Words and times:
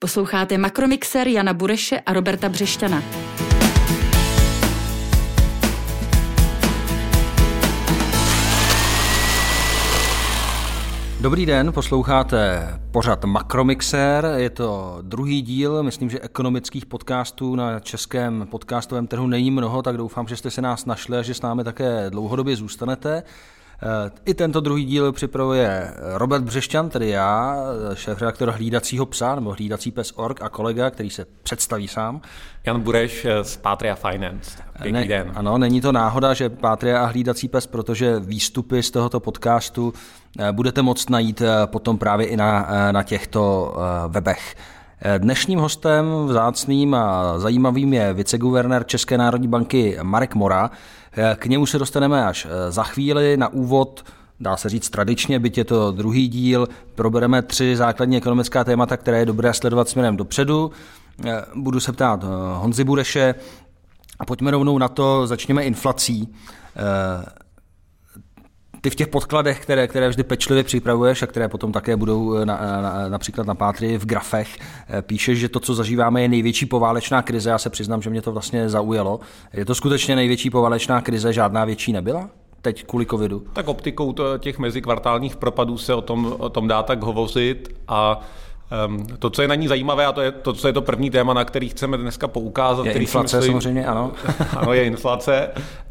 Posloucháte 0.00 0.58
Makromixer 0.58 1.28
Jana 1.28 1.54
Bureše 1.54 2.00
a 2.00 2.12
Roberta 2.12 2.48
Břešťana. 2.48 3.02
Dobrý 11.20 11.46
den, 11.46 11.72
posloucháte 11.72 12.68
pořad 12.90 13.24
Makromixer, 13.24 14.32
je 14.36 14.50
to 14.50 14.98
druhý 15.02 15.42
díl, 15.42 15.82
myslím, 15.82 16.10
že 16.10 16.20
ekonomických 16.20 16.86
podcastů 16.86 17.56
na 17.56 17.80
českém 17.80 18.46
podcastovém 18.50 19.06
trhu 19.06 19.26
není 19.26 19.50
mnoho, 19.50 19.82
tak 19.82 19.96
doufám, 19.96 20.28
že 20.28 20.36
jste 20.36 20.50
se 20.50 20.62
nás 20.62 20.86
našli 20.86 21.18
a 21.18 21.22
že 21.22 21.34
s 21.34 21.42
námi 21.42 21.64
také 21.64 22.10
dlouhodobě 22.10 22.56
zůstanete. 22.56 23.22
I 24.24 24.34
tento 24.34 24.60
druhý 24.60 24.84
díl 24.84 25.12
připravuje 25.12 25.94
Robert 26.14 26.42
Břešťan, 26.42 26.88
tedy 26.88 27.08
já, 27.08 27.56
šéf-redaktor 27.94 28.50
Hlídacího 28.50 29.06
psa, 29.06 29.34
nebo 29.34 29.50
Hlídací 29.52 29.90
pes 29.90 30.12
Org 30.16 30.42
a 30.42 30.48
kolega, 30.48 30.90
který 30.90 31.10
se 31.10 31.26
představí 31.42 31.88
sám. 31.88 32.20
Jan 32.66 32.80
Bureš 32.80 33.26
z 33.42 33.56
Patria 33.56 33.94
Finance. 33.94 34.58
Pěkný 34.82 34.92
ne, 34.92 35.04
den. 35.04 35.32
Ano, 35.34 35.58
není 35.58 35.80
to 35.80 35.92
náhoda, 35.92 36.34
že 36.34 36.48
Patria 36.48 37.02
a 37.02 37.06
Hlídací 37.06 37.48
pes, 37.48 37.66
protože 37.66 38.20
výstupy 38.20 38.82
z 38.82 38.90
tohoto 38.90 39.20
podcastu 39.20 39.92
eh, 40.38 40.52
budete 40.52 40.82
moct 40.82 41.10
najít 41.10 41.40
eh, 41.40 41.66
potom 41.66 41.98
právě 41.98 42.26
i 42.26 42.36
na, 42.36 42.68
eh, 42.70 42.92
na 42.92 43.02
těchto 43.02 43.74
webech. 44.08 44.56
Dnešním 45.18 45.58
hostem 45.58 46.04
vzácným 46.26 46.94
a 46.94 47.38
zajímavým 47.38 47.92
je 47.92 48.12
viceguvernér 48.12 48.86
České 48.86 49.18
národní 49.18 49.48
banky 49.48 49.98
Marek 50.02 50.34
Mora. 50.34 50.70
K 51.36 51.46
němu 51.46 51.66
se 51.66 51.78
dostaneme 51.78 52.26
až 52.26 52.46
za 52.68 52.82
chvíli. 52.82 53.36
Na 53.36 53.48
úvod 53.48 54.04
dá 54.40 54.56
se 54.56 54.68
říct 54.68 54.90
tradičně, 54.90 55.38
byť 55.38 55.58
je 55.58 55.64
to 55.64 55.92
druhý 55.92 56.28
díl, 56.28 56.68
probereme 56.94 57.42
tři 57.42 57.76
základní 57.76 58.16
ekonomická 58.16 58.64
témata, 58.64 58.96
které 58.96 59.18
je 59.18 59.26
dobré 59.26 59.54
sledovat 59.54 59.88
směrem 59.88 60.16
dopředu. 60.16 60.70
Budu 61.54 61.80
se 61.80 61.92
ptát 61.92 62.24
Honzi 62.54 62.84
Bureše 62.84 63.34
a 64.18 64.24
pojďme 64.24 64.50
rovnou 64.50 64.78
na 64.78 64.88
to, 64.88 65.26
začněme 65.26 65.64
inflací. 65.64 66.34
Ty 68.80 68.90
v 68.90 68.94
těch 68.94 69.08
podkladech, 69.08 69.60
které, 69.60 69.88
které 69.88 70.08
vždy 70.08 70.22
pečlivě 70.22 70.64
připravuješ 70.64 71.22
a 71.22 71.26
které 71.26 71.48
potom 71.48 71.72
také 71.72 71.96
budou 71.96 72.44
na, 72.44 72.58
na, 72.82 73.08
například 73.08 73.46
na 73.46 73.54
pátry 73.54 73.98
v 73.98 74.06
grafech, 74.06 74.58
píšeš, 75.02 75.38
že 75.38 75.48
to, 75.48 75.60
co 75.60 75.74
zažíváme, 75.74 76.22
je 76.22 76.28
největší 76.28 76.66
poválečná 76.66 77.22
krize. 77.22 77.50
Já 77.50 77.58
se 77.58 77.70
přiznám, 77.70 78.02
že 78.02 78.10
mě 78.10 78.22
to 78.22 78.32
vlastně 78.32 78.68
zaujalo. 78.68 79.20
Je 79.52 79.64
to 79.64 79.74
skutečně 79.74 80.16
největší 80.16 80.50
poválečná 80.50 81.00
krize, 81.00 81.32
žádná 81.32 81.64
větší 81.64 81.92
nebyla? 81.92 82.30
teď 82.62 82.84
kvůli 82.84 83.06
covidu? 83.06 83.44
Tak 83.52 83.68
optikou 83.68 84.14
těch 84.38 84.58
mezikvartálních 84.58 85.36
propadů 85.36 85.78
se 85.78 85.94
o 85.94 86.00
tom, 86.00 86.34
o 86.38 86.48
tom 86.48 86.68
dá 86.68 86.82
tak 86.82 87.02
hovořit 87.02 87.74
a 87.88 88.20
to, 89.18 89.30
co 89.30 89.42
je 89.42 89.48
na 89.48 89.54
ní 89.54 89.68
zajímavé, 89.68 90.06
a 90.06 90.12
to 90.12 90.20
je 90.20 90.32
to, 90.32 90.52
co 90.52 90.66
je 90.66 90.72
to 90.72 90.82
první 90.82 91.10
téma, 91.10 91.34
na 91.34 91.44
který 91.44 91.68
chceme 91.68 91.96
dneska 91.96 92.28
poukázat. 92.28 92.86
Je 92.86 92.90
který 92.90 93.04
inflace 93.04 93.36
myslím, 93.36 93.52
samozřejmě, 93.52 93.86
ano. 93.86 94.12
ano, 94.56 94.72
je 94.72 94.84
inflace. 94.84 95.50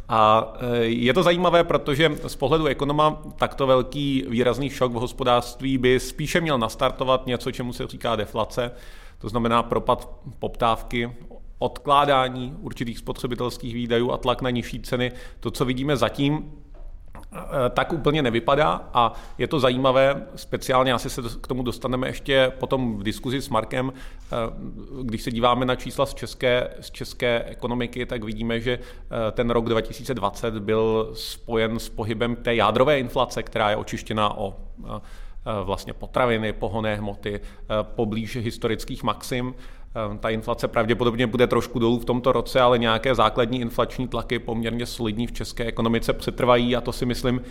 A 0.09 0.53
e, 0.59 0.77
je 0.85 1.13
to 1.13 1.23
zajímavé, 1.23 1.63
protože 1.63 2.11
z 2.27 2.35
pohledu 2.35 2.65
ekonoma 2.65 3.21
takto 3.35 3.67
velký 3.67 4.25
výrazný 4.29 4.69
šok 4.69 4.91
v 4.91 4.95
hospodářství 4.95 5.77
by 5.77 5.99
spíše 5.99 6.41
měl 6.41 6.57
nastartovat 6.57 7.27
něco, 7.27 7.51
čemu 7.51 7.73
se 7.73 7.87
říká 7.87 8.15
deflace, 8.15 8.71
to 9.17 9.29
znamená 9.29 9.63
propad 9.63 10.09
poptávky, 10.39 11.11
odkládání 11.59 12.55
určitých 12.61 12.97
spotřebitelských 12.97 13.73
výdajů 13.73 14.11
a 14.11 14.17
tlak 14.17 14.41
na 14.41 14.49
nižší 14.49 14.79
ceny. 14.79 15.11
To, 15.39 15.51
co 15.51 15.65
vidíme 15.65 15.97
zatím, 15.97 16.51
Eh, 16.66 16.66
tak 17.69 17.93
úplně 17.93 18.21
nevypadá 18.21 18.89
a 18.93 19.13
je 19.37 19.47
to 19.47 19.59
zajímavé, 19.59 20.27
speciálně 20.35 20.93
asi 20.93 21.09
se 21.09 21.21
k 21.41 21.47
tomu 21.47 21.63
dostaneme 21.63 22.07
ještě 22.07 22.51
potom 22.59 22.97
v 22.97 23.03
diskuzi 23.03 23.41
s 23.41 23.49
Markem, 23.49 23.93
eh, 23.93 24.35
když 25.03 25.23
se 25.23 25.31
díváme 25.31 25.65
na 25.65 25.75
čísla 25.75 26.05
z 26.05 26.13
české, 26.13 26.69
z 26.79 26.91
české 26.91 27.43
ekonomiky, 27.43 28.05
tak 28.05 28.23
vidíme, 28.23 28.59
že 28.59 28.79
eh, 28.79 29.31
ten 29.31 29.49
rok 29.49 29.69
2020 29.69 30.59
byl 30.59 31.11
spojen 31.13 31.79
s 31.79 31.89
pohybem 31.89 32.35
té 32.35 32.55
jádrové 32.55 32.99
inflace, 32.99 33.43
která 33.43 33.69
je 33.69 33.75
očištěná 33.75 34.37
o 34.37 34.55
vlastně 35.63 35.93
potraviny, 35.93 36.53
pohonné 36.53 36.95
hmoty, 36.95 37.39
poblíž 37.81 38.35
historických 38.35 39.03
maxim. 39.03 39.55
Ehm, 39.95 40.17
ta 40.17 40.29
inflace 40.29 40.67
pravděpodobně 40.67 41.27
bude 41.27 41.47
trošku 41.47 41.79
dolů 41.79 41.99
v 41.99 42.05
tomto 42.05 42.31
roce, 42.31 42.61
ale 42.61 42.77
nějaké 42.77 43.15
základní 43.15 43.61
inflační 43.61 44.07
tlaky 44.07 44.39
poměrně 44.39 44.85
solidní 44.85 45.27
v 45.27 45.31
české 45.31 45.65
ekonomice 45.65 46.13
přetrvají 46.13 46.75
a 46.75 46.81
to 46.81 46.91
si 46.91 47.05
myslím, 47.05 47.41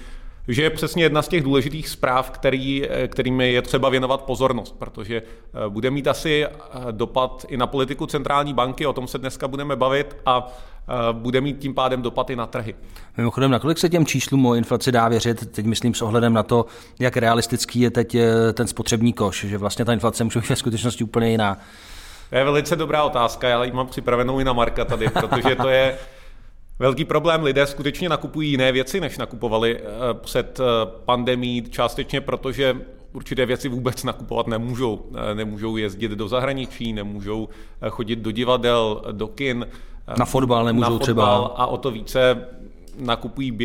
že 0.48 0.62
je 0.62 0.70
přesně 0.70 1.02
jedna 1.02 1.22
z 1.22 1.28
těch 1.28 1.42
důležitých 1.42 1.88
zpráv, 1.88 2.30
který, 2.30 2.88
eh, 2.88 3.08
kterými 3.08 3.52
je 3.52 3.62
třeba 3.62 3.88
věnovat 3.88 4.22
pozornost, 4.22 4.74
protože 4.78 5.16
eh, 5.16 5.68
bude 5.68 5.90
mít 5.90 6.08
asi 6.08 6.44
eh, 6.44 6.50
dopad 6.90 7.46
i 7.48 7.56
na 7.56 7.66
politiku 7.66 8.06
centrální 8.06 8.54
banky, 8.54 8.86
o 8.86 8.92
tom 8.92 9.06
se 9.06 9.18
dneska 9.18 9.48
budeme 9.48 9.76
bavit 9.76 10.16
a 10.26 10.52
bude 11.12 11.40
mít 11.40 11.58
tím 11.58 11.74
pádem 11.74 12.02
dopad 12.02 12.30
i 12.30 12.36
na 12.36 12.46
trhy. 12.46 12.74
Mimochodem, 13.16 13.50
nakolik 13.50 13.78
se 13.78 13.88
těm 13.88 14.06
číslům 14.06 14.46
o 14.46 14.54
inflaci 14.54 14.92
dá 14.92 15.08
věřit, 15.08 15.52
teď 15.52 15.66
myslím 15.66 15.94
s 15.94 16.02
ohledem 16.02 16.32
na 16.32 16.42
to, 16.42 16.66
jak 16.98 17.16
realistický 17.16 17.80
je 17.80 17.90
teď 17.90 18.16
ten 18.52 18.66
spotřební 18.66 19.12
koš, 19.12 19.44
že 19.44 19.58
vlastně 19.58 19.84
ta 19.84 19.92
inflace 19.92 20.24
může 20.24 20.40
být 20.40 20.48
ve 20.48 20.56
skutečnosti 20.56 21.04
úplně 21.04 21.30
jiná. 21.30 21.58
To 22.30 22.36
je 22.36 22.44
velice 22.44 22.76
dobrá 22.76 23.04
otázka, 23.04 23.48
já 23.48 23.64
ji 23.64 23.72
mám 23.72 23.86
připravenou 23.86 24.40
i 24.40 24.44
na 24.44 24.52
Marka 24.52 24.84
tady, 24.84 25.08
protože 25.08 25.54
to 25.54 25.68
je 25.68 25.98
velký 26.78 27.04
problém. 27.04 27.42
Lidé 27.42 27.66
skutečně 27.66 28.08
nakupují 28.08 28.50
jiné 28.50 28.72
věci, 28.72 29.00
než 29.00 29.18
nakupovali 29.18 29.80
eh, 29.80 29.84
před 30.14 30.60
eh, 30.60 30.90
pandemí, 31.04 31.64
částečně 31.70 32.20
protože 32.20 32.76
určité 33.12 33.46
věci 33.46 33.68
vůbec 33.68 34.04
nakupovat 34.04 34.46
nemůžou. 34.46 35.06
Eh, 35.14 35.34
nemůžou 35.34 35.76
jezdit 35.76 36.10
do 36.10 36.28
zahraničí, 36.28 36.92
nemůžou 36.92 37.48
chodit 37.88 38.16
do 38.16 38.30
divadel, 38.30 39.02
do 39.12 39.28
kin. 39.28 39.66
Na 40.18 40.24
fotbal 40.24 40.64
nemůžou 40.64 40.92
na 40.92 40.98
fotbal 40.98 41.04
třeba. 41.04 41.36
A 41.56 41.66
o 41.66 41.76
to 41.76 41.90
více 41.90 42.48
nakupují, 42.98 43.58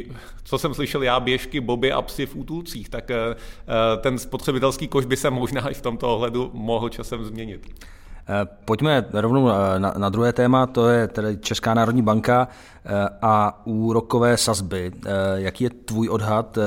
co 0.43 0.57
jsem 0.57 0.73
slyšel 0.73 1.03
já, 1.03 1.19
běžky, 1.19 1.59
boby 1.59 1.91
a 1.91 2.01
psy 2.01 2.25
v 2.25 2.35
útulcích, 2.35 2.89
tak 2.89 3.11
ten 4.01 4.17
spotřebitelský 4.17 4.87
koš 4.87 5.05
by 5.05 5.17
se 5.17 5.29
možná 5.29 5.69
i 5.69 5.73
v 5.73 5.81
tomto 5.81 6.15
ohledu 6.15 6.51
mohl 6.53 6.89
časem 6.89 7.25
změnit. 7.25 7.67
Eh, 8.29 8.47
pojďme 8.65 9.05
rovnou 9.13 9.49
eh, 9.49 9.79
na, 9.79 9.93
na 9.97 10.09
druhé 10.09 10.33
téma, 10.33 10.65
to 10.65 10.89
je 10.89 11.07
tedy 11.07 11.37
Česká 11.37 11.73
národní 11.73 12.01
banka 12.01 12.47
eh, 12.85 13.09
a 13.21 13.61
úrokové 13.65 14.37
sazby. 14.37 14.91
Jaký 15.35 15.63
je 15.63 15.69
tvůj 15.69 16.09
odhad? 16.09 16.57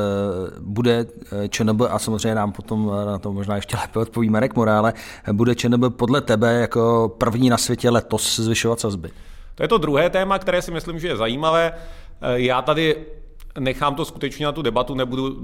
Bude 0.61 1.07
ČNB, 1.49 1.81
a 1.91 1.99
samozřejmě 1.99 2.35
nám 2.35 2.53
potom 2.53 2.93
na 3.07 3.19
to 3.19 3.33
možná 3.33 3.57
ještě 3.57 3.77
lépe 3.77 3.99
odpoví 3.99 4.31
Marek 4.31 4.55
Morále, 4.55 4.93
bude 5.33 5.55
ČNB 5.55 5.97
podle 5.97 6.21
tebe 6.21 6.53
jako 6.53 7.15
první 7.19 7.51
na 7.51 7.57
světě 7.57 7.91
letos 7.91 8.41
zvyšovat 8.41 8.81
sazby? 8.81 9.11
To 9.55 9.63
je 9.63 9.69
to 9.69 9.79
druhé 9.79 10.11
téma, 10.11 10.39
které 10.39 10.63
si 10.63 10.71
myslím, 10.71 10.99
že 10.99 11.09
je 11.09 11.17
zajímavé. 11.17 11.73
Já 12.21 12.63
tady 12.63 12.97
Nechám 13.59 13.95
to 13.95 14.05
skutečně 14.05 14.47
na 14.47 14.53
tu 14.53 14.63
debatu, 14.63 14.95
nebudu 14.95 15.37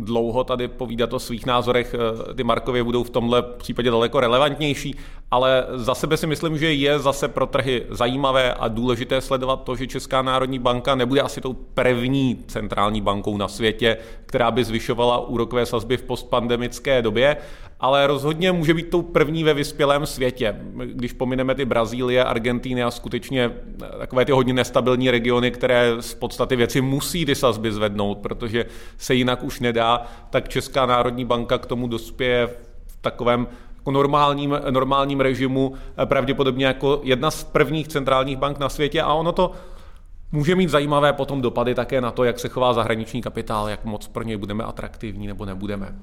dlouho 0.00 0.44
tady 0.44 0.68
povídat 0.68 1.12
o 1.12 1.18
svých 1.18 1.46
názorech, 1.46 1.94
eh, 2.30 2.34
ty 2.34 2.44
Markově 2.44 2.84
budou 2.84 3.04
v 3.04 3.10
tomhle 3.10 3.42
případě 3.42 3.90
daleko 3.90 4.20
relevantnější, 4.20 4.96
ale 5.30 5.66
za 5.74 5.94
sebe 5.94 6.16
si 6.16 6.26
myslím, 6.26 6.58
že 6.58 6.72
je 6.72 6.98
zase 6.98 7.28
pro 7.28 7.46
trhy 7.46 7.86
zajímavé 7.90 8.54
a 8.54 8.68
důležité 8.68 9.20
sledovat 9.20 9.62
to, 9.62 9.76
že 9.76 9.86
Česká 9.86 10.22
národní 10.22 10.58
banka 10.58 10.94
nebude 10.94 11.20
asi 11.20 11.40
tou 11.40 11.52
první 11.52 12.44
centrální 12.46 13.00
bankou 13.00 13.36
na 13.36 13.48
světě, 13.48 13.96
která 14.26 14.50
by 14.50 14.64
zvyšovala 14.64 15.18
úrokové 15.28 15.66
sazby 15.66 15.96
v 15.96 16.02
postpandemické 16.02 17.02
době, 17.02 17.36
ale 17.80 18.06
rozhodně 18.06 18.52
může 18.52 18.74
být 18.74 18.90
tou 18.90 19.02
první 19.02 19.44
ve 19.44 19.54
vyspělém 19.54 20.06
světě. 20.06 20.56
Když 20.84 21.12
pomineme 21.12 21.54
ty 21.54 21.64
Brazílie, 21.64 22.24
Argentíny 22.24 22.82
a 22.82 22.90
skutečně 22.90 23.52
takové 23.98 24.24
ty 24.24 24.32
hodně 24.32 24.52
nestabilní 24.52 25.10
regiony, 25.10 25.50
které 25.50 25.92
z 26.00 26.14
podstaty 26.14 26.56
věci 26.56 26.80
musí 26.80 27.26
ty 27.26 27.34
sazby 27.34 27.72
zvednout, 27.72 28.18
protože 28.18 28.66
se 28.98 29.14
jinak 29.14 29.42
už 29.42 29.60
nedá, 29.60 30.06
tak 30.30 30.48
Česká 30.48 30.86
národní 30.86 31.24
banka 31.24 31.58
k 31.58 31.66
tomu 31.66 31.88
dospěje 31.88 32.46
v 32.86 32.96
takovém 33.00 33.46
jako 33.76 33.90
normálním, 33.90 34.60
normálním 34.70 35.20
režimu, 35.20 35.74
pravděpodobně 36.04 36.66
jako 36.66 37.00
jedna 37.02 37.30
z 37.30 37.44
prvních 37.44 37.88
centrálních 37.88 38.36
bank 38.36 38.58
na 38.58 38.68
světě 38.68 39.02
a 39.02 39.14
ono 39.14 39.32
to 39.32 39.52
může 40.32 40.54
mít 40.54 40.70
zajímavé 40.70 41.12
potom 41.12 41.42
dopady 41.42 41.74
také 41.74 42.00
na 42.00 42.10
to, 42.10 42.24
jak 42.24 42.38
se 42.38 42.48
chová 42.48 42.72
zahraniční 42.72 43.22
kapitál, 43.22 43.68
jak 43.68 43.84
moc 43.84 44.08
pro 44.08 44.22
něj 44.22 44.36
budeme 44.36 44.64
atraktivní 44.64 45.26
nebo 45.26 45.44
nebudeme. 45.44 45.96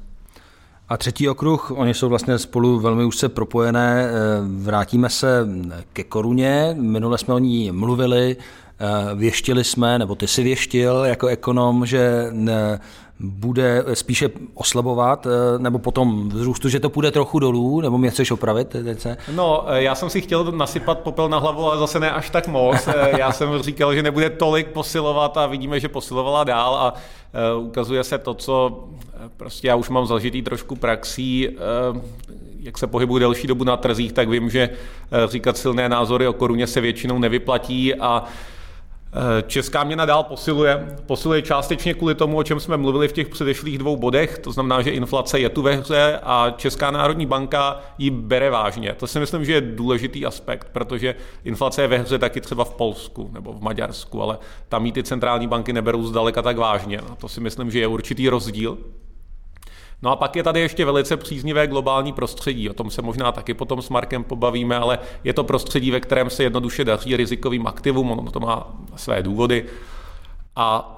A 0.94 0.98
třetí 0.98 1.30
okruh, 1.30 1.72
oni 1.72 1.94
jsou 1.94 2.10
vlastně 2.10 2.40
spolu 2.40 2.80
velmi 2.80 3.06
úzce 3.06 3.30
propojené. 3.30 4.06
Eh, 4.06 4.12
vrátíme 4.46 5.10
se 5.10 5.48
ke 5.94 6.04
koruně. 6.04 6.76
Minule 6.80 7.18
jsme 7.18 7.34
o 7.34 7.40
ní 7.40 7.72
mluvili, 7.72 8.38
eh, 8.80 9.16
věštili 9.16 9.64
jsme, 9.64 10.00
nebo 10.00 10.16
ty 10.16 10.28
si 10.28 10.44
věštil 10.44 11.04
jako 11.06 11.28
ekonom, 11.28 11.86
že 11.86 12.32
eh, 12.50 12.80
bude 13.24 13.84
spíše 13.94 14.30
oslabovat, 14.54 15.28
nebo 15.58 15.80
potom 15.80 16.30
vzrůstu, 16.30 16.70
že 16.70 16.80
to 16.80 16.90
půjde 16.90 17.12
trochu 17.12 17.40
dolů, 17.40 17.82
nebo 17.82 17.98
mě 17.98 18.10
chceš 18.10 18.32
opravit? 18.32 18.68
Teď 18.68 19.00
se? 19.00 19.18
No, 19.36 19.66
já 19.68 19.96
jsem 19.96 20.10
si 20.10 20.22
chtěl 20.22 20.44
nasypat 20.44 21.00
popel 21.00 21.30
na 21.30 21.38
hlavu, 21.38 21.66
ale 21.66 21.78
zase 21.78 22.00
ne 22.00 22.12
až 22.12 22.30
tak 22.30 22.48
moc. 22.48 22.90
Já 23.18 23.32
jsem 23.32 23.62
říkal, 23.62 23.96
že 23.96 24.04
nebude 24.04 24.30
tolik 24.30 24.68
posilovat 24.68 25.38
a 25.38 25.48
vidíme, 25.48 25.80
že 25.80 25.90
posilovala 25.90 26.44
dál 26.44 26.76
a 26.76 26.94
ukazuje 27.58 28.04
se 28.04 28.18
to, 28.18 28.34
co 28.34 28.84
prostě 29.38 29.68
já 29.68 29.76
už 29.76 29.90
mám 29.90 30.06
zažitý 30.06 30.42
trošku 30.42 30.76
praxí, 30.76 31.50
jak 32.60 32.78
se 32.78 32.88
pohybuji 32.88 33.20
delší 33.20 33.48
dobu 33.48 33.64
na 33.64 33.78
trzích, 33.78 34.14
tak 34.14 34.30
vím, 34.30 34.50
že 34.50 34.70
říkat 35.28 35.58
silné 35.58 35.90
názory 35.90 36.28
o 36.28 36.34
koruně 36.34 36.68
se 36.68 36.82
většinou 36.82 37.20
nevyplatí 37.20 37.96
a 37.96 38.24
Eh, 38.24 38.28
česká 39.48 39.84
měna 39.84 40.06
dál 40.06 40.24
posiluje. 40.24 40.88
Posiluje 41.06 41.42
částečně 41.42 41.94
kvůli 41.94 42.16
tomu, 42.16 42.38
o 42.38 42.44
čem 42.44 42.60
jsme 42.60 42.78
mluvili 42.78 43.08
v 43.08 43.12
těch 43.12 43.30
předešlých 43.30 43.78
dvou 43.78 43.98
bodech, 43.98 44.38
to 44.38 44.52
znamená, 44.52 44.82
že 44.82 44.92
inflace 44.92 45.40
je 45.40 45.50
tu 45.50 45.62
ve 45.62 45.76
hře 45.76 46.20
a 46.24 46.54
Česká 46.58 46.92
národní 46.92 47.26
banka 47.26 47.82
ji 47.98 48.10
bere 48.10 48.50
vážně. 48.50 48.94
To 48.94 49.08
si 49.08 49.20
myslím, 49.20 49.46
že 49.46 49.54
je 49.54 49.62
důležitý 49.62 50.26
aspekt, 50.26 50.68
protože 50.72 51.16
inflace 51.44 51.82
je 51.82 51.88
ve 51.88 51.98
hře 51.98 52.20
taky 52.20 52.42
třeba 52.42 52.64
v 52.64 52.74
Polsku 52.74 53.30
nebo 53.34 53.54
v 53.54 53.62
Maďarsku, 53.62 54.22
ale 54.22 54.38
tam 54.70 54.86
ji 54.86 54.92
ty 54.92 55.04
centrální 55.04 55.48
banky 55.48 55.74
neberou 55.74 56.04
zdaleka 56.04 56.42
tak 56.42 56.58
vážně. 56.58 57.00
A 57.00 57.16
to 57.16 57.28
si 57.28 57.42
myslím, 57.42 57.72
že 57.72 57.80
je 57.80 57.88
určitý 57.88 58.30
rozdíl. 58.30 58.78
No 60.04 60.12
a 60.12 60.16
pak 60.16 60.36
je 60.36 60.44
tady 60.44 60.60
ještě 60.60 60.86
velice 60.86 61.18
příznivé 61.18 61.68
globální 61.68 62.14
prostředí. 62.14 62.70
O 62.70 62.74
tom 62.74 62.92
se 62.92 63.02
možná 63.02 63.32
taky 63.32 63.54
potom 63.54 63.82
s 63.82 63.90
Markem 63.90 64.24
pobavíme, 64.24 64.78
ale 64.78 65.00
je 65.24 65.34
to 65.34 65.44
prostředí, 65.44 65.92
ve 65.92 66.00
kterém 66.00 66.30
se 66.30 66.44
jednoduše 66.44 66.86
daří 66.86 67.18
rizikovým 67.18 67.68
aktivům, 67.68 68.12
ono 68.12 68.32
to 68.32 68.40
má 68.40 68.68
své 68.96 69.24
důvody. 69.24 69.66
A 70.56 70.98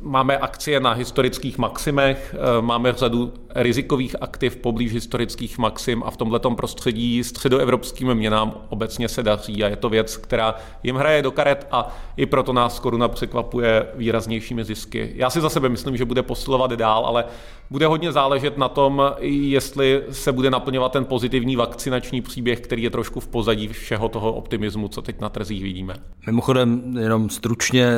Máme 0.00 0.38
akcie 0.38 0.80
na 0.80 0.92
historických 0.92 1.58
maximech, 1.58 2.34
eh, 2.38 2.62
máme 2.62 2.92
řadu 2.92 3.32
rizikových 3.56 4.16
aktiv 4.20 4.56
poblíž 4.56 4.92
historických 4.92 5.58
maxim 5.58 6.02
a 6.06 6.10
v 6.10 6.16
tomto 6.16 6.50
prostředí 6.50 7.24
středoevropským 7.24 8.14
měnám 8.14 8.54
obecně 8.68 9.08
se 9.08 9.22
daří 9.22 9.64
a 9.64 9.68
je 9.68 9.76
to 9.76 9.88
věc, 9.88 10.16
která 10.16 10.54
jim 10.82 10.96
hraje 10.96 11.22
do 11.22 11.30
karet 11.30 11.66
a 11.70 11.96
i 12.16 12.26
proto 12.26 12.52
nás 12.52 12.78
koruna 12.78 13.08
překvapuje 13.08 13.86
výraznějšími 13.94 14.64
zisky. 14.64 15.12
Já 15.14 15.30
si 15.30 15.40
za 15.40 15.50
sebe 15.50 15.68
myslím, 15.68 15.96
že 15.96 16.04
bude 16.04 16.22
posilovat 16.22 16.72
dál, 16.72 17.06
ale 17.06 17.24
bude 17.70 17.86
hodně 17.86 18.12
záležet 18.12 18.58
na 18.58 18.68
tom, 18.68 19.02
jestli 19.20 20.02
se 20.10 20.32
bude 20.32 20.50
naplňovat 20.50 20.92
ten 20.92 21.04
pozitivní 21.04 21.56
vakcinační 21.56 22.22
příběh, 22.22 22.60
který 22.60 22.82
je 22.82 22.90
trošku 22.90 23.20
v 23.20 23.28
pozadí 23.28 23.68
všeho 23.68 24.08
toho 24.08 24.32
optimismu, 24.32 24.88
co 24.88 25.02
teď 25.02 25.20
na 25.20 25.28
trzích 25.28 25.62
vidíme. 25.62 25.94
Mimochodem, 26.26 26.96
jenom 26.98 27.30
stručně, 27.30 27.88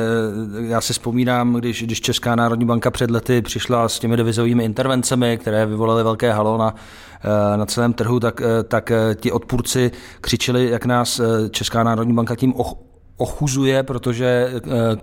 já 0.67 0.81
si 0.81 0.93
vzpomínám, 0.93 1.53
když, 1.53 1.83
když 1.83 2.01
Česká 2.01 2.35
národní 2.35 2.65
banka 2.65 2.91
před 2.91 3.11
lety 3.11 3.41
přišla 3.41 3.89
s 3.89 3.99
těmi 3.99 4.17
devizovými 4.17 4.63
intervencemi, 4.63 5.37
které 5.37 5.48
vyvolaly 5.65 6.03
velké 6.03 6.31
halo 6.31 6.57
na, 6.57 6.75
eh, 7.53 7.57
na 7.57 7.65
celém 7.65 7.93
trhu, 7.93 8.19
tak, 8.19 8.41
eh, 8.41 8.63
tak 8.63 8.91
eh, 8.91 9.15
ti 9.15 9.31
odpůrci 9.31 9.91
křičeli, 10.21 10.69
jak 10.69 10.85
nás 10.85 11.21
Česká 11.51 11.83
národní 11.83 12.13
banka 12.13 12.35
tím 12.35 12.53
ochuzuje, 13.17 13.83
protože 13.83 14.53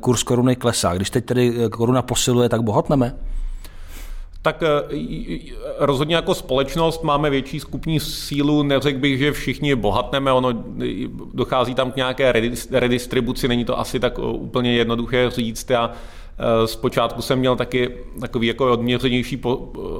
kurz 0.00 0.22
koruny 0.22 0.56
klesá. 0.56 0.94
Když 0.94 1.10
teď 1.10 1.24
tedy 1.24 1.54
koruna 1.70 2.02
posiluje, 2.02 2.48
tak 2.48 2.62
bohatneme? 2.62 3.16
Tak 4.42 4.62
rozhodně 5.78 6.16
jako 6.16 6.34
společnost 6.34 7.02
máme 7.02 7.30
větší 7.30 7.60
skupní 7.60 8.00
sílu, 8.00 8.62
neřekl 8.62 8.98
bych, 8.98 9.18
že 9.18 9.32
všichni 9.32 9.74
bohatneme, 9.74 10.32
ono 10.32 10.64
dochází 11.34 11.74
tam 11.74 11.92
k 11.92 11.96
nějaké 11.96 12.32
redistribuci, 12.70 13.48
není 13.48 13.64
to 13.64 13.78
asi 13.78 14.00
tak 14.00 14.18
úplně 14.18 14.72
jednoduché 14.72 15.30
říct. 15.30 15.70
Já 15.70 15.90
zpočátku 16.64 17.22
jsem 17.22 17.38
měl 17.38 17.56
taky 17.56 17.90
takový 18.20 18.46
jako 18.46 18.72
odměřenější 18.72 19.42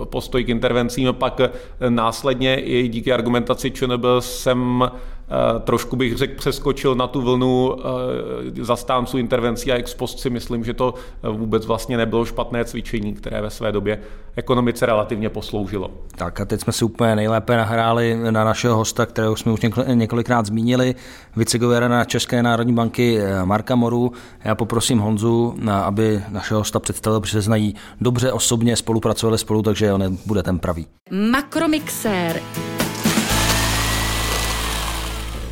postoj 0.05 0.45
k 0.45 0.49
intervencím, 0.49 1.15
pak 1.15 1.41
následně 1.89 2.61
i 2.61 2.89
díky 2.89 3.13
argumentaci 3.13 3.71
ČNB 3.71 4.05
jsem 4.19 4.85
Eh, 4.85 5.16
trošku 5.65 5.97
bych 5.97 6.17
řekl, 6.17 6.35
přeskočil 6.39 6.95
na 6.95 7.07
tu 7.07 7.21
vlnu 7.21 7.77
eh, 7.79 8.65
zastánců 8.65 9.19
intervencí 9.19 9.73
a 9.73 9.75
ex 9.75 9.95
post 9.95 10.21
si 10.21 10.31
myslím, 10.31 10.65
že 10.65 10.75
to 10.75 10.95
eh, 11.23 11.29
vůbec 11.29 11.67
vlastně 11.67 11.97
nebylo 11.97 12.25
špatné 12.25 12.65
cvičení, 12.65 13.15
které 13.15 13.43
ve 13.43 13.51
své 13.51 13.73
době 13.73 14.01
ekonomice 14.37 14.87
relativně 14.87 15.29
posloužilo. 15.29 15.91
Tak 16.17 16.41
a 16.41 16.45
teď 16.45 16.61
jsme 16.61 16.73
si 16.73 16.85
úplně 16.85 17.17
nejlépe 17.17 17.57
nahráli 17.57 18.19
na 18.31 18.45
našeho 18.45 18.77
hosta, 18.77 19.07
kterého 19.07 19.37
jsme 19.37 19.53
už 19.53 19.61
několikrát 19.95 20.47
zmínili, 20.47 20.95
viceguvernéra 21.37 22.05
České 22.05 22.43
národní 22.43 22.75
banky 22.75 23.19
Marka 23.45 23.75
Moru. 23.75 24.13
Já 24.45 24.55
poprosím 24.55 24.99
Honzu, 24.99 25.55
aby 25.71 26.23
našeho 26.29 26.61
hosta 26.61 26.81
představil, 26.81 27.21
protože 27.21 27.33
se 27.33 27.41
znají 27.41 27.75
dobře 28.01 28.33
osobně, 28.33 28.77
spolupracovali 28.77 29.39
spolu, 29.39 29.63
takže 29.63 29.93
on 29.93 30.19
bude 30.27 30.43
ten 30.43 30.59
pravý. 30.59 30.87
Makromixér. 31.31 32.41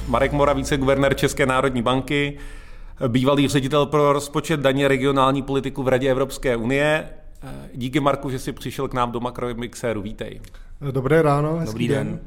Marek 0.09 0.33
Mora, 0.33 0.53
viceguvernér 0.53 1.17
České 1.17 1.47
národní 1.47 1.83
banky, 1.83 2.39
bývalý 3.09 3.49
ředitel 3.49 3.87
pro 3.87 4.13
rozpočet 4.13 4.61
daně 4.61 4.89
regionální 4.89 5.43
politiku 5.43 5.83
v 5.83 5.89
Radě 5.89 6.11
Evropské 6.11 6.57
unie. 6.57 7.09
Díky 7.75 8.01
Marku, 8.01 8.31
že 8.31 8.39
jsi 8.39 8.53
přišel 8.53 8.89
k 8.89 8.95
nám 8.95 9.13
do 9.13 9.21
Makromixéru. 9.21 10.03
Vítej. 10.03 10.41
Dobré 10.91 11.23
ráno. 11.23 11.61
Dobrý 11.67 11.89
den. 11.89 12.07
den. 12.07 12.21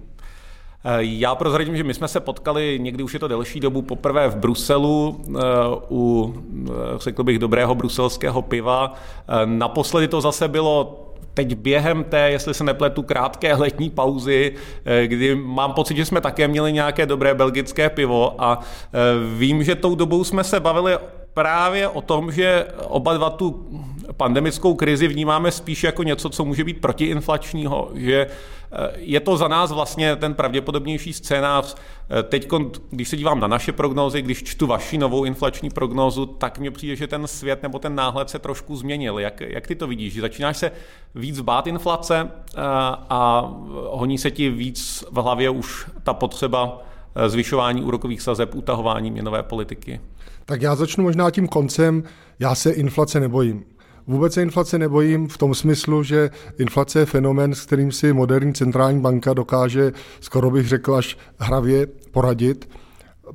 Já 0.99 1.35
prozradím, 1.35 1.77
že 1.77 1.83
my 1.83 1.93
jsme 1.93 2.07
se 2.07 2.19
potkali 2.19 2.79
někdy 2.81 3.03
už 3.03 3.13
je 3.13 3.19
to 3.19 3.27
delší 3.27 3.59
dobu 3.59 3.81
poprvé 3.81 4.27
v 4.27 4.35
Bruselu 4.35 5.21
eh, 5.27 5.41
u, 5.89 6.33
eh, 6.67 6.71
řekl 6.97 7.23
bych, 7.23 7.39
dobrého 7.39 7.75
bruselského 7.75 8.41
piva. 8.41 8.93
Eh, 8.93 9.45
naposledy 9.45 10.07
to 10.07 10.21
zase 10.21 10.47
bylo 10.47 11.06
teď 11.37 11.55
během 11.55 12.03
té, 12.03 12.31
jestli 12.31 12.53
se 12.53 12.63
nepletu, 12.63 13.03
krátké 13.03 13.55
letní 13.55 13.89
pauzy, 13.89 14.53
eh, 14.85 15.07
kdy 15.07 15.35
mám 15.35 15.73
pocit, 15.73 15.97
že 15.97 16.05
jsme 16.05 16.21
také 16.21 16.47
měli 16.47 16.73
nějaké 16.73 17.05
dobré 17.05 17.33
belgické 17.33 17.89
pivo 17.89 18.41
a 18.41 18.59
eh, 18.59 18.97
vím, 19.37 19.63
že 19.63 19.75
tou 19.75 19.95
dobou 19.95 20.23
jsme 20.23 20.43
se 20.43 20.59
bavili 20.59 20.97
právě 21.33 21.87
o 21.87 22.01
tom, 22.01 22.31
že 22.31 22.65
oba 22.87 23.13
dva 23.13 23.29
tu 23.29 23.69
pandemickou 24.11 24.73
krizi 24.73 25.07
vnímáme 25.07 25.51
spíš 25.51 25.83
jako 25.83 26.03
něco, 26.03 26.29
co 26.29 26.45
může 26.45 26.63
být 26.63 26.81
protiinflačního, 26.81 27.91
že 27.93 28.27
eh, 28.71 28.91
je 28.95 29.19
to 29.19 29.37
za 29.37 29.47
nás 29.47 29.71
vlastně 29.71 30.15
ten 30.15 30.33
pravděpodobnější 30.33 31.13
scénář. 31.13 31.75
Eh, 32.19 32.23
teď, 32.23 32.47
když 32.89 33.09
se 33.09 33.17
dívám 33.17 33.39
na 33.39 33.47
naše 33.47 33.71
prognózy, 33.71 34.21
když 34.21 34.43
čtu 34.43 34.67
vaši 34.67 34.97
novou 34.97 35.25
inflační 35.25 35.69
prognózu, 35.69 36.25
tak 36.25 36.59
mně 36.59 36.71
přijde, 36.71 36.95
že 36.95 37.07
ten 37.07 37.27
svět 37.27 37.63
nebo 37.63 37.79
ten 37.79 37.95
náhled 37.95 38.29
se 38.29 38.39
trošku 38.39 38.75
změnil. 38.75 39.19
Jak, 39.19 39.41
jak 39.41 39.67
ty 39.67 39.75
to 39.75 39.87
vidíš? 39.87 40.19
Začínáš 40.19 40.57
se 40.57 40.71
víc 41.15 41.41
bát 41.41 41.67
inflace 41.67 42.19
a, 42.19 42.27
eh, 42.57 43.05
a 43.09 43.53
honí 43.89 44.17
se 44.17 44.31
ti 44.31 44.49
víc 44.49 45.05
v 45.11 45.21
hlavě 45.21 45.49
už 45.49 45.87
ta 46.03 46.13
potřeba 46.13 46.81
zvyšování 47.27 47.83
úrokových 47.83 48.21
sazeb, 48.21 48.55
utahování 48.55 49.11
měnové 49.11 49.43
politiky? 49.43 49.99
Tak 50.45 50.61
já 50.61 50.75
začnu 50.75 51.03
možná 51.03 51.31
tím 51.31 51.47
koncem. 51.47 52.03
Já 52.39 52.55
se 52.55 52.71
inflace 52.71 53.19
nebojím. 53.19 53.65
Vůbec 54.07 54.33
se 54.33 54.41
inflace 54.41 54.77
nebojím 54.77 55.27
v 55.27 55.37
tom 55.37 55.55
smyslu, 55.55 56.03
že 56.03 56.29
inflace 56.59 56.99
je 56.99 57.05
fenomén, 57.05 57.55
s 57.55 57.65
kterým 57.65 57.91
si 57.91 58.13
moderní 58.13 58.53
centrální 58.53 59.01
banka 59.01 59.33
dokáže, 59.33 59.91
skoro 60.19 60.51
bych 60.51 60.67
řekl, 60.67 60.95
až 60.95 61.17
hravě 61.37 61.87
poradit, 62.11 62.69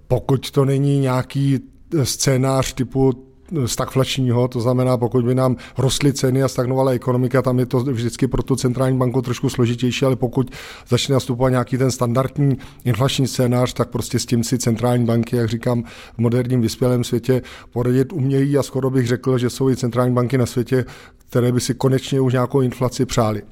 pokud 0.08 0.50
to 0.50 0.64
není 0.64 0.98
nějaký 1.00 1.60
scénář 2.02 2.72
typu 2.72 3.31
stagflačního, 3.66 4.48
to 4.48 4.60
znamená, 4.60 4.96
pokud 4.96 5.24
by 5.24 5.34
nám 5.34 5.56
rostly 5.78 6.12
ceny 6.12 6.42
a 6.42 6.48
stagnovala 6.48 6.92
ekonomika, 6.92 7.42
tam 7.42 7.58
je 7.58 7.66
to 7.66 7.80
vždycky 7.80 8.28
pro 8.28 8.42
tu 8.42 8.56
centrální 8.56 8.98
banku 8.98 9.22
trošku 9.22 9.50
složitější, 9.50 10.04
ale 10.04 10.16
pokud 10.16 10.50
začne 10.88 11.12
nastupovat 11.12 11.50
nějaký 11.50 11.78
ten 11.78 11.90
standardní 11.90 12.58
inflační 12.84 13.26
scénář, 13.26 13.72
tak 13.72 13.88
prostě 13.88 14.18
s 14.18 14.26
tím 14.26 14.44
si 14.44 14.58
centrální 14.58 15.04
banky, 15.04 15.36
jak 15.36 15.48
říkám, 15.48 15.82
v 16.14 16.18
moderním 16.18 16.60
vyspělém 16.60 17.04
světě 17.04 17.42
poradit 17.72 18.12
umějí 18.12 18.58
a 18.58 18.62
skoro 18.62 18.90
bych 18.90 19.06
řekl, 19.06 19.38
že 19.38 19.50
jsou 19.50 19.70
i 19.70 19.76
centrální 19.76 20.14
banky 20.14 20.38
na 20.38 20.46
světě, 20.46 20.84
které 21.28 21.52
by 21.52 21.60
si 21.60 21.74
konečně 21.74 22.20
už 22.20 22.32
nějakou 22.32 22.60
inflaci 22.60 23.06
přáli. 23.06 23.42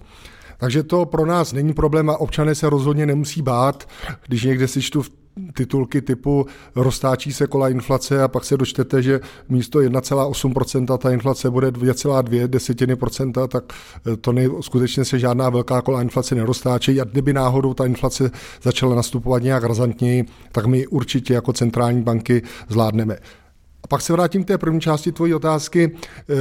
Takže 0.59 0.83
to 0.83 1.07
pro 1.07 1.27
nás 1.27 1.53
není 1.53 1.73
problém 1.73 2.11
a 2.11 2.17
občané 2.17 2.55
se 2.55 2.71
rozhodně 2.71 3.07
nemusí 3.07 3.43
bát, 3.43 3.89
když 4.27 4.45
někde 4.45 4.69
si 4.69 4.83
čtu 4.83 5.03
v 5.03 5.20
titulky 5.55 6.03
typu 6.03 6.47
roztáčí 6.75 7.33
se 7.33 7.47
kola 7.47 7.69
inflace 7.69 8.23
a 8.23 8.29
pak 8.29 8.45
se 8.45 8.57
dočtete, 8.57 9.03
že 9.03 9.21
místo 9.49 9.79
1,8% 9.79 10.99
ta 10.99 11.11
inflace 11.11 11.51
bude 11.51 11.71
2,2 11.71 12.47
desetiny 12.47 12.97
procenta, 12.97 13.47
tak 13.47 13.65
eh, 14.13 14.17
to 14.17 14.33
nej, 14.33 14.51
skutečně 14.61 15.05
se 15.05 15.19
žádná 15.19 15.51
velká 15.51 15.83
kola 15.83 16.03
inflace 16.03 16.35
neroztáčí 16.35 17.01
a 17.01 17.05
kdyby 17.05 17.33
náhodou 17.33 17.75
ta 17.75 17.87
inflace 17.87 18.31
začala 18.63 18.95
nastupovat 18.95 19.43
nějak 19.43 19.65
razantněji, 19.65 20.25
tak 20.53 20.67
my 20.67 20.87
určitě 20.87 21.35
jako 21.35 21.53
centrální 21.53 22.03
banky 22.03 22.43
zvládneme. 22.69 23.17
A 23.83 23.87
pak 23.89 24.01
se 24.01 24.13
vrátím 24.13 24.45
k 24.45 24.47
té 24.47 24.59
první 24.59 24.81
části 24.81 25.13
tvojí 25.13 25.35
otázky. 25.35 25.97
Eh, 26.31 26.35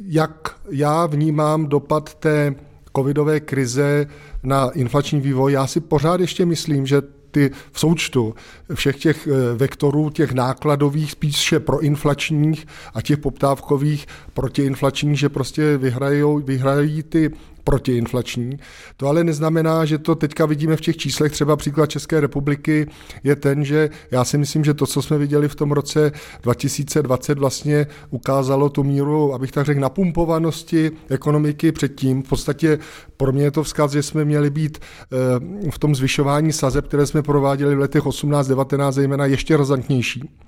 jak 0.00 0.56
já 0.70 1.06
vnímám 1.06 1.66
dopad 1.66 2.14
té 2.14 2.54
covidové 2.96 3.40
krize 3.40 4.06
na 4.42 4.70
inflační 4.70 5.20
vývoj, 5.20 5.52
já 5.52 5.66
si 5.66 5.80
pořád 5.80 6.20
ještě 6.20 6.46
myslím, 6.46 6.86
že 6.86 7.02
ty 7.38 7.50
v 7.72 7.80
součtu 7.80 8.34
všech 8.74 8.96
těch 8.96 9.26
eh, 9.26 9.54
vektorů, 9.56 10.10
těch 10.10 10.32
nákladových, 10.32 11.10
spíše 11.10 11.60
proinflačních 11.60 12.66
a 12.94 13.02
těch 13.02 13.18
poptávkových 13.18 14.06
protiinflačních, 14.34 15.18
že 15.18 15.28
prostě 15.28 15.76
vyhrají, 15.76 16.22
vyhrají 16.44 17.02
ty 17.02 17.30
protiinflační. 17.68 18.58
To 18.96 19.06
ale 19.06 19.24
neznamená, 19.24 19.84
že 19.84 19.98
to 19.98 20.14
teďka 20.14 20.46
vidíme 20.46 20.76
v 20.76 20.80
těch 20.80 20.96
číslech. 20.96 21.32
Třeba 21.32 21.56
příklad 21.56 21.90
České 21.90 22.20
republiky 22.20 22.86
je 23.24 23.36
ten, 23.36 23.64
že 23.64 23.90
já 24.10 24.24
si 24.24 24.38
myslím, 24.38 24.64
že 24.64 24.74
to, 24.74 24.86
co 24.86 25.02
jsme 25.02 25.18
viděli 25.18 25.48
v 25.48 25.54
tom 25.54 25.72
roce 25.72 26.12
2020, 26.42 27.38
vlastně 27.38 27.86
ukázalo 28.10 28.68
tu 28.68 28.84
míru, 28.84 29.34
abych 29.34 29.52
tak 29.52 29.66
řekl, 29.66 29.80
napumpovanosti 29.80 30.90
ekonomiky 31.08 31.72
předtím. 31.72 32.22
V 32.22 32.28
podstatě 32.28 32.78
pro 33.16 33.32
mě 33.32 33.44
je 33.44 33.50
to 33.50 33.62
vzkaz, 33.62 33.92
že 33.92 34.02
jsme 34.02 34.24
měli 34.24 34.50
být 34.50 34.78
eh, 34.78 35.70
v 35.70 35.78
tom 35.78 35.94
zvyšování 35.94 36.52
sazeb, 36.52 36.88
které 36.88 37.06
jsme 37.06 37.22
prováděli 37.22 37.74
v 37.74 37.78
letech 37.78 38.02
18-19, 38.02 38.92
zejména 38.92 39.26
ještě 39.26 39.56
razantnější. 39.56 40.47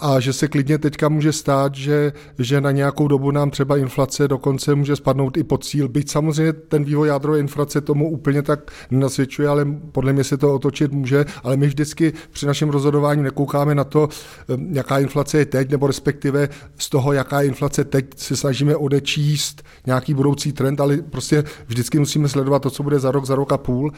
A 0.00 0.20
že 0.20 0.32
se 0.32 0.48
klidně 0.48 0.78
teďka 0.78 1.08
může 1.08 1.32
stát, 1.32 1.74
že, 1.74 2.12
že 2.38 2.60
na 2.60 2.70
nějakou 2.70 3.08
dobu 3.08 3.30
nám 3.30 3.50
třeba 3.50 3.76
inflace 3.76 4.28
dokonce 4.28 4.74
může 4.74 4.96
spadnout 4.96 5.36
i 5.36 5.44
pod 5.44 5.64
cíl. 5.64 5.88
Byť 5.88 6.10
samozřejmě 6.10 6.52
ten 6.52 6.84
vývoj 6.84 7.08
jádrové 7.08 7.38
inflace 7.38 7.80
tomu 7.80 8.10
úplně 8.10 8.42
tak 8.42 8.70
nenasvědčuje, 8.90 9.48
ale 9.48 9.66
podle 9.92 10.12
mě 10.12 10.24
se 10.24 10.36
to 10.36 10.54
otočit 10.54 10.92
může, 10.92 11.24
ale 11.42 11.56
my 11.56 11.66
vždycky 11.66 12.12
při 12.30 12.46
našem 12.46 12.70
rozhodování 12.70 13.22
nekoukáme 13.22 13.74
na 13.74 13.84
to, 13.84 14.08
eh, 14.08 14.56
jaká 14.72 14.98
inflace 14.98 15.38
je 15.38 15.46
teď, 15.46 15.70
nebo 15.70 15.86
respektive 15.86 16.48
z 16.78 16.90
toho, 16.90 17.12
jaká 17.12 17.40
je 17.40 17.48
inflace 17.48 17.84
teď, 17.84 18.06
se 18.16 18.36
snažíme 18.36 18.76
odečíst 18.76 19.62
nějaký 19.86 20.14
budoucí 20.14 20.52
trend, 20.52 20.80
ale 20.80 20.96
prostě 20.96 21.44
vždycky 21.66 21.98
musíme 21.98 22.28
sledovat 22.28 22.62
to, 22.62 22.70
co 22.70 22.82
bude 22.82 22.98
za 22.98 23.10
rok, 23.10 23.26
za 23.26 23.34
rok 23.34 23.52
a 23.52 23.58
půl. 23.58 23.92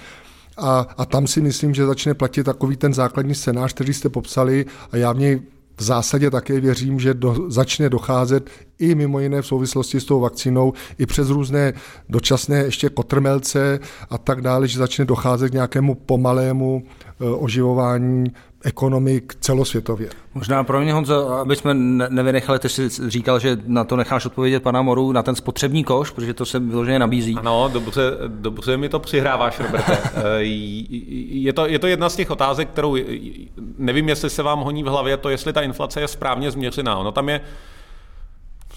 A, 0.57 0.87
a 0.97 1.05
tam 1.05 1.27
si 1.27 1.41
myslím, 1.41 1.75
že 1.75 1.87
začne 1.87 2.15
platit 2.15 2.45
takový 2.45 2.77
ten 2.77 2.95
základní 2.95 3.35
scénář, 3.35 3.73
který 3.73 3.95
jste 3.95 4.09
popsali 4.09 4.67
a 4.93 4.97
já 4.97 5.13
v 5.13 5.19
něj 5.19 5.41
v 5.79 5.83
zásadě 5.83 6.31
také 6.31 6.61
věřím, 6.61 7.01
že 7.01 7.15
do, 7.15 7.51
začne 7.51 7.91
docházet 7.91 8.51
i 8.79 8.95
mimo 8.95 9.21
jiné 9.21 9.43
v 9.43 9.47
souvislosti 9.47 10.01
s 10.01 10.05
tou 10.05 10.21
vakcínou, 10.21 10.73
i 10.99 11.07
přes 11.07 11.31
různé 11.31 11.73
dočasné 12.09 12.57
ještě 12.59 12.89
kotrmelce 12.89 13.81
a 14.11 14.19
tak 14.19 14.41
dále, 14.41 14.69
že 14.69 14.79
začne 14.79 15.05
docházet 15.05 15.51
k 15.51 15.53
nějakému 15.53 15.95
pomalému 15.95 16.83
e, 17.21 17.25
oživování 17.25 18.33
ekonomik 18.65 19.35
celosvětově. 19.41 20.09
Možná 20.35 20.65
pro 20.65 20.81
mě, 20.81 20.93
Honzo, 20.93 21.29
aby 21.29 21.57
jsme 21.57 21.75
nevynechali, 22.09 22.59
ty 22.59 22.69
jsi 22.69 22.89
říkal, 23.11 23.39
že 23.39 23.59
na 23.67 23.85
to 23.85 23.97
necháš 23.97 24.27
odpovědět 24.27 24.63
pana 24.63 24.83
Moru, 24.83 25.13
na 25.13 25.23
ten 25.23 25.35
spotřební 25.35 25.85
koš, 25.85 26.11
protože 26.11 26.35
to 26.35 26.47
se 26.47 26.59
vyloženě 26.59 26.99
nabízí. 26.99 27.37
Ano, 27.39 27.71
dobře, 27.73 28.03
dobře 28.27 28.77
mi 28.77 28.89
to 28.89 28.99
přihráváš, 28.99 29.61
Roberte. 29.61 29.99
Eh, 30.19 30.43
je 30.43 31.53
to, 31.53 31.67
je 31.67 31.79
to 31.79 31.87
jedna 31.87 32.09
z 32.09 32.17
těch 32.17 32.31
otázek, 32.31 32.69
kterou 32.69 32.97
nevím, 33.79 34.09
jestli 34.09 34.31
se 34.31 34.43
vám 34.43 34.61
honí 34.61 34.83
v 34.83 34.87
hlavě 34.87 35.17
to, 35.17 35.29
jestli 35.29 35.53
ta 35.53 35.61
inflace 35.61 36.01
je 36.01 36.09
správně 36.09 36.51
změřená. 36.51 36.97
Ono 36.97 37.13
tam 37.13 37.29
je 37.29 37.41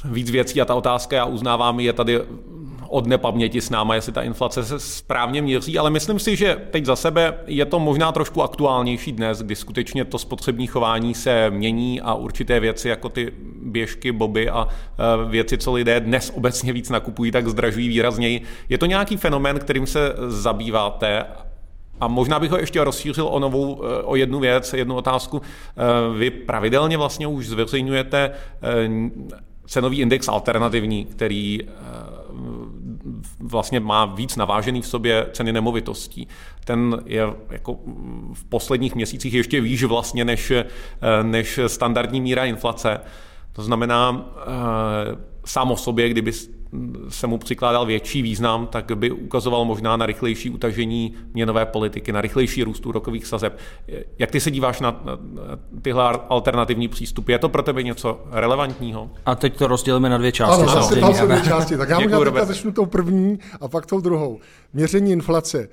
víc 0.05 0.31
věcí 0.31 0.61
a 0.61 0.65
ta 0.65 0.75
otázka, 0.75 1.15
já 1.15 1.25
uznávám, 1.25 1.79
je 1.79 1.93
tady 1.93 2.19
od 2.91 3.07
nepaměti 3.07 3.61
s 3.61 3.69
náma, 3.69 3.95
jestli 3.95 4.11
ta 4.11 4.21
inflace 4.21 4.63
se 4.63 4.79
správně 4.79 5.41
měří, 5.41 5.77
ale 5.77 5.89
myslím 5.89 6.19
si, 6.19 6.35
že 6.35 6.57
teď 6.71 6.85
za 6.85 6.95
sebe 6.95 7.33
je 7.47 7.65
to 7.65 7.79
možná 7.79 8.11
trošku 8.11 8.43
aktuálnější 8.43 9.11
dnes, 9.11 9.41
kdy 9.41 9.55
skutečně 9.55 10.05
to 10.05 10.17
spotřební 10.17 10.67
chování 10.67 11.13
se 11.13 11.49
mění 11.49 12.01
a 12.01 12.13
určité 12.13 12.59
věci 12.59 12.89
jako 12.89 13.09
ty 13.09 13.31
běžky, 13.61 14.11
boby 14.11 14.49
a 14.49 14.67
e, 14.67 15.29
věci, 15.29 15.57
co 15.57 15.73
lidé 15.73 15.99
dnes 15.99 16.31
obecně 16.35 16.73
víc 16.73 16.89
nakupují, 16.89 17.31
tak 17.31 17.47
zdražují 17.47 17.87
výrazněji. 17.87 18.41
Je 18.69 18.77
to 18.77 18.85
nějaký 18.85 19.17
fenomén, 19.17 19.59
kterým 19.59 19.87
se 19.87 20.13
zabýváte 20.27 21.25
a 21.99 22.07
možná 22.07 22.39
bych 22.39 22.51
ho 22.51 22.57
ještě 22.57 22.83
rozšířil 22.83 23.27
o 23.27 23.39
novou, 23.39 23.83
e, 23.83 24.03
o 24.03 24.15
jednu 24.15 24.39
věc, 24.39 24.73
jednu 24.73 24.95
otázku. 24.95 25.41
E, 25.41 26.17
vy 26.17 26.29
pravidelně 26.29 26.97
vlastně 26.97 27.27
už 27.27 27.47
zveřejňujete 27.47 28.31
cenový 29.65 30.01
index 30.01 30.27
alternativní, 30.27 31.05
který 31.05 31.59
vlastně 33.39 33.79
má 33.79 34.05
víc 34.05 34.35
navážený 34.35 34.81
v 34.81 34.87
sobě 34.87 35.27
ceny 35.33 35.53
nemovitostí. 35.53 36.27
Ten 36.65 37.01
je 37.05 37.23
jako 37.49 37.79
v 38.33 38.43
posledních 38.49 38.95
měsících 38.95 39.33
ještě 39.33 39.61
výš 39.61 39.83
vlastně 39.83 40.25
než, 40.25 40.53
než 41.23 41.59
standardní 41.67 42.21
míra 42.21 42.45
inflace. 42.45 42.99
To 43.53 43.63
znamená, 43.63 44.25
eh, 44.37 45.17
sám 45.45 45.71
o 45.71 45.77
sobě, 45.77 46.09
kdyby 46.09 46.31
se 47.09 47.27
mu 47.27 47.37
přikládal 47.37 47.85
větší 47.85 48.21
význam, 48.21 48.67
tak 48.67 48.91
by 48.95 49.11
ukazoval 49.11 49.65
možná 49.65 49.97
na 49.97 50.05
rychlejší 50.05 50.49
utažení 50.49 51.15
měnové 51.33 51.65
politiky, 51.65 52.11
na 52.11 52.21
rychlejší 52.21 52.63
růst 52.63 52.85
úrokových 52.85 53.25
sazeb. 53.25 53.57
Jak 54.19 54.31
ty 54.31 54.39
se 54.39 54.51
díváš 54.51 54.79
na 54.79 55.03
tyhle 55.81 56.19
alternativní 56.29 56.87
přístupy? 56.87 57.31
Je 57.31 57.39
to 57.39 57.49
pro 57.49 57.63
tebe 57.63 57.83
něco 57.83 58.21
relevantního? 58.31 59.11
A 59.25 59.35
teď 59.35 59.57
to 59.57 59.67
rozdělíme 59.67 60.09
na 60.09 60.17
dvě 60.17 60.31
části. 60.31 60.63
Ano, 60.63 60.83
jsou 60.83 61.25
dvě 61.25 61.41
části. 61.41 61.77
Tak 61.77 61.89
já 61.89 61.99
možná 62.17 62.45
začnu 62.45 62.71
tou 62.71 62.85
první 62.85 63.39
a 63.61 63.67
pak 63.67 63.85
tou 63.85 64.01
druhou. 64.01 64.39
Měření 64.73 65.11
inflace. 65.11 65.69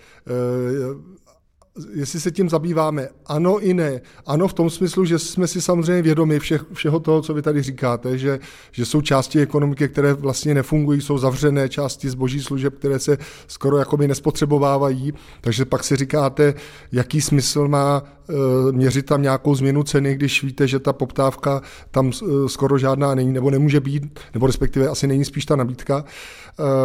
Eh, 1.79 1.83
jestli 1.95 2.21
se 2.21 2.31
tím 2.31 2.49
zabýváme, 2.49 3.09
ano 3.27 3.59
i 3.59 3.75
ne. 3.75 4.01
Ano 4.27 4.49
v 4.49 4.55
tom 4.55 4.71
smyslu, 4.71 5.05
že 5.05 5.19
jsme 5.19 5.47
si 5.47 5.61
samozřejmě 5.61 6.03
vědomi 6.03 6.39
všech, 6.39 6.65
všeho 6.73 7.01
toho, 7.01 7.23
co 7.23 7.35
vy 7.35 7.43
tady 7.43 7.63
říkáte, 7.63 8.19
že, 8.19 8.39
že 8.73 8.87
jsou 8.87 9.01
části 9.01 9.41
ekonomiky, 9.41 9.89
které 9.89 10.13
vlastně 10.13 10.55
nefungují, 10.55 11.01
jsou 11.01 11.19
zavřené 11.19 11.69
části 11.69 12.11
zboží 12.11 12.43
služeb, 12.43 12.75
které 12.79 12.99
se 12.99 13.19
skoro 13.47 13.79
jakoby 13.79 14.09
nespotřebovávají, 14.09 15.15
takže 15.41 15.65
pak 15.65 15.85
si 15.85 15.97
říkáte, 15.97 16.55
jaký 16.93 17.21
smysl 17.21 17.69
má 17.69 18.03
e, 18.29 18.73
měřit 18.73 19.07
tam 19.07 19.23
nějakou 19.23 19.55
změnu 19.55 19.83
ceny, 19.83 20.15
když 20.15 20.43
víte, 20.43 20.67
že 20.69 20.79
ta 20.79 20.93
poptávka 20.93 21.63
tam 21.91 22.11
e, 22.11 22.49
skoro 22.49 22.79
žádná 22.79 23.15
není, 23.15 23.33
nebo 23.33 23.51
nemůže 23.51 23.81
být, 23.81 24.21
nebo 24.35 24.47
respektive 24.47 24.89
asi 24.89 25.07
není 25.07 25.25
spíš 25.25 25.45
ta 25.45 25.57
nabídka. 25.57 26.05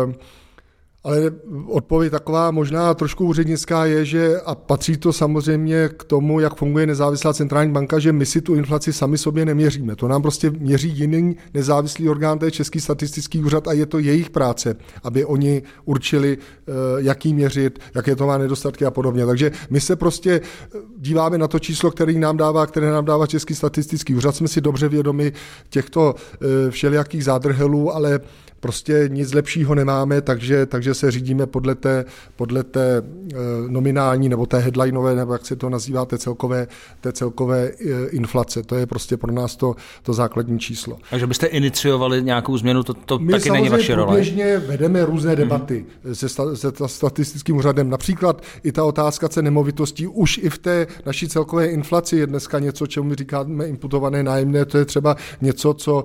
E, 0.10 0.34
ale 1.04 1.32
odpověď 1.68 2.12
taková 2.12 2.52
možná 2.52 2.94
trošku 2.94 3.26
úřednická 3.26 3.86
je, 3.86 4.06
že 4.06 4.42
a 4.46 4.56
patří 4.56 4.98
to 4.98 5.14
samozřejmě 5.14 5.90
k 5.98 6.04
tomu, 6.04 6.40
jak 6.40 6.56
funguje 6.56 6.88
nezávislá 6.88 7.34
centrální 7.34 7.72
banka, 7.72 8.00
že 8.00 8.12
my 8.12 8.26
si 8.26 8.42
tu 8.42 8.56
inflaci 8.56 8.94
sami 8.94 9.18
sobě 9.18 9.46
neměříme. 9.46 9.96
To 9.96 10.08
nám 10.08 10.22
prostě 10.22 10.50
měří 10.50 10.90
jiný 10.90 11.36
nezávislý 11.54 12.10
orgán, 12.10 12.40
to 12.40 12.46
je 12.46 12.52
Český 12.52 12.80
statistický 12.80 13.44
úřad 13.44 13.68
a 13.68 13.74
je 13.74 13.86
to 13.86 14.00
jejich 14.00 14.30
práce, 14.30 14.76
aby 15.04 15.26
oni 15.26 15.64
určili, 15.86 16.38
eh, 16.38 16.72
jaký 16.98 17.34
měřit, 17.34 17.80
jaké 17.96 18.16
to 18.16 18.28
má 18.28 18.38
nedostatky 18.38 18.86
a 18.86 18.92
podobně. 18.92 19.26
Takže 19.26 19.52
my 19.70 19.82
se 19.82 19.96
prostě 19.96 20.42
eh, 20.42 20.78
díváme 20.98 21.38
na 21.38 21.48
to 21.48 21.60
číslo, 21.60 21.92
které 21.92 22.14
nám 22.14 22.38
dává, 22.38 22.66
které 22.66 22.92
nám 22.92 23.06
dává 23.06 23.28
Český 23.28 23.56
statistický 23.56 24.16
úřad. 24.16 24.36
Jsme 24.36 24.48
si 24.48 24.62
dobře 24.62 24.90
vědomi 24.90 25.34
těchto 25.70 26.16
eh, 26.16 26.72
všelijakých 26.72 27.24
zádrhelů, 27.24 27.96
ale 27.96 28.20
prostě 28.64 29.10
nic 29.12 29.34
lepšího 29.34 29.76
nemáme, 29.76 30.22
takže, 30.22 30.66
takže 30.66 30.93
se 30.94 31.12
řídíme 31.12 31.46
podle 31.46 31.76
té, 31.76 32.06
podle 32.36 32.64
té 32.64 32.98
e, 32.98 33.04
nominální 33.68 34.30
nebo 34.30 34.46
té 34.46 34.60
headlineové, 34.60 35.16
nebo 35.16 35.34
jak 35.34 35.46
se 35.46 35.56
to 35.56 35.70
nazývá, 35.70 36.06
té 36.06 36.18
celkové, 36.18 36.68
té 37.02 37.12
celkové 37.12 37.68
e, 37.68 38.08
inflace. 38.10 38.64
To 38.64 38.76
je 38.76 38.86
prostě 38.86 39.18
pro 39.18 39.32
nás 39.32 39.56
to, 39.56 39.76
to 40.04 40.14
základní 40.14 40.60
číslo. 40.60 40.98
Takže 41.10 41.28
byste 41.28 41.48
iniciovali 41.48 42.24
nějakou 42.24 42.58
změnu, 42.58 42.84
to, 42.84 42.94
to 42.94 43.20
My 43.20 43.32
taky 43.32 43.50
není 43.50 43.70
vaše 43.70 43.96
role? 43.96 44.22
My 44.36 44.58
vedeme 44.58 45.06
různé 45.06 45.36
debaty 45.36 45.86
hmm. 46.04 46.16
se, 46.16 46.30
se 46.56 46.72
statistickým 46.86 47.56
úřadem. 47.56 47.90
Například 47.90 48.42
i 48.64 48.72
ta 48.72 48.84
otázka 48.84 49.30
cen 49.30 49.46
nemovitostí 49.46 50.08
už 50.08 50.38
i 50.38 50.50
v 50.50 50.58
té 50.58 50.88
naší 51.06 51.28
celkové 51.28 51.68
inflaci 51.68 52.18
je 52.18 52.28
dneska 52.28 52.60
něco, 52.60 52.88
čemu 52.88 53.10
my 53.10 53.16
říkáme 53.16 53.66
imputované 53.66 54.24
nájemné. 54.24 54.66
To 54.66 54.78
je 54.78 54.86
třeba 54.86 55.16
něco, 55.42 55.74
co 55.74 56.04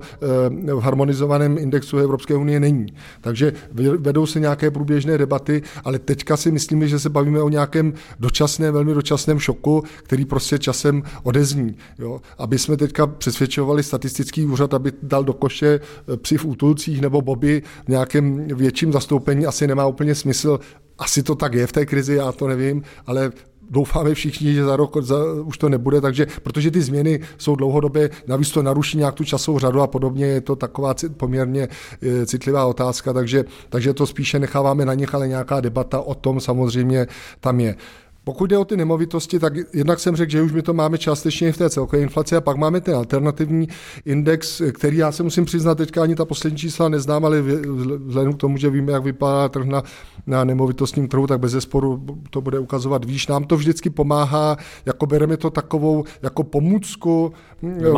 e, 0.69 0.73
v 0.73 0.79
harmonizovaném 0.79 1.57
indexu 1.57 1.97
Evropské 1.97 2.35
unie 2.35 2.59
není. 2.59 2.85
Takže 3.21 3.53
vedou 3.97 4.25
se 4.25 4.39
nějaké 4.39 4.71
průběžné 4.79 5.17
debaty, 5.17 5.61
ale 5.83 5.99
teďka 5.99 6.37
si 6.37 6.51
myslíme, 6.51 6.87
že 6.87 6.99
se 6.99 7.09
bavíme 7.09 7.41
o 7.41 7.49
nějakém 7.49 7.93
dočasném, 8.19 8.73
velmi 8.73 8.93
dočasném 8.93 9.39
šoku, 9.39 9.83
který 10.03 10.25
prostě 10.25 10.59
časem 10.59 11.03
odezní. 11.23 11.75
Jo? 11.99 12.21
Aby 12.37 12.59
jsme 12.59 12.77
teďka 12.77 13.07
přesvědčovali 13.07 13.83
statistický 13.83 14.45
úřad, 14.45 14.73
aby 14.73 14.91
dal 15.03 15.23
do 15.23 15.33
koše 15.33 15.79
eh, 15.79 16.17
psy 16.17 16.37
v 16.37 16.45
útulcích 16.45 17.01
nebo 17.01 17.21
boby 17.21 17.61
v 17.85 17.89
nějakém 17.89 18.47
větším 18.47 18.93
zastoupení, 18.93 19.45
asi 19.45 19.67
nemá 19.67 19.85
úplně 19.85 20.15
smysl 20.15 20.59
asi 20.99 21.23
to 21.23 21.35
tak 21.35 21.53
je 21.53 21.67
v 21.67 21.71
té 21.71 21.85
krizi, 21.85 22.15
já 22.15 22.31
to 22.31 22.47
nevím, 22.47 22.83
ale 23.05 23.31
doufáme 23.69 24.13
všichni, 24.13 24.53
že 24.53 24.63
za 24.63 24.75
rok 24.75 24.97
za, 25.01 25.15
už 25.43 25.57
to 25.57 25.69
nebude, 25.69 26.01
takže 26.01 26.27
protože 26.43 26.71
ty 26.71 26.81
změny 26.81 27.19
jsou 27.37 27.55
dlouhodobě, 27.55 28.09
navíc 28.27 28.51
to 28.51 28.63
naruší 28.63 28.97
nějak 28.97 29.15
tu 29.15 29.23
časovou 29.23 29.59
řadu 29.59 29.81
a 29.81 29.87
podobně, 29.87 30.25
je 30.25 30.41
to 30.41 30.55
taková 30.55 30.95
poměrně 31.17 31.67
e, 32.01 32.25
citlivá 32.25 32.65
otázka, 32.65 33.13
takže, 33.13 33.45
takže 33.69 33.93
to 33.93 34.07
spíše 34.07 34.39
necháváme 34.39 34.85
na 34.85 34.93
nich, 34.93 35.15
ale 35.15 35.27
nějaká 35.27 35.61
debata 35.61 35.99
o 35.99 36.15
tom 36.15 36.39
samozřejmě 36.39 37.07
tam 37.39 37.59
je. 37.59 37.75
Pokud 38.29 38.49
jde 38.49 38.57
o 38.57 38.65
ty 38.65 38.77
nemovitosti, 38.77 39.39
tak 39.39 39.53
jednak 39.73 39.99
jsem 39.99 40.15
řekl, 40.15 40.31
že 40.31 40.41
už 40.41 40.51
my 40.51 40.61
to 40.61 40.73
máme 40.73 40.97
částečně 40.97 41.51
v 41.51 41.57
té 41.57 41.69
celkové 41.69 42.01
inflaci 42.01 42.35
a 42.35 42.41
pak 42.41 42.57
máme 42.57 42.81
ten 42.81 42.95
alternativní 42.95 43.67
index, 44.05 44.61
který 44.71 44.97
já 44.97 45.11
se 45.11 45.23
musím 45.23 45.45
přiznat, 45.45 45.75
teďka 45.75 46.03
ani 46.03 46.15
ta 46.15 46.25
poslední 46.25 46.57
čísla 46.57 46.89
neznám, 46.89 47.25
ale 47.25 47.41
vzhledem 48.05 48.33
k 48.33 48.37
tomu, 48.37 48.57
že 48.57 48.69
víme, 48.69 48.91
jak 48.91 49.03
vypadá 49.03 49.49
trh 49.49 49.65
na, 49.65 49.83
na 50.27 50.43
nemovitostním 50.43 51.07
trhu, 51.07 51.27
tak 51.27 51.39
bez 51.39 51.51
zesporu 51.51 52.05
to 52.29 52.41
bude 52.41 52.59
ukazovat 52.59 53.05
výš. 53.05 53.27
Nám 53.27 53.43
to 53.43 53.57
vždycky 53.57 53.89
pomáhá, 53.89 54.57
jako 54.85 55.05
bereme 55.05 55.37
to 55.37 55.49
takovou 55.49 56.03
jako 56.21 56.43
pomůcku 56.43 57.33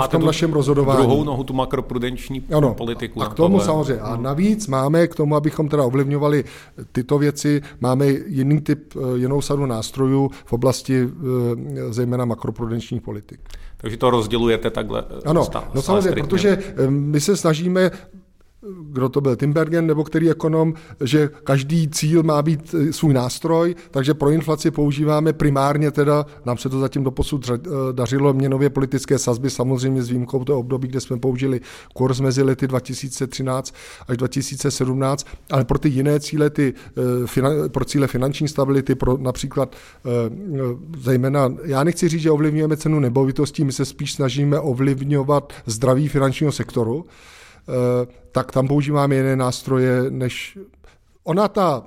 v 0.04 0.08
tom 0.08 0.26
našem 0.26 0.54
rozhodování. 0.54 1.08
Druhou 1.08 1.24
nohu, 1.24 1.44
tu 1.44 1.54
makroprudenční 1.54 2.44
ano, 2.58 2.74
politiku. 2.74 3.22
A 3.22 3.26
k 3.26 3.34
tomu 3.34 3.58
tohle. 3.58 3.66
samozřejmě. 3.66 4.02
A 4.02 4.16
navíc 4.16 4.68
máme 4.68 5.08
k 5.08 5.16
tomu, 5.16 5.36
abychom 5.36 5.70
teda 5.70 5.84
ovlivňovali 5.84 6.44
tyto 6.92 7.18
věci, 7.18 7.62
máme 7.80 8.08
jiný 8.28 8.62
typ, 8.62 8.94
eh, 8.96 9.18
jinou 9.18 9.42
sadu 9.42 9.66
nástrojů 9.66 10.21
v 10.30 10.54
oblasti 10.54 11.02
eh, 11.02 11.94
zejména 11.94 12.26
makroprudenčních 12.26 13.02
politik. 13.02 13.40
Takže 13.78 13.98
to 13.98 14.10
rozdělujete 14.10 14.70
takhle? 14.70 15.04
Eh, 15.10 15.30
ano, 15.30 15.46
stále, 15.46 15.66
no 15.74 15.82
samozřejmě, 15.82 16.24
protože 16.24 16.58
my 16.90 17.22
se 17.22 17.38
snažíme 17.38 17.92
kdo 18.82 19.10
to 19.10 19.22
byl, 19.22 19.36
Timbergen 19.36 19.88
nebo 19.88 20.04
který 20.04 20.30
ekonom, 20.30 20.74
že 21.04 21.30
každý 21.44 21.88
cíl 21.88 22.24
má 22.24 22.42
být 22.42 22.76
eh, 22.78 22.94
svůj 22.94 23.14
nástroj, 23.14 23.76
takže 23.92 24.14
pro 24.14 24.30
inflaci 24.30 24.72
používáme 24.72 25.34
primárně 25.34 25.92
teda, 25.92 26.26
nám 26.46 26.58
se 26.58 26.70
to 26.70 26.80
zatím 26.80 27.04
doposud 27.04 27.50
eh, 27.50 27.60
dařilo, 27.92 28.34
měnově 28.34 28.70
politické 28.70 29.20
sazby, 29.20 29.50
samozřejmě 29.50 30.04
s 30.04 30.10
výjimkou 30.10 30.44
toho 30.44 30.60
období, 30.60 30.88
kde 30.88 31.02
jsme 31.02 31.20
použili 31.20 31.62
kurz 31.94 32.20
mezi 32.20 32.44
lety 32.44 32.68
2013 32.68 33.76
až 34.08 34.18
2017, 34.18 35.28
ale 35.52 35.66
pro 35.66 35.80
ty 35.80 35.90
jiné 35.90 36.20
cíle, 36.20 36.50
ty, 36.50 36.74
eh, 37.38 37.70
pro 37.70 37.86
cíle 37.86 38.08
finanční 38.08 38.48
stability, 38.48 38.96
pro 38.96 39.18
například 39.18 39.76
zejména, 40.98 41.54
já 41.64 41.84
nechci 41.84 42.10
říct, 42.10 42.22
že 42.22 42.32
ovlivňujeme 42.32 42.78
cenu 42.78 43.00
nebovitostí, 43.00 43.64
my 43.64 43.72
se 43.72 43.86
spíš 43.86 44.14
snažíme 44.14 44.60
ovlivňovat 44.60 45.54
zdraví 45.66 46.08
finančního 46.08 46.52
sektoru, 46.52 47.06
tak 48.32 48.52
tam 48.52 48.68
používáme 48.68 49.16
jiné 49.16 49.36
nástroje, 49.36 50.04
než 50.10 50.58
ona 51.24 51.48
ta 51.48 51.84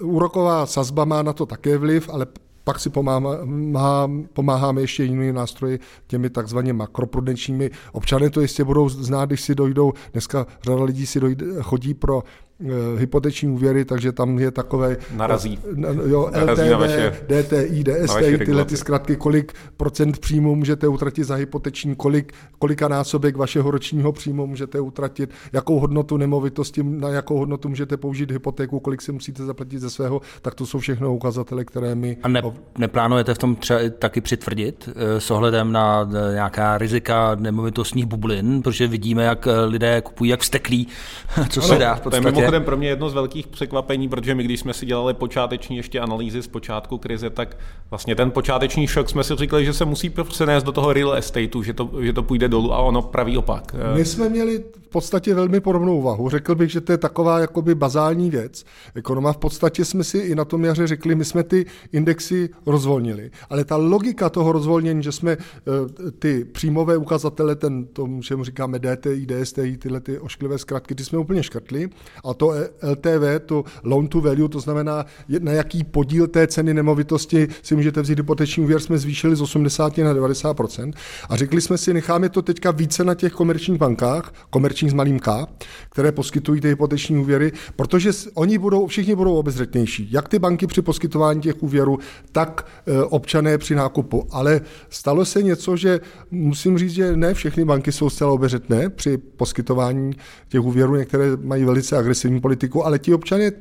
úroková 0.00 0.66
sazba 0.66 1.04
má 1.04 1.22
na 1.22 1.32
to 1.32 1.46
také 1.46 1.78
vliv, 1.78 2.08
ale 2.12 2.26
pak 2.64 2.80
si 2.80 2.90
pomáháme, 2.90 4.24
pomáháme 4.32 4.80
ještě 4.80 5.04
jinými 5.04 5.32
nástroji, 5.32 5.80
těmi 6.06 6.30
takzvaně 6.30 6.72
makroprudenčními. 6.72 7.70
Občané 7.92 8.30
to 8.30 8.40
jistě 8.40 8.64
budou 8.64 8.88
znát, 8.88 9.26
když 9.26 9.40
si 9.40 9.54
dojdou, 9.54 9.92
dneska 10.12 10.46
řada 10.62 10.84
lidí 10.84 11.06
si 11.06 11.20
dojde, 11.20 11.46
chodí 11.62 11.94
pro 11.94 12.22
Eh, 12.53 12.53
hypoteční 12.96 13.48
úvěry, 13.48 13.84
takže 13.84 14.12
tam 14.12 14.38
je 14.38 14.50
takové... 14.50 14.96
Narazí. 15.16 15.58
Jo, 16.06 16.30
Narazí 16.32 16.62
LTV, 16.62 16.80
vaše, 16.80 17.12
DTI, 17.26 17.84
DSTI, 17.84 18.38
tyhle 18.38 18.64
ty 18.64 18.76
zkratky, 18.76 19.16
kolik 19.16 19.52
procent 19.76 20.18
příjmu 20.18 20.54
můžete 20.54 20.88
utratit 20.88 21.24
za 21.24 21.34
hypoteční, 21.34 21.94
kolik, 21.94 22.32
kolika 22.58 22.88
násobek 22.88 23.36
vašeho 23.36 23.70
ročního 23.70 24.12
příjmu 24.12 24.46
můžete 24.46 24.80
utratit, 24.80 25.30
jakou 25.52 25.78
hodnotu 25.78 26.16
nemovitosti, 26.16 26.82
na 26.82 27.08
jakou 27.08 27.38
hodnotu 27.38 27.68
můžete 27.68 27.96
použít 27.96 28.30
hypotéku, 28.30 28.80
kolik 28.80 29.02
si 29.02 29.12
musíte 29.12 29.44
zaplatit 29.44 29.78
ze 29.78 29.90
svého, 29.90 30.20
tak 30.42 30.54
to 30.54 30.66
jsou 30.66 30.78
všechno 30.78 31.14
ukazatele, 31.14 31.64
které 31.64 31.94
my... 31.94 32.16
A 32.22 32.28
ne, 32.28 32.42
neplánujete 32.78 33.34
v 33.34 33.38
tom 33.38 33.56
třeba 33.56 33.80
taky 33.98 34.20
přitvrdit 34.20 34.88
eh, 34.88 35.20
s 35.20 35.30
ohledem 35.30 35.72
na 35.72 36.10
eh, 36.10 36.34
nějaká 36.34 36.78
rizika 36.78 37.34
nemovitostních 37.34 38.06
bublin, 38.06 38.62
protože 38.62 38.86
vidíme, 38.86 39.24
jak 39.24 39.48
lidé 39.66 40.00
kupují 40.00 40.30
jak 40.30 40.40
vsteklí, 40.40 40.88
co 41.48 41.60
ano, 41.60 41.68
se 41.68 41.78
dá 41.78 41.94
v 41.94 42.00
podstatě 42.00 42.43
mimochodem 42.44 42.64
pro 42.64 42.76
mě 42.76 42.88
jedno 42.88 43.10
z 43.10 43.14
velkých 43.14 43.46
překvapení, 43.46 44.08
protože 44.08 44.34
my, 44.34 44.44
když 44.44 44.60
jsme 44.60 44.74
si 44.74 44.86
dělali 44.86 45.14
počáteční 45.14 45.76
ještě 45.76 46.00
analýzy 46.00 46.42
z 46.42 46.48
počátku 46.48 46.98
krize, 46.98 47.30
tak 47.30 47.56
vlastně 47.90 48.14
ten 48.14 48.30
počáteční 48.30 48.86
šok 48.86 49.10
jsme 49.10 49.24
si 49.24 49.36
říkali, 49.36 49.64
že 49.64 49.72
se 49.72 49.84
musí 49.84 50.10
přenést 50.10 50.62
do 50.62 50.72
toho 50.72 50.92
real 50.92 51.14
estateu, 51.14 51.62
že 51.62 51.72
to, 51.72 51.90
že 52.00 52.12
to 52.12 52.22
půjde 52.22 52.48
dolů 52.48 52.72
a 52.72 52.78
ono 52.78 53.02
pravý 53.02 53.38
opak. 53.38 53.76
My 53.94 54.04
jsme 54.04 54.28
měli 54.28 54.64
v 54.82 54.88
podstatě 54.88 55.34
velmi 55.34 55.60
podobnou 55.60 55.98
úvahu. 55.98 56.28
Řekl 56.28 56.54
bych, 56.54 56.70
že 56.70 56.80
to 56.80 56.92
je 56.92 56.98
taková 56.98 57.38
jakoby 57.38 57.74
bazální 57.74 58.30
věc. 58.30 58.64
Ekonoma 58.94 59.32
v 59.32 59.36
podstatě 59.36 59.84
jsme 59.84 60.04
si 60.04 60.18
i 60.18 60.34
na 60.34 60.44
tom 60.44 60.64
jaře 60.64 60.86
řekli, 60.86 61.14
my 61.14 61.24
jsme 61.24 61.42
ty 61.42 61.66
indexy 61.92 62.48
rozvolnili. 62.66 63.30
Ale 63.50 63.64
ta 63.64 63.76
logika 63.76 64.30
toho 64.30 64.52
rozvolnění, 64.52 65.02
že 65.02 65.12
jsme 65.12 65.32
eh, 65.32 66.10
ty 66.18 66.44
příjmové 66.44 66.96
ukazatele, 66.96 67.56
ten, 67.56 67.86
tomu, 67.86 68.22
čemu 68.22 68.44
říkáme 68.44 68.78
DTI, 68.78 69.26
DSTI, 69.26 69.76
tyhle 69.76 70.00
ty 70.00 70.18
ošklivé 70.18 70.58
zkratky, 70.58 70.94
ty 70.94 71.04
jsme 71.04 71.18
úplně 71.18 71.42
škrtli 71.42 71.88
a 72.24 72.33
to 72.34 72.54
LTV, 72.82 73.40
to 73.46 73.64
loan 73.84 74.08
to 74.08 74.20
value, 74.20 74.48
to 74.48 74.60
znamená, 74.60 75.06
na 75.38 75.52
jaký 75.52 75.84
podíl 75.84 76.26
té 76.26 76.46
ceny 76.46 76.74
nemovitosti 76.74 77.48
si 77.62 77.76
můžete 77.76 78.02
vzít 78.02 78.18
hypoteční 78.18 78.64
úvěr, 78.64 78.80
jsme 78.80 78.98
zvýšili 78.98 79.36
z 79.36 79.40
80 79.40 79.98
na 79.98 80.14
90% 80.14 80.92
A 81.28 81.36
řekli 81.36 81.60
jsme 81.60 81.78
si, 81.78 81.94
necháme 81.94 82.28
to 82.28 82.42
teďka 82.42 82.70
více 82.70 83.04
na 83.04 83.14
těch 83.14 83.32
komerčních 83.32 83.78
bankách, 83.78 84.34
komerčních 84.50 84.90
s 84.90 84.94
malým 84.94 85.18
K, 85.18 85.46
které 85.90 86.12
poskytují 86.12 86.60
ty 86.60 86.68
hypoteční 86.68 87.18
úvěry, 87.18 87.52
protože 87.76 88.10
oni 88.34 88.58
budou, 88.58 88.86
všichni 88.86 89.14
budou 89.14 89.34
obezřetnější. 89.34 90.08
Jak 90.12 90.28
ty 90.28 90.38
banky 90.38 90.66
při 90.66 90.82
poskytování 90.82 91.40
těch 91.40 91.62
úvěrů, 91.62 91.98
tak 92.32 92.66
e, 92.86 93.02
občané 93.02 93.58
při 93.58 93.74
nákupu. 93.74 94.26
Ale 94.30 94.60
stalo 94.88 95.24
se 95.24 95.42
něco, 95.42 95.76
že 95.76 96.00
musím 96.30 96.78
říct, 96.78 96.92
že 96.92 97.16
ne 97.16 97.34
všechny 97.34 97.64
banky 97.64 97.92
jsou 97.92 98.10
zcela 98.10 98.32
obezřetné 98.32 98.90
při 98.90 99.18
poskytování 99.18 100.12
těch 100.48 100.60
úvěrů, 100.60 100.96
některé 100.96 101.24
mají 101.36 101.64
velice 101.64 101.96
agresivní 101.96 102.23
agresivní 102.24 102.40
politiku, 102.40 102.86
ale 102.86 102.98
ti 102.98 103.14
občané 103.14 103.52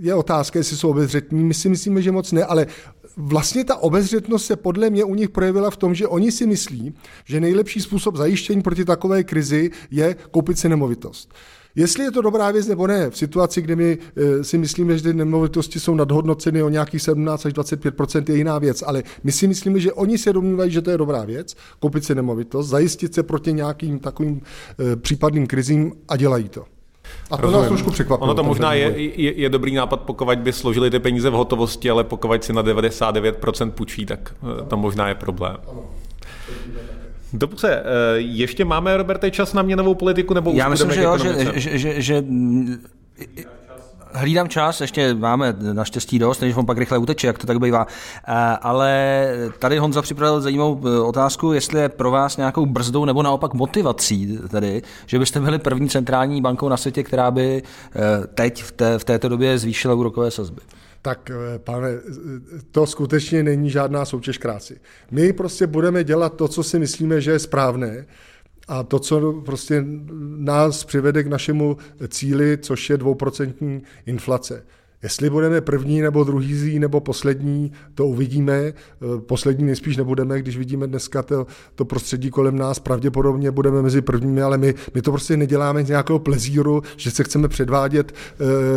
je 0.00 0.14
otázka, 0.14 0.58
jestli 0.58 0.76
jsou 0.76 0.90
obezřetní. 0.90 1.44
My 1.44 1.54
si 1.54 1.68
myslíme, 1.68 2.02
že 2.02 2.12
moc 2.12 2.32
ne, 2.32 2.44
ale 2.44 2.66
vlastně 3.16 3.64
ta 3.64 3.76
obezřetnost 3.76 4.46
se 4.46 4.56
podle 4.56 4.90
mě 4.90 5.04
u 5.04 5.14
nich 5.14 5.28
projevila 5.28 5.70
v 5.70 5.76
tom, 5.76 5.94
že 5.94 6.08
oni 6.08 6.32
si 6.32 6.46
myslí, 6.46 6.94
že 7.24 7.40
nejlepší 7.40 7.80
způsob 7.80 8.16
zajištění 8.16 8.62
proti 8.62 8.84
takové 8.84 9.24
krizi 9.24 9.70
je 9.90 10.16
koupit 10.30 10.58
si 10.58 10.68
nemovitost. 10.68 11.28
Jestli 11.74 12.04
je 12.04 12.10
to 12.10 12.22
dobrá 12.22 12.50
věc 12.50 12.66
nebo 12.66 12.86
ne, 12.86 13.10
v 13.10 13.16
situaci, 13.16 13.62
kdy 13.62 13.76
my 13.76 13.98
e, 14.16 14.44
si 14.44 14.58
myslíme, 14.58 14.96
že 14.96 15.02
ty 15.02 15.14
nemovitosti 15.14 15.80
jsou 15.80 15.94
nadhodnoceny 15.94 16.62
o 16.62 16.68
nějakých 16.68 17.02
17 17.02 17.46
až 17.46 17.52
25 17.52 17.94
je 18.28 18.36
jiná 18.36 18.58
věc, 18.58 18.82
ale 18.86 19.02
my 19.24 19.32
si 19.32 19.46
myslíme, 19.46 19.80
že 19.80 19.92
oni 19.92 20.18
se 20.18 20.32
domnívají, 20.32 20.70
že 20.70 20.82
to 20.82 20.90
je 20.90 20.98
dobrá 20.98 21.24
věc, 21.24 21.56
koupit 21.80 22.04
si 22.04 22.14
nemovitost, 22.14 22.68
zajistit 22.68 23.14
se 23.14 23.22
proti 23.22 23.52
nějakým 23.52 23.98
takovým 23.98 24.40
e, 24.40 24.96
případným 24.96 25.46
krizím 25.46 25.92
a 26.08 26.16
dělají 26.16 26.48
to. 26.48 26.64
A 27.30 27.36
to 27.36 27.50
nás 27.50 27.66
trošku 27.66 27.90
překvapilo. 27.90 28.24
Ono 28.24 28.34
to 28.34 28.42
možná 28.42 28.72
je, 28.74 28.94
je, 29.20 29.40
je 29.40 29.48
dobrý 29.48 29.74
nápad, 29.74 30.00
pokud 30.00 30.38
by 30.38 30.52
složili 30.52 30.90
ty 30.90 30.98
peníze 30.98 31.30
v 31.30 31.32
hotovosti, 31.32 31.90
ale 31.90 32.04
pokud 32.04 32.44
si 32.44 32.52
na 32.52 32.62
99% 32.62 33.70
půjčí, 33.70 34.06
tak 34.06 34.34
eh, 34.60 34.64
to 34.68 34.76
možná 34.76 35.08
je 35.08 35.14
problém. 35.14 35.56
Dobře, 37.32 37.82
eh, 37.84 38.18
ještě 38.18 38.64
máme, 38.64 38.96
Roberte, 38.96 39.30
čas 39.30 39.52
na 39.52 39.62
měnovou 39.62 39.94
politiku? 39.94 40.34
Nebo 40.34 40.52
Já 40.54 40.68
myslím, 40.68 40.90
že 40.90 41.02
jo, 41.02 41.18
že, 41.18 41.60
že, 41.60 41.78
že, 41.78 42.00
že 42.02 42.24
Hlídám 44.14 44.48
čas, 44.48 44.80
ještě 44.80 45.14
máme 45.14 45.56
naštěstí 45.72 46.18
dost, 46.18 46.40
než 46.40 46.56
on 46.56 46.66
pak 46.66 46.78
rychle 46.78 46.98
uteče, 46.98 47.26
jak 47.26 47.38
to 47.38 47.46
tak 47.46 47.58
bývá. 47.58 47.86
Eh, 48.28 48.32
ale 48.60 49.26
tady 49.58 49.78
Honza 49.78 50.02
připravil 50.02 50.40
zajímavou 50.40 50.80
eh, 50.86 51.00
otázku, 51.00 51.52
jestli 51.52 51.80
je 51.80 51.88
pro 51.88 52.10
vás 52.10 52.36
nějakou 52.36 52.66
brzdou 52.66 53.04
nebo 53.04 53.22
naopak 53.22 53.54
motivací 53.54 54.38
tedy, 54.50 54.82
že 55.06 55.18
byste 55.18 55.40
byli 55.40 55.58
první 55.58 55.88
centrální 55.88 56.42
bankou 56.42 56.68
na 56.68 56.76
světě, 56.76 57.02
která 57.02 57.30
by 57.30 57.62
eh, 57.62 58.00
teď 58.34 58.62
v, 58.62 58.72
té, 58.72 58.98
v 58.98 59.04
této 59.04 59.28
době 59.28 59.58
zvýšila 59.58 59.94
úrokové 59.94 60.30
sazby. 60.30 60.60
Tak, 61.02 61.30
pane, 61.64 61.88
to 62.70 62.86
skutečně 62.86 63.42
není 63.42 63.70
žádná 63.70 64.04
soutěž 64.04 64.38
krásy. 64.38 64.80
My 65.10 65.32
prostě 65.32 65.66
budeme 65.66 66.04
dělat 66.04 66.36
to, 66.36 66.48
co 66.48 66.62
si 66.62 66.78
myslíme, 66.78 67.20
že 67.20 67.30
je 67.30 67.38
správné 67.38 68.06
a 68.68 68.82
to, 68.82 68.98
co 68.98 69.32
prostě 69.32 69.84
nás 70.36 70.84
přivede 70.84 71.22
k 71.22 71.26
našemu 71.26 71.76
cíli, 72.08 72.58
což 72.58 72.90
je 72.90 72.96
dvouprocentní 72.96 73.82
inflace. 74.06 74.62
Jestli 75.02 75.30
budeme 75.30 75.60
první 75.60 76.00
nebo 76.00 76.24
druhý 76.24 76.78
nebo 76.78 77.00
poslední, 77.00 77.72
to 77.94 78.06
uvidíme. 78.06 78.72
Poslední 79.26 79.64
nejspíš 79.64 79.96
nebudeme, 79.96 80.38
když 80.38 80.56
vidíme 80.56 80.86
dneska 80.86 81.22
to, 81.22 81.46
to 81.74 81.84
prostředí 81.84 82.30
kolem 82.30 82.56
nás. 82.56 82.78
Pravděpodobně 82.78 83.50
budeme 83.50 83.82
mezi 83.82 84.00
prvními, 84.02 84.42
ale 84.42 84.58
my, 84.58 84.74
my 84.94 85.02
to 85.02 85.10
prostě 85.10 85.36
neděláme 85.36 85.84
z 85.84 85.88
nějakého 85.88 86.18
plezíru, 86.18 86.82
že 86.96 87.10
se 87.10 87.24
chceme 87.24 87.48
předvádět, 87.48 88.12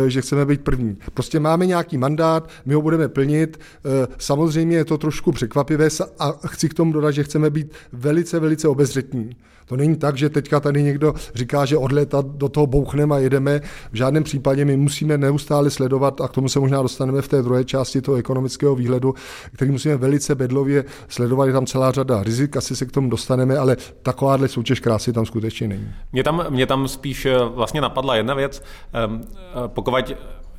eh, 0.06 0.10
že 0.10 0.22
chceme 0.22 0.46
být 0.46 0.60
první. 0.60 0.96
Prostě 1.14 1.40
máme 1.40 1.66
nějaký 1.66 1.98
mandát, 1.98 2.50
my 2.64 2.74
ho 2.74 2.82
budeme 2.82 3.08
plnit. 3.08 3.60
Eh, 3.60 4.06
samozřejmě 4.18 4.76
je 4.76 4.84
to 4.84 4.98
trošku 4.98 5.32
překvapivé 5.32 5.88
a 6.18 6.32
chci 6.46 6.68
k 6.68 6.74
tomu 6.74 6.92
dodat, 6.92 7.10
že 7.10 7.24
chceme 7.24 7.50
být 7.50 7.72
velice, 7.92 8.40
velice 8.40 8.68
obezřetní. 8.68 9.36
To 9.66 9.76
není 9.76 9.96
tak, 9.96 10.16
že 10.16 10.28
teďka 10.28 10.60
tady 10.60 10.82
někdo 10.82 11.14
říká, 11.34 11.64
že 11.64 11.76
od 11.76 11.92
léta 11.92 12.24
do 12.26 12.48
toho 12.48 12.66
bouchneme 12.66 13.14
a 13.14 13.18
jedeme. 13.18 13.60
V 13.92 13.96
žádném 13.96 14.24
případě 14.24 14.64
my 14.64 14.76
musíme 14.76 15.18
neustále 15.18 15.70
sledovat, 15.70 16.20
a 16.20 16.28
k 16.28 16.32
tomu 16.32 16.48
se 16.48 16.60
možná 16.60 16.82
dostaneme 16.82 17.22
v 17.22 17.28
té 17.28 17.42
druhé 17.42 17.64
části 17.64 18.00
toho 18.00 18.16
ekonomického 18.16 18.74
výhledu, 18.74 19.14
který 19.52 19.70
musíme 19.70 19.96
velice 19.96 20.34
bedlově 20.34 20.84
sledovat. 21.08 21.46
Je 21.46 21.52
tam 21.52 21.66
celá 21.66 21.92
řada 21.92 22.22
rizik, 22.22 22.56
asi 22.56 22.76
se 22.76 22.86
k 22.86 22.92
tomu 22.92 23.10
dostaneme, 23.10 23.58
ale 23.58 23.76
takováhle 24.02 24.48
soutěž 24.48 24.80
krásy 24.80 25.12
tam 25.12 25.26
skutečně 25.26 25.68
není. 25.68 25.88
Mě 26.12 26.24
tam, 26.24 26.46
mě 26.50 26.66
tam 26.66 26.88
spíš 26.88 27.26
eh, 27.26 27.34
vlastně 27.54 27.80
napadla 27.80 28.16
jedna 28.16 28.34
věc. 28.34 28.62
Ehm, 28.92 29.20
eh, 29.34 29.44
pokud 29.66 29.90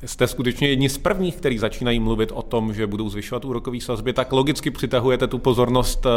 jste 0.04 0.26
skutečně 0.26 0.68
jedni 0.68 0.88
z 0.88 0.98
prvních, 0.98 1.36
kteří 1.36 1.58
začínají 1.58 2.00
mluvit 2.00 2.32
o 2.34 2.42
tom, 2.42 2.74
že 2.74 2.86
budou 2.86 3.08
zvyšovat 3.08 3.44
úrokové 3.44 3.80
sazby, 3.80 4.12
tak 4.12 4.32
logicky 4.32 4.70
přitahujete 4.70 5.26
tu 5.26 5.38
pozornost 5.38 6.06
eh, 6.06 6.10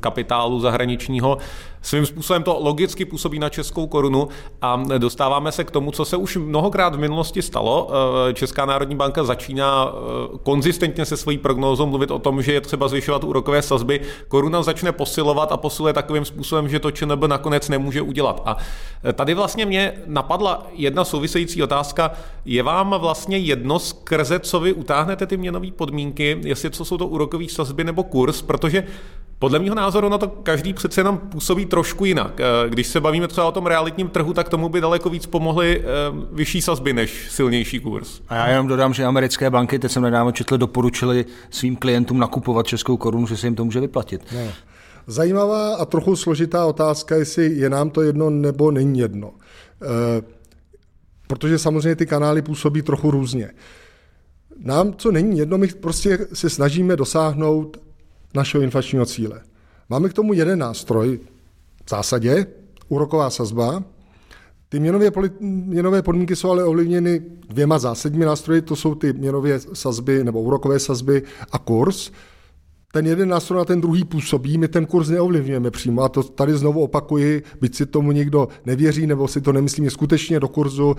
kapitálu 0.00 0.60
zahraničního. 0.60 1.38
Svým 1.82 2.06
způsobem 2.06 2.42
to 2.42 2.58
logicky 2.60 3.04
působí 3.04 3.38
na 3.38 3.48
českou 3.48 3.86
korunu 3.86 4.28
a 4.62 4.82
dostáváme 4.98 5.52
se 5.52 5.64
k 5.64 5.70
tomu, 5.70 5.92
co 5.92 6.04
se 6.04 6.16
už 6.16 6.36
mnohokrát 6.36 6.94
v 6.94 6.98
minulosti 6.98 7.42
stalo. 7.42 7.90
Eh, 8.28 8.34
Česká 8.34 8.66
národní 8.66 8.96
banka 8.96 9.24
začíná 9.24 9.92
eh, 9.92 10.38
konzistentně 10.42 11.04
se 11.04 11.16
svojí 11.16 11.38
prognózou 11.38 11.86
mluvit 11.86 12.10
o 12.10 12.18
tom, 12.18 12.42
že 12.42 12.52
je 12.52 12.60
třeba 12.60 12.88
zvyšovat 12.88 13.24
úrokové 13.24 13.62
sazby. 13.62 14.00
Koruna 14.28 14.62
začne 14.62 14.92
posilovat 14.92 15.52
a 15.52 15.56
posiluje 15.56 15.92
takovým 15.92 16.24
způsobem, 16.24 16.68
že 16.68 16.78
to 16.78 16.90
ČNB 16.90 17.24
nakonec 17.26 17.68
nemůže 17.68 18.02
udělat. 18.02 18.42
A 18.44 18.56
tady 19.12 19.34
vlastně 19.34 19.66
mě 19.66 19.92
napadla 20.06 20.66
jedna 20.72 21.04
související 21.04 21.62
otázka. 21.62 22.10
Je 22.44 22.62
vám 22.62 22.94
vlastně 22.98 23.09
jedno 23.36 23.78
skrze, 23.78 24.40
co 24.40 24.60
vy 24.60 24.72
utáhnete 24.72 25.26
ty 25.26 25.36
měnové 25.36 25.70
podmínky, 25.70 26.38
jestli 26.44 26.70
co 26.70 26.84
jsou 26.84 26.98
to 26.98 27.06
úrokové 27.06 27.48
sazby 27.48 27.84
nebo 27.84 28.02
kurz, 28.02 28.42
protože 28.42 28.84
podle 29.38 29.58
mého 29.58 29.74
názoru 29.74 30.08
na 30.08 30.18
to 30.18 30.28
každý 30.28 30.72
přece 30.72 31.00
jenom 31.00 31.18
působí 31.18 31.66
trošku 31.66 32.04
jinak. 32.04 32.40
Eh, 32.40 32.68
když 32.68 32.86
se 32.86 33.00
bavíme 33.00 33.28
třeba 33.28 33.48
o 33.48 33.52
tom 33.52 33.66
realitním 33.66 34.08
trhu, 34.08 34.32
tak 34.32 34.48
tomu 34.48 34.68
by 34.68 34.80
daleko 34.80 35.10
víc 35.10 35.26
pomohly 35.26 35.80
eh, 35.80 35.84
vyšší 36.32 36.62
sazby 36.62 36.92
než 36.92 37.26
silnější 37.30 37.80
kurz. 37.80 38.20
A 38.28 38.34
já 38.34 38.48
jenom 38.48 38.66
dodám, 38.66 38.94
že 38.94 39.04
americké 39.04 39.50
banky, 39.50 39.78
teď 39.78 39.92
jsem 39.92 40.02
nedávno 40.02 40.32
četl, 40.32 40.58
doporučili 40.58 41.24
svým 41.50 41.76
klientům 41.76 42.18
nakupovat 42.18 42.66
českou 42.66 42.96
korunu, 42.96 43.26
že 43.26 43.36
se 43.36 43.46
jim 43.46 43.54
to 43.54 43.64
může 43.64 43.80
vyplatit. 43.80 44.22
No. 44.32 44.52
Zajímavá 45.06 45.76
a 45.76 45.84
trochu 45.84 46.16
složitá 46.16 46.66
otázka, 46.66 47.16
jestli 47.16 47.52
je 47.52 47.70
nám 47.70 47.90
to 47.90 48.02
jedno 48.02 48.30
nebo 48.30 48.70
není 48.70 48.98
jedno. 48.98 49.30
E, 49.82 50.22
protože 51.30 51.58
samozřejmě 51.58 51.96
ty 51.96 52.06
kanály 52.06 52.42
působí 52.42 52.82
trochu 52.82 53.10
různě. 53.10 53.50
Nám, 54.58 54.94
co 54.94 55.12
není 55.12 55.38
jedno, 55.38 55.58
my 55.58 55.66
prostě 55.66 56.26
se 56.32 56.50
snažíme 56.50 56.96
dosáhnout 56.96 57.76
našeho 58.34 58.62
inflačního 58.62 59.06
cíle. 59.06 59.40
Máme 59.88 60.08
k 60.08 60.12
tomu 60.12 60.32
jeden 60.32 60.58
nástroj, 60.58 61.20
v 61.86 61.90
zásadě 61.90 62.46
úroková 62.88 63.30
sazba. 63.30 63.84
Ty 64.68 64.80
měnové, 64.80 65.10
měnové 65.40 66.02
podmínky 66.02 66.36
jsou 66.36 66.50
ale 66.50 66.64
ovlivněny 66.64 67.22
dvěma 67.48 67.78
zásadními 67.78 68.24
nástroji, 68.24 68.62
to 68.62 68.76
jsou 68.76 68.94
ty 68.94 69.12
měnové 69.12 69.60
sazby 69.72 70.24
nebo 70.24 70.42
úrokové 70.42 70.78
sazby 70.78 71.22
a 71.52 71.58
kurz. 71.58 72.10
Ten 72.92 73.06
jeden 73.06 73.28
nástroj 73.28 73.58
na 73.58 73.64
ten 73.64 73.80
druhý 73.80 74.04
působí, 74.04 74.58
my 74.58 74.68
ten 74.68 74.86
kurz 74.86 75.08
neovlivňujeme 75.08 75.70
přímo. 75.70 76.02
A 76.02 76.08
to 76.08 76.22
tady 76.22 76.54
znovu 76.54 76.82
opakuji, 76.82 77.42
byť 77.60 77.74
si 77.74 77.86
tomu 77.86 78.12
někdo 78.12 78.48
nevěří 78.66 79.06
nebo 79.06 79.28
si 79.28 79.40
to 79.40 79.52
nemyslí, 79.52 79.90
skutečně 79.90 80.40
do 80.40 80.48
kurzu 80.48 80.96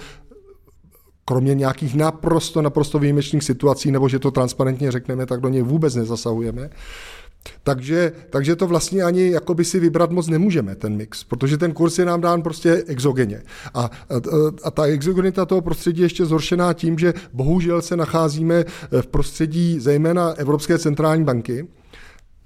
kromě 1.26 1.56
nějakých 1.56 1.96
naprosto, 1.96 2.62
naprosto 2.62 3.00
výjimečných 3.00 3.44
situací, 3.44 3.92
nebo 3.92 4.10
že 4.10 4.20
to 4.20 4.32
transparentně 4.32 4.92
řekneme, 4.92 5.26
tak 5.26 5.42
do 5.42 5.50
něj 5.50 5.62
vůbec 5.62 5.96
nezasahujeme. 5.96 6.70
Takže, 7.64 8.12
takže 8.30 8.56
to 8.56 8.68
vlastně 8.68 9.04
ani 9.04 9.30
jakoby 9.30 9.66
si 9.66 9.80
vybrat 9.80 10.12
moc 10.12 10.28
nemůžeme, 10.28 10.76
ten 10.76 10.98
mix, 10.98 11.24
protože 11.24 11.58
ten 11.58 11.74
kurz 11.74 12.00
je 12.00 12.06
nám 12.06 12.22
dán 12.22 12.42
prostě 12.42 12.84
exogeně. 12.88 13.42
A, 13.74 13.80
a, 13.80 13.90
a 14.64 14.72
ta 14.72 14.84
exogenita 14.84 15.46
toho 15.46 15.62
prostředí 15.62 16.02
je 16.02 16.06
ještě 16.06 16.26
zhoršená 16.26 16.74
tím, 16.74 17.00
že 17.00 17.14
bohužel 17.34 17.82
se 17.82 17.98
nacházíme 17.98 18.66
v 19.02 19.08
prostředí 19.08 19.80
zejména 19.80 20.30
Evropské 20.30 20.78
centrální 20.80 21.24
banky, 21.24 21.68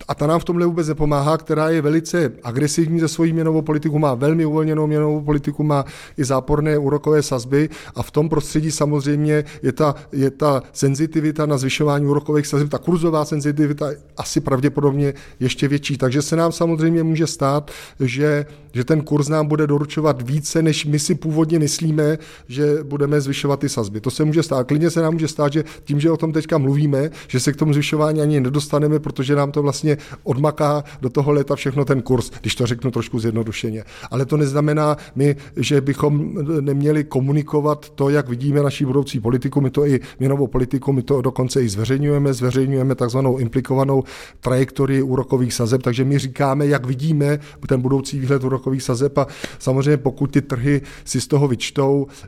a 0.07 0.15
ta 0.15 0.27
nám 0.27 0.39
v 0.39 0.43
tomhle 0.43 0.65
vůbec 0.65 0.87
nepomáhá, 0.87 1.37
která 1.37 1.69
je 1.69 1.81
velice 1.81 2.31
agresivní 2.43 2.99
ze 2.99 3.07
svojí 3.07 3.33
měnovou 3.33 3.61
politiku, 3.61 3.99
má 3.99 4.13
velmi 4.13 4.45
uvolněnou 4.45 4.87
měnovou 4.87 5.21
politiku, 5.21 5.63
má 5.63 5.85
i 6.17 6.23
záporné 6.23 6.77
úrokové 6.77 7.23
sazby 7.23 7.69
a 7.95 8.03
v 8.03 8.11
tom 8.11 8.29
prostředí 8.29 8.71
samozřejmě 8.71 9.43
je 9.63 9.71
ta, 9.71 9.95
je 10.11 10.31
ta 10.31 10.63
senzitivita 10.73 11.45
na 11.45 11.57
zvyšování 11.57 12.05
úrokových 12.05 12.47
sazeb, 12.47 12.69
ta 12.69 12.77
kurzová 12.77 13.25
senzitivita 13.25 13.89
asi 14.17 14.39
pravděpodobně 14.39 15.13
ještě 15.39 15.67
větší. 15.67 15.97
Takže 15.97 16.21
se 16.21 16.35
nám 16.35 16.51
samozřejmě 16.51 17.03
může 17.03 17.27
stát, 17.27 17.71
že, 17.99 18.45
že 18.73 18.83
ten 18.83 19.01
kurz 19.01 19.27
nám 19.27 19.47
bude 19.47 19.67
doručovat 19.67 20.21
více, 20.21 20.61
než 20.61 20.85
my 20.85 20.99
si 20.99 21.15
původně 21.15 21.59
myslíme, 21.59 22.17
že 22.47 22.83
budeme 22.83 23.21
zvyšovat 23.21 23.59
ty 23.59 23.69
sazby. 23.69 24.01
To 24.01 24.11
se 24.11 24.25
může 24.25 24.43
stát. 24.43 24.67
Klidně 24.67 24.89
se 24.89 25.01
nám 25.01 25.13
může 25.13 25.27
stát, 25.27 25.53
že 25.53 25.63
tím, 25.83 25.99
že 25.99 26.11
o 26.11 26.17
tom 26.17 26.33
teďka 26.33 26.57
mluvíme, 26.57 27.09
že 27.27 27.39
se 27.39 27.53
k 27.53 27.55
tomu 27.55 27.73
zvyšování 27.73 28.21
ani 28.21 28.39
nedostaneme, 28.39 28.99
protože 28.99 29.35
nám 29.35 29.51
to 29.51 29.61
vlastně 29.61 29.84
odmaká 30.23 30.83
do 31.01 31.09
toho 31.09 31.31
leta 31.31 31.55
všechno 31.55 31.85
ten 31.85 32.01
kurz, 32.01 32.31
když 32.41 32.55
to 32.55 32.65
řeknu 32.65 32.91
trošku 32.91 33.19
zjednodušeně. 33.19 33.83
Ale 34.11 34.25
to 34.25 34.37
neznamená 34.37 34.97
my, 35.15 35.35
že 35.57 35.81
bychom 35.81 36.33
neměli 36.61 37.03
komunikovat 37.03 37.89
to, 37.89 38.09
jak 38.09 38.29
vidíme 38.29 38.63
naší 38.63 38.85
budoucí 38.85 39.19
politiku, 39.19 39.61
my 39.61 39.69
to 39.69 39.85
i 39.85 39.99
měnovou 40.19 40.47
politiku, 40.47 40.93
my 40.93 41.01
to 41.01 41.21
dokonce 41.21 41.61
i 41.63 41.69
zveřejňujeme, 41.69 42.33
zveřejňujeme 42.33 42.95
takzvanou 42.95 43.37
implikovanou 43.37 44.03
trajektorii 44.39 45.01
úrokových 45.01 45.53
sazeb, 45.53 45.83
takže 45.83 46.05
my 46.05 46.19
říkáme, 46.19 46.67
jak 46.67 46.85
vidíme 46.85 47.39
ten 47.67 47.81
budoucí 47.81 48.19
výhled 48.19 48.43
úrokových 48.43 48.83
sazeb 48.83 49.17
a 49.17 49.27
samozřejmě 49.59 49.97
pokud 49.97 50.31
ty 50.31 50.41
trhy 50.41 50.81
si 51.05 51.21
z 51.21 51.27
toho 51.27 51.47
vyčtou 51.47 52.07
eh, 52.23 52.27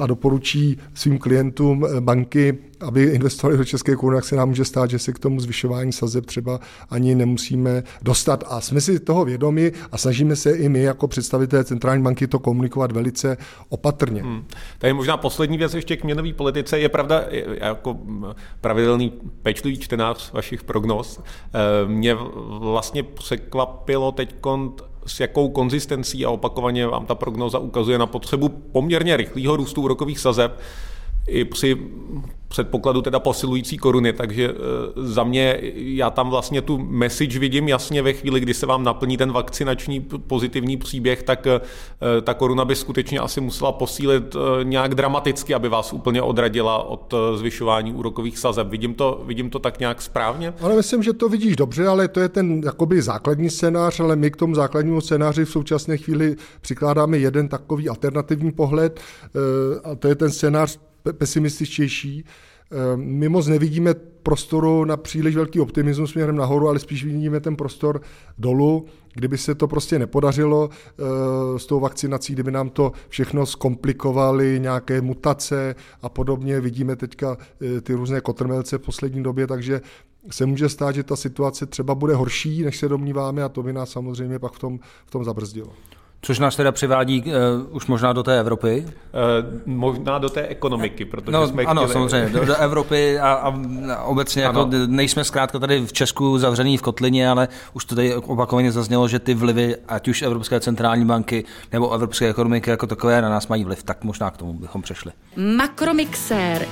a 0.00 0.06
doporučí 0.06 0.78
svým 0.94 1.18
klientům 1.18 1.86
eh, 1.86 2.00
banky 2.00 2.58
aby 2.80 3.02
investovali 3.02 3.58
do 3.58 3.64
české 3.64 3.96
koruny, 3.96 4.16
tak 4.16 4.24
se 4.24 4.36
nám 4.36 4.48
může 4.48 4.64
stát, 4.64 4.90
že 4.90 4.98
se 4.98 5.12
k 5.12 5.18
tomu 5.18 5.40
zvyšování 5.40 5.92
sazeb 5.92 6.26
třeba 6.26 6.60
ani 6.90 7.14
nemusíme 7.14 7.82
dostat. 8.02 8.44
A 8.46 8.60
jsme 8.60 8.80
si 8.80 9.00
toho 9.00 9.24
vědomi 9.24 9.72
a 9.92 9.98
snažíme 9.98 10.36
se 10.36 10.52
i 10.52 10.68
my 10.68 10.82
jako 10.82 11.08
představitelé 11.08 11.64
centrální 11.64 12.02
banky 12.02 12.26
to 12.26 12.38
komunikovat 12.38 12.92
velice 12.92 13.36
opatrně. 13.68 14.22
Hmm. 14.22 14.44
Tady 14.78 14.92
možná 14.92 15.16
poslední 15.16 15.58
věc 15.58 15.74
ještě 15.74 15.96
k 15.96 16.04
měnové 16.04 16.32
politice. 16.32 16.78
Je 16.78 16.88
pravda, 16.88 17.24
jako 17.60 17.98
pravidelný 18.60 19.12
pečlivý 19.42 19.78
čtenář 19.78 20.32
vašich 20.32 20.64
prognóz, 20.64 21.20
eh, 21.20 21.88
mě 21.88 22.16
vlastně 22.48 23.02
překvapilo 23.02 24.12
teď 24.12 24.34
s 25.06 25.20
jakou 25.20 25.48
konzistencí 25.48 26.24
a 26.24 26.30
opakovaně 26.30 26.86
vám 26.86 27.06
ta 27.06 27.14
prognoza 27.14 27.58
ukazuje 27.58 27.98
na 27.98 28.06
potřebu 28.06 28.48
poměrně 28.48 29.16
rychlého 29.16 29.56
růstu 29.56 29.82
úrokových 29.82 30.18
sazeb 30.18 30.60
i 31.28 31.44
při 31.44 31.76
předpokladu 32.48 33.02
teda 33.02 33.20
posilující 33.20 33.76
koruny, 33.76 34.12
takže 34.12 34.48
e, 34.48 34.52
za 34.96 35.24
mě 35.24 35.58
já 35.74 36.10
tam 36.10 36.30
vlastně 36.30 36.62
tu 36.62 36.78
message 36.78 37.38
vidím 37.38 37.68
jasně 37.68 38.02
ve 38.02 38.12
chvíli, 38.12 38.40
kdy 38.40 38.54
se 38.54 38.66
vám 38.66 38.84
naplní 38.84 39.16
ten 39.16 39.32
vakcinační 39.32 40.00
pozitivní 40.26 40.76
příběh, 40.76 41.22
tak 41.22 41.46
e, 41.46 41.60
ta 42.22 42.34
koruna 42.34 42.64
by 42.64 42.76
skutečně 42.76 43.18
asi 43.18 43.40
musela 43.40 43.72
posílit 43.72 44.36
e, 44.36 44.64
nějak 44.64 44.94
dramaticky, 44.94 45.54
aby 45.54 45.68
vás 45.68 45.92
úplně 45.92 46.22
odradila 46.22 46.82
od 46.82 47.14
zvyšování 47.34 47.92
úrokových 47.92 48.38
sazeb. 48.38 48.68
Vidím 48.68 48.94
to, 48.94 49.22
vidím 49.26 49.50
to 49.50 49.58
tak 49.58 49.78
nějak 49.78 50.02
správně? 50.02 50.54
Ale 50.60 50.76
myslím, 50.76 51.02
že 51.02 51.12
to 51.12 51.28
vidíš 51.28 51.56
dobře, 51.56 51.86
ale 51.86 52.08
to 52.08 52.20
je 52.20 52.28
ten 52.28 52.62
jakoby 52.64 53.02
základní 53.02 53.50
scénář, 53.50 54.00
ale 54.00 54.16
my 54.16 54.30
k 54.30 54.36
tomu 54.36 54.54
základnímu 54.54 55.00
scénáři 55.00 55.44
v 55.44 55.50
současné 55.50 55.96
chvíli 55.96 56.36
přikládáme 56.60 57.18
jeden 57.18 57.48
takový 57.48 57.88
alternativní 57.88 58.52
pohled 58.52 59.00
a 59.84 59.94
to 59.94 60.08
je 60.08 60.14
ten 60.14 60.30
scénář 60.30 60.78
pesimističtější. 61.12 62.24
Ehm, 62.70 63.00
my 63.00 63.28
moc 63.28 63.46
nevidíme 63.46 63.94
prostoru 64.22 64.84
na 64.84 64.96
příliš 64.96 65.36
velký 65.36 65.60
optimismus 65.60 66.10
směrem 66.10 66.36
nahoru, 66.36 66.68
ale 66.68 66.78
spíš 66.78 67.04
vidíme 67.04 67.40
ten 67.40 67.56
prostor 67.56 68.00
dolů. 68.38 68.86
Kdyby 69.14 69.38
se 69.38 69.54
to 69.54 69.68
prostě 69.68 69.98
nepodařilo 69.98 70.70
ehm, 70.70 71.58
s 71.58 71.66
tou 71.66 71.80
vakcinací, 71.80 72.32
kdyby 72.32 72.50
nám 72.50 72.70
to 72.70 72.92
všechno 73.08 73.46
zkomplikovaly 73.46 74.60
nějaké 74.60 75.00
mutace 75.00 75.74
a 76.02 76.08
podobně, 76.08 76.60
vidíme 76.60 76.96
teďka 76.96 77.36
eh, 77.76 77.80
ty 77.80 77.94
různé 77.94 78.20
kotrmelce 78.20 78.78
v 78.78 78.82
poslední 78.82 79.22
době, 79.22 79.46
takže 79.46 79.80
se 80.30 80.46
může 80.46 80.68
stát, 80.68 80.94
že 80.94 81.02
ta 81.02 81.16
situace 81.16 81.66
třeba 81.66 81.94
bude 81.94 82.14
horší, 82.14 82.62
než 82.62 82.78
se 82.78 82.88
domníváme 82.88 83.42
a 83.42 83.48
to 83.48 83.62
by 83.62 83.72
nás 83.72 83.90
samozřejmě 83.90 84.38
pak 84.38 84.52
v 84.52 84.58
tom, 84.58 84.80
v 85.06 85.10
tom 85.10 85.24
zabrzdilo. 85.24 85.72
Což 86.22 86.38
nás 86.38 86.56
teda 86.56 86.72
přivádí 86.72 87.24
uh, 87.26 87.76
už 87.76 87.86
možná 87.86 88.12
do 88.12 88.22
té 88.22 88.40
Evropy? 88.40 88.86
Uh, 88.86 88.92
možná 89.66 90.18
do 90.18 90.28
té 90.28 90.46
ekonomiky, 90.46 91.04
protože 91.04 91.32
no, 91.32 91.48
jsme 91.48 91.62
Ano, 91.62 91.82
chtěli... 91.82 91.92
samozřejmě, 91.92 92.28
do, 92.28 92.44
do 92.44 92.56
Evropy 92.56 93.18
a, 93.18 93.32
a, 93.32 93.54
a 93.96 94.02
obecně 94.02 94.42
jako 94.42 94.70
nejsme 94.86 95.24
zkrátka 95.24 95.58
tady 95.58 95.86
v 95.86 95.92
Česku 95.92 96.38
zavřený 96.38 96.76
v 96.78 96.82
kotlině, 96.82 97.30
ale 97.30 97.48
už 97.72 97.84
to 97.84 97.94
tady 97.94 98.14
opakovaně 98.14 98.72
zaznělo, 98.72 99.08
že 99.08 99.18
ty 99.18 99.34
vlivy, 99.34 99.76
ať 99.88 100.08
už 100.08 100.22
Evropské 100.22 100.60
centrální 100.60 101.04
banky 101.04 101.44
nebo 101.72 101.92
Evropské 101.92 102.28
ekonomiky 102.28 102.70
jako 102.70 102.86
takové 102.86 103.22
na 103.22 103.28
nás 103.28 103.48
mají 103.48 103.64
vliv, 103.64 103.82
tak 103.82 104.04
možná 104.04 104.30
k 104.30 104.36
tomu 104.36 104.52
bychom 104.52 104.82
přešli. 104.82 105.12
Makromixér. 105.56 106.66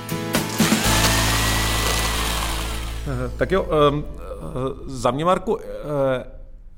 Tak 3.37 3.51
jo, 3.51 3.67
um, 3.91 4.05
za 4.85 5.11
mě, 5.11 5.25
Marku, 5.25 5.53
uh, 5.53 5.61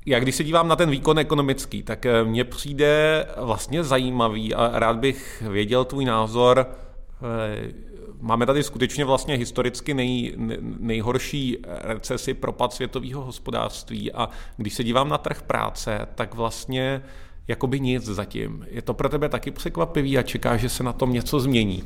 já 0.06 0.20
když 0.20 0.34
se 0.34 0.44
dívám 0.44 0.68
na 0.68 0.76
ten 0.76 0.90
výkon 0.90 1.18
ekonomický, 1.18 1.82
tak 1.82 2.06
eh, 2.06 2.24
mně 2.24 2.44
přijde 2.44 3.26
vlastně 3.36 3.84
zajímavý 3.84 4.54
a 4.54 4.78
rád 4.78 4.96
bych 4.96 5.42
věděl 5.50 5.84
tvůj 5.84 6.04
názor. 6.04 6.66
Eh, 6.66 7.72
máme 8.20 8.46
tady 8.46 8.62
skutečně 8.62 9.04
vlastně 9.04 9.34
historicky 9.34 9.94
nej, 9.94 10.34
nejhorší 10.78 11.58
recesi, 11.82 12.34
propad 12.34 12.72
světového 12.72 13.22
hospodářství 13.22 14.12
a 14.12 14.28
když 14.56 14.74
se 14.74 14.84
dívám 14.84 15.08
na 15.08 15.18
trh 15.18 15.42
práce, 15.42 16.06
tak 16.14 16.34
vlastně 16.34 17.02
jakoby 17.48 17.80
nic 17.80 18.04
zatím. 18.04 18.66
Je 18.70 18.82
to 18.82 18.94
pro 18.94 19.08
tebe 19.08 19.28
taky 19.28 19.50
překvapivý 19.50 20.18
a 20.18 20.22
čeká, 20.22 20.56
že 20.56 20.68
se 20.68 20.82
na 20.82 20.92
tom 20.92 21.12
něco 21.12 21.40
změní? 21.40 21.84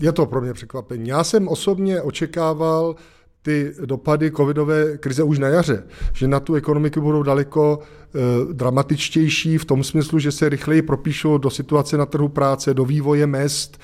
Je 0.00 0.12
to 0.12 0.26
pro 0.26 0.40
mě 0.40 0.52
překvapení. 0.52 1.08
Já 1.08 1.24
jsem 1.24 1.48
osobně 1.48 2.02
očekával 2.02 2.96
ty 3.42 3.72
dopady 3.84 4.30
covidové 4.30 4.98
krize 4.98 5.22
už 5.22 5.38
na 5.38 5.48
jaře, 5.48 5.84
že 6.12 6.28
na 6.28 6.40
tu 6.40 6.54
ekonomiku 6.54 7.00
budou 7.00 7.22
daleko 7.22 7.78
e, 7.80 8.54
dramatičtější 8.54 9.58
v 9.58 9.64
tom 9.64 9.84
smyslu, 9.84 10.18
že 10.18 10.32
se 10.32 10.48
rychleji 10.48 10.82
propíšou 10.82 11.38
do 11.38 11.50
situace 11.50 11.96
na 11.96 12.06
trhu 12.06 12.28
práce, 12.28 12.74
do 12.74 12.84
vývoje 12.84 13.26
mest, 13.26 13.78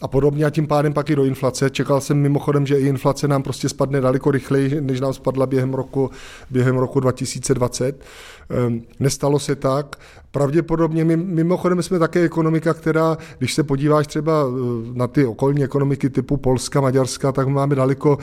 a 0.00 0.08
podobně 0.08 0.44
a 0.44 0.50
tím 0.50 0.66
pádem 0.66 0.92
pak 0.92 1.10
i 1.10 1.16
do 1.16 1.24
inflace. 1.24 1.70
Čekal 1.70 2.00
jsem 2.00 2.18
mimochodem, 2.18 2.66
že 2.66 2.80
i 2.80 2.86
inflace 2.86 3.28
nám 3.28 3.42
prostě 3.42 3.68
spadne 3.68 4.00
daleko 4.00 4.30
rychleji, 4.30 4.80
než 4.80 5.00
nám 5.00 5.12
spadla 5.12 5.46
během 5.46 5.74
roku, 5.74 6.10
během 6.50 6.76
roku 6.76 7.00
2020. 7.00 8.04
Ehm, 8.50 8.82
nestalo 9.00 9.38
se 9.38 9.56
tak. 9.56 9.96
Pravděpodobně, 10.30 11.04
mimochodem 11.16 11.82
jsme 11.82 11.98
také 11.98 12.20
ekonomika, 12.22 12.74
která, 12.74 13.18
když 13.38 13.54
se 13.54 13.62
podíváš 13.62 14.06
třeba 14.06 14.44
eh, 14.48 14.52
na 14.92 15.06
ty 15.06 15.26
okolní 15.26 15.64
ekonomiky 15.64 16.10
typu 16.10 16.36
Polska, 16.36 16.80
Maďarska, 16.80 17.32
tak 17.32 17.48
máme 17.48 17.74
daleko 17.74 18.18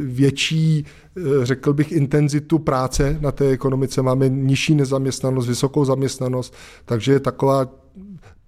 větší, 0.00 0.84
eh, 1.16 1.20
řekl 1.42 1.72
bych, 1.72 1.92
intenzitu 1.92 2.58
práce 2.58 3.18
na 3.20 3.32
té 3.32 3.48
ekonomice. 3.48 4.02
Máme 4.02 4.28
nižší 4.28 4.74
nezaměstnanost, 4.74 5.48
vysokou 5.48 5.84
zaměstnanost, 5.84 6.54
takže 6.84 7.12
je 7.12 7.20
taková 7.20 7.68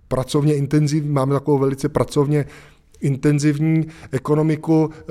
pracovně 0.08 0.54
intenzivní, 0.54 1.10
máme 1.10 1.34
takovou 1.34 1.58
velice 1.58 1.88
pracovně 1.88 2.44
intenzivní 3.00 3.86
ekonomiku, 4.12 4.90
eh, 4.92 5.04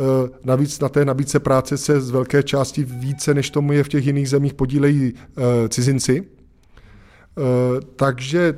navíc 0.44 0.80
na 0.80 0.90
té 0.90 1.06
nabídce 1.06 1.40
práce 1.40 1.78
se 1.78 2.02
z 2.02 2.10
velké 2.10 2.44
části 2.44 2.84
více, 2.84 3.34
než 3.34 3.50
tomu 3.50 3.74
je 3.74 3.84
v 3.84 3.90
těch 3.90 4.06
jiných 4.06 4.30
zemích, 4.30 4.54
podílejí 4.54 5.14
eh, 5.16 5.70
cizinci. 5.70 6.24
Eh, 6.24 7.82
takže 7.96 8.56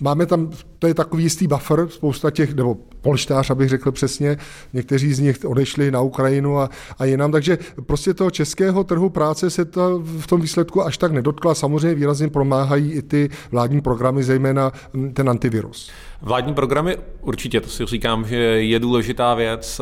Máme 0.00 0.26
tam, 0.26 0.50
to 0.78 0.86
je 0.86 0.94
takový 0.94 1.22
jistý 1.22 1.46
buffer, 1.46 1.88
spousta 1.88 2.30
těch, 2.30 2.54
nebo 2.54 2.76
polštář, 3.00 3.50
abych 3.50 3.68
řekl 3.68 3.92
přesně, 3.92 4.36
někteří 4.72 5.14
z 5.14 5.20
nich 5.20 5.38
odešli 5.44 5.90
na 5.90 6.00
Ukrajinu 6.00 6.58
a, 6.58 6.70
a 6.98 7.04
jinam, 7.04 7.32
takže 7.32 7.58
prostě 7.86 8.14
toho 8.14 8.30
českého 8.30 8.84
trhu 8.84 9.10
práce 9.10 9.50
se 9.50 9.64
to 9.64 9.98
v 9.98 10.26
tom 10.26 10.40
výsledku 10.40 10.84
až 10.86 10.98
tak 10.98 11.12
nedotkla. 11.12 11.54
Samozřejmě 11.54 11.94
výrazně 11.94 12.28
promáhají 12.28 12.92
i 12.92 13.02
ty 13.02 13.28
vládní 13.50 13.80
programy, 13.80 14.22
zejména 14.22 14.72
ten 15.14 15.30
antivirus. 15.30 15.90
Vládní 16.22 16.54
programy 16.54 16.96
určitě, 17.20 17.60
to 17.60 17.68
si 17.68 17.86
říkám, 17.86 18.24
že 18.24 18.36
je 18.36 18.78
důležitá 18.78 19.34
věc. 19.34 19.80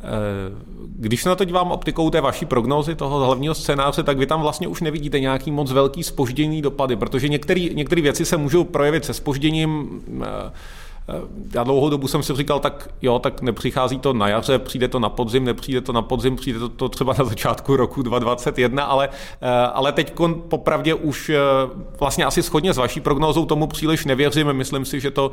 Eh, 0.00 0.06
když 0.96 1.22
se 1.22 1.28
na 1.28 1.34
to 1.34 1.44
dívám 1.44 1.72
optikou 1.72 2.10
té 2.10 2.20
vaší 2.20 2.46
prognózy, 2.46 2.94
toho 2.94 3.26
hlavního 3.26 3.54
scénáře, 3.54 4.02
tak 4.02 4.18
vy 4.18 4.26
tam 4.26 4.40
vlastně 4.40 4.68
už 4.68 4.80
nevidíte 4.80 5.20
nějaký 5.20 5.50
moc 5.50 5.72
velký 5.72 6.02
spožděný 6.02 6.62
dopady, 6.62 6.96
protože 6.96 7.28
některé 7.28 8.02
věci 8.02 8.24
se 8.24 8.36
můžou 8.36 8.64
projevit 8.64 9.04
se 9.04 9.14
spožděním 9.14 10.00
Eh, 10.22 10.52
já 11.54 11.64
dlouhou 11.64 11.90
dobu 11.90 12.08
jsem 12.08 12.22
si 12.22 12.34
říkal, 12.34 12.60
tak 12.60 12.90
jo, 13.02 13.18
tak 13.18 13.42
nepřichází 13.42 13.98
to 13.98 14.12
na 14.12 14.28
jaře, 14.28 14.58
přijde 14.58 14.88
to 14.88 14.98
na 14.98 15.08
podzim, 15.08 15.44
nepřijde 15.44 15.80
to 15.80 15.92
na 15.92 16.02
podzim, 16.02 16.36
přijde 16.36 16.58
to, 16.58 16.68
to 16.68 16.88
třeba 16.88 17.14
na 17.18 17.24
začátku 17.24 17.76
roku 17.76 18.02
2021, 18.02 18.84
ale, 18.84 19.08
eh, 19.40 19.48
ale 19.50 19.92
teď 19.92 20.14
popravdě 20.48 20.94
už 20.94 21.28
eh, 21.28 21.38
vlastně 22.00 22.24
asi 22.24 22.42
schodně 22.42 22.74
s 22.74 22.76
vaší 22.76 23.00
prognózou 23.00 23.46
tomu 23.46 23.66
příliš 23.66 24.04
nevěřím. 24.04 24.52
Myslím 24.52 24.84
si, 24.84 25.00
že 25.00 25.10
to, 25.10 25.30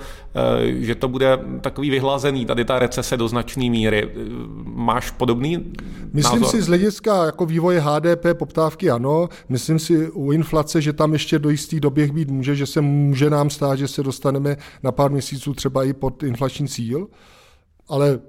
že 0.80 0.96
to 0.96 1.08
bude 1.08 1.40
takový 1.62 1.90
vyhlazený, 1.90 2.46
tady 2.46 2.66
ta 2.66 2.80
recese 2.80 3.18
do 3.18 3.28
značné 3.28 3.70
míry. 3.70 4.10
Máš 4.64 5.12
podobný 5.12 5.74
Myslím 6.14 6.42
názor? 6.42 6.56
si 6.56 6.62
z 6.62 6.68
hlediska 6.68 7.26
jako 7.26 7.46
vývoje 7.46 7.80
HDP 7.80 8.26
poptávky 8.34 8.90
ano. 8.90 9.30
Myslím 9.50 9.80
si 9.80 10.12
u 10.12 10.32
inflace, 10.32 10.82
že 10.82 10.94
tam 10.94 11.14
ještě 11.14 11.40
do 11.40 11.50
jistý 11.50 11.80
době 11.80 12.12
být 12.12 12.32
může, 12.32 12.56
že 12.56 12.66
se 12.66 12.82
může 12.82 13.30
nám 13.30 13.50
stát, 13.50 13.76
že 13.76 13.88
se 13.88 14.04
dostaneme 14.04 14.58
na 14.84 14.92
pár 14.92 15.12
měsíců 15.12 15.54
třeba 15.64 15.84
i 15.84 15.94
pod 15.94 16.24
inflační 16.24 16.68
cíl, 16.68 17.08
ale 17.88 18.20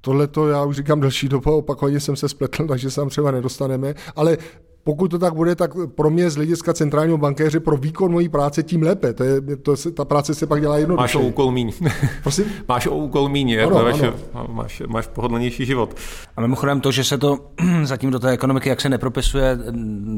tohle 0.00 0.26
to 0.26 0.48
já 0.48 0.64
už 0.64 0.76
říkám 0.76 1.00
delší 1.00 1.28
dobu, 1.28 1.56
opakovaně 1.56 2.00
jsem 2.00 2.16
se 2.16 2.28
spletl, 2.28 2.66
takže 2.66 2.90
se 2.90 2.96
tam 2.96 3.08
třeba 3.08 3.30
nedostaneme, 3.30 3.94
ale 4.16 4.38
pokud 4.84 5.10
to 5.10 5.18
tak 5.18 5.34
bude, 5.34 5.54
tak 5.54 5.70
pro 5.94 6.10
mě 6.10 6.30
z 6.30 6.36
hlediska 6.36 6.72
centrálního 6.72 7.18
bankéře 7.18 7.60
pro 7.60 7.76
výkon 7.76 8.12
mojí 8.12 8.28
práce 8.28 8.62
tím 8.62 8.82
lépe. 8.82 9.12
To 9.12 9.24
je, 9.24 9.40
to 9.62 9.76
se, 9.76 9.90
ta 9.90 10.04
práce 10.04 10.34
se 10.34 10.46
pak 10.46 10.60
dělá 10.60 10.78
jednoduše. 10.78 11.02
Máš 11.02 11.14
o 11.14 11.20
úkol 11.20 11.50
míň. 11.50 11.72
Prosím? 12.22 12.44
máš 12.68 12.86
o 12.86 12.96
úkol 12.96 13.28
míň, 13.28 13.58
ano, 13.60 13.78
to 13.78 13.84
vaše, 13.84 14.12
máš, 14.48 14.82
máš 14.88 15.06
pohodlnější 15.06 15.66
život. 15.66 15.96
A 16.36 16.40
mimochodem 16.40 16.80
to, 16.80 16.92
že 16.92 17.04
se 17.04 17.18
to 17.18 17.38
zatím 17.82 18.10
do 18.10 18.18
té 18.18 18.30
ekonomiky 18.30 18.68
jak 18.68 18.80
se 18.80 18.88
nepropisuje, 18.88 19.58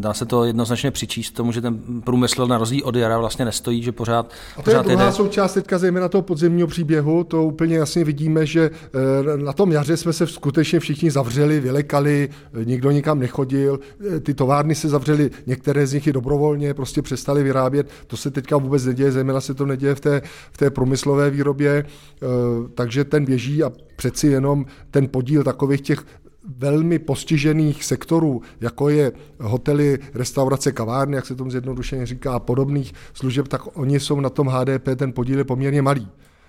dá 0.00 0.14
se 0.14 0.26
to 0.26 0.44
jednoznačně 0.44 0.90
přičíst 0.90 1.34
tomu, 1.34 1.52
že 1.52 1.60
ten 1.60 1.80
průmysl 2.04 2.46
na 2.46 2.58
rozdíl 2.58 2.82
od 2.84 2.96
jara 2.96 3.18
vlastně 3.18 3.44
nestojí, 3.44 3.82
že 3.82 3.92
pořád 3.92 4.26
A 4.26 4.56
to 4.56 4.62
pořád 4.62 4.86
je 4.86 4.92
druhá 4.92 5.06
jde... 5.06 5.12
součást 5.12 5.52
teďka 5.54 5.78
zejména 5.78 6.08
toho 6.08 6.22
podzemního 6.22 6.68
příběhu, 6.68 7.24
to 7.24 7.42
úplně 7.42 7.76
jasně 7.76 8.04
vidíme, 8.04 8.46
že 8.46 8.70
eh, 8.70 9.36
na 9.36 9.52
tom 9.52 9.72
jaře 9.72 9.96
jsme 9.96 10.12
se 10.12 10.26
skutečně 10.26 10.80
všichni 10.80 11.10
zavřeli, 11.10 11.60
vylekali, 11.60 12.28
nikdo 12.64 12.90
nikam 12.90 13.18
nechodil, 13.18 13.80
eh, 14.16 14.20
ty 14.20 14.34
továrny 14.34 14.51
se 14.72 14.88
zavřely, 14.88 15.30
některé 15.46 15.86
z 15.86 15.92
nich 15.92 16.06
i 16.06 16.12
dobrovolně 16.12 16.74
prostě 16.74 17.02
přestali 17.02 17.42
vyrábět. 17.42 17.88
To 18.06 18.16
se 18.16 18.30
teďka 18.30 18.56
vůbec 18.56 18.84
neděje, 18.84 19.12
zejména 19.12 19.40
se 19.40 19.54
to 19.54 19.66
neděje 19.66 19.94
v 19.94 20.00
té, 20.00 20.22
v 20.52 20.56
té 20.56 20.70
průmyslové 20.70 21.30
výrobě, 21.30 21.84
eh, 21.84 22.26
takže 22.74 23.04
ten 23.04 23.24
běží 23.24 23.62
a 23.62 23.72
přeci 23.96 24.26
jenom 24.26 24.66
ten 24.90 25.08
podíl 25.08 25.44
takových 25.44 25.80
těch 25.80 26.04
velmi 26.58 26.98
postižených 26.98 27.84
sektorů, 27.84 28.42
jako 28.60 28.88
je 28.88 29.12
hotely, 29.40 29.98
restaurace, 30.14 30.72
kavárny, 30.72 31.16
jak 31.16 31.26
se 31.26 31.34
tomu 31.34 31.50
zjednodušeně 31.50 32.06
říká, 32.06 32.32
a 32.32 32.38
podobných 32.38 32.92
služeb, 33.14 33.48
tak 33.48 33.76
oni 33.76 34.00
jsou 34.00 34.20
na 34.20 34.30
tom 34.30 34.46
HDP, 34.46 34.88
ten 34.96 35.12
podíl 35.12 35.38
je 35.38 35.44
poměrně 35.44 35.82
malý. 35.82 36.08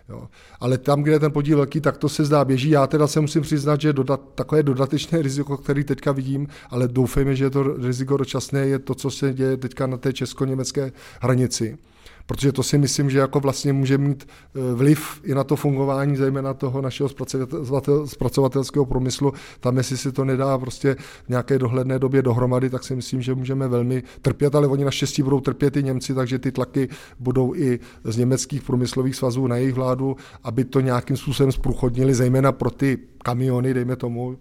Jo. 0.10 0.28
Ale 0.60 0.78
tam, 0.78 1.04
kde 1.04 1.12
je 1.12 1.20
ten 1.20 1.32
podíl 1.32 1.58
velký, 1.58 1.82
tak 1.82 1.98
to 1.98 2.10
se 2.10 2.26
zdá 2.26 2.46
běží. 2.46 2.70
Já 2.70 2.88
teda 2.88 3.08
se 3.08 3.22
musím 3.22 3.42
přiznat, 3.42 3.82
že 3.82 3.94
dodat, 3.94 4.22
takové 4.36 4.63
dodatečné 4.63 5.22
riziko, 5.22 5.58
který 5.58 5.84
teďka 5.84 6.12
vidím, 6.12 6.48
ale 6.70 6.88
doufejme, 6.88 7.36
že 7.36 7.50
to 7.50 7.63
riziko 7.63 8.18
dočasné 8.18 8.60
je 8.60 8.80
to, 8.80 8.96
co 8.96 9.12
se 9.12 9.34
děje 9.34 9.58
teďka 9.58 9.88
na 9.88 9.98
té 9.98 10.13
česko-německé 10.13 10.92
hranici 11.22 11.78
protože 12.26 12.52
to 12.52 12.64
si 12.64 12.78
myslím, 12.78 13.10
že 13.10 13.20
jako 13.20 13.40
vlastně 13.40 13.74
může 13.74 13.98
mít 13.98 14.28
eh, 14.28 14.74
vliv 14.74 15.22
i 15.24 15.34
na 15.36 15.44
to 15.44 15.56
fungování, 15.56 16.16
zejména 16.16 16.54
toho 16.54 16.82
našeho 16.82 17.10
zpracovatelského 18.06 18.86
průmyslu. 18.86 19.34
Tam, 19.60 19.78
jestli 19.78 19.98
si 19.98 20.12
to 20.12 20.26
nedá 20.26 20.58
prostě 20.58 20.96
v 21.26 21.30
nějaké 21.30 21.60
dohledné 21.60 22.00
době 22.00 22.22
dohromady, 22.22 22.70
tak 22.70 22.84
si 22.84 22.96
myslím, 22.96 23.22
že 23.22 23.36
můžeme 23.36 23.68
velmi 23.68 24.04
trpět, 24.22 24.56
ale 24.56 24.68
oni 24.68 24.86
naštěstí 24.86 25.24
budou 25.24 25.40
trpět 25.40 25.78
i 25.78 25.84
Němci, 25.84 26.14
takže 26.14 26.40
ty 26.40 26.52
tlaky 26.52 26.90
budou 27.20 27.56
i 27.56 27.80
z 28.04 28.18
německých 28.18 28.64
průmyslových 28.64 29.16
svazů 29.16 29.48
na 29.48 29.56
jejich 29.56 29.74
vládu, 29.74 30.16
aby 30.44 30.66
to 30.66 30.80
nějakým 30.80 31.18
způsobem 31.18 31.52
zprůchodnili, 31.52 32.14
zejména 32.14 32.52
pro 32.52 32.70
ty 32.70 32.98
kamiony, 33.24 33.74
dejme 33.74 33.96
tomu. 33.96 34.38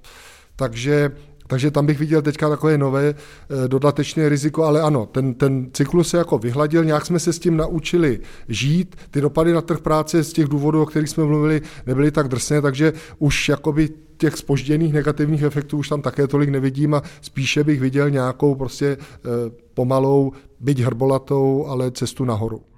Takže 0.56 1.10
takže 1.52 1.70
tam 1.70 1.86
bych 1.86 1.98
viděl 1.98 2.22
teďka 2.22 2.48
takové 2.48 2.78
nové 2.78 3.08
eh, 3.08 3.68
dodatečné 3.68 4.28
riziko, 4.28 4.64
ale 4.64 4.80
ano, 4.80 5.06
ten, 5.06 5.34
ten 5.34 5.68
cyklus 5.72 6.08
se 6.08 6.18
jako 6.18 6.38
vyhladil, 6.38 6.84
nějak 6.84 7.06
jsme 7.06 7.18
se 7.18 7.32
s 7.32 7.38
tím 7.38 7.56
naučili 7.56 8.20
žít, 8.48 8.96
ty 9.10 9.20
dopady 9.20 9.52
na 9.52 9.60
trh 9.60 9.80
práce 9.80 10.24
z 10.24 10.32
těch 10.32 10.48
důvodů, 10.48 10.82
o 10.82 10.86
kterých 10.86 11.08
jsme 11.08 11.24
mluvili, 11.24 11.62
nebyly 11.86 12.10
tak 12.10 12.28
drsné, 12.28 12.60
takže 12.60 12.92
už 13.18 13.48
jakoby 13.48 13.88
těch 14.16 14.36
spožděných 14.36 14.92
negativních 14.92 15.42
efektů 15.42 15.78
už 15.78 15.88
tam 15.88 16.02
také 16.02 16.26
tolik 16.26 16.48
nevidím 16.48 16.94
a 16.94 17.02
spíše 17.20 17.64
bych 17.64 17.80
viděl 17.80 18.10
nějakou 18.10 18.54
prostě 18.54 18.96
eh, 18.96 19.28
pomalou, 19.74 20.32
byť 20.60 20.80
hrbolatou, 20.80 21.66
ale 21.66 21.90
cestu 21.90 22.24
nahoru. 22.24 22.71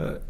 Eh, 0.00 0.20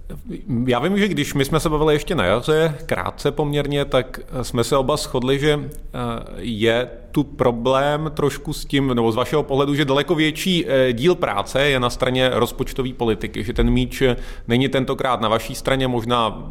já 0.67 0.79
vím, 0.79 0.99
že 0.99 1.09
když 1.09 1.35
my 1.35 1.45
jsme 1.45 1.61
se 1.61 1.69
bavili 1.69 1.95
ještě 1.95 2.15
na 2.15 2.25
jaře, 2.25 2.75
krátce 2.87 3.31
poměrně, 3.31 3.85
tak 3.85 4.21
jsme 4.43 4.65
se 4.65 4.77
oba 4.77 4.97
shodli, 4.97 5.39
že 5.39 5.61
eh, 5.71 5.99
je 6.37 6.91
tu 7.11 7.25
problém 7.25 8.11
trošku 8.15 8.53
s 8.53 8.65
tím, 8.65 8.95
nebo 8.95 9.13
z 9.13 9.17
vašeho 9.17 9.43
pohledu, 9.43 9.75
že 9.75 9.85
daleko 9.85 10.15
větší 10.15 10.65
eh, 10.67 10.93
díl 10.93 11.15
práce 11.15 11.69
je 11.69 11.81
na 11.81 11.91
straně 11.91 12.31
rozpočtové 12.33 12.93
politiky, 12.93 13.45
že 13.45 13.53
ten 13.53 13.71
míč 13.71 14.03
není 14.49 14.69
tentokrát 14.69 15.21
na 15.21 15.29
vaší 15.29 15.55
straně, 15.55 15.89
možná 15.89 16.49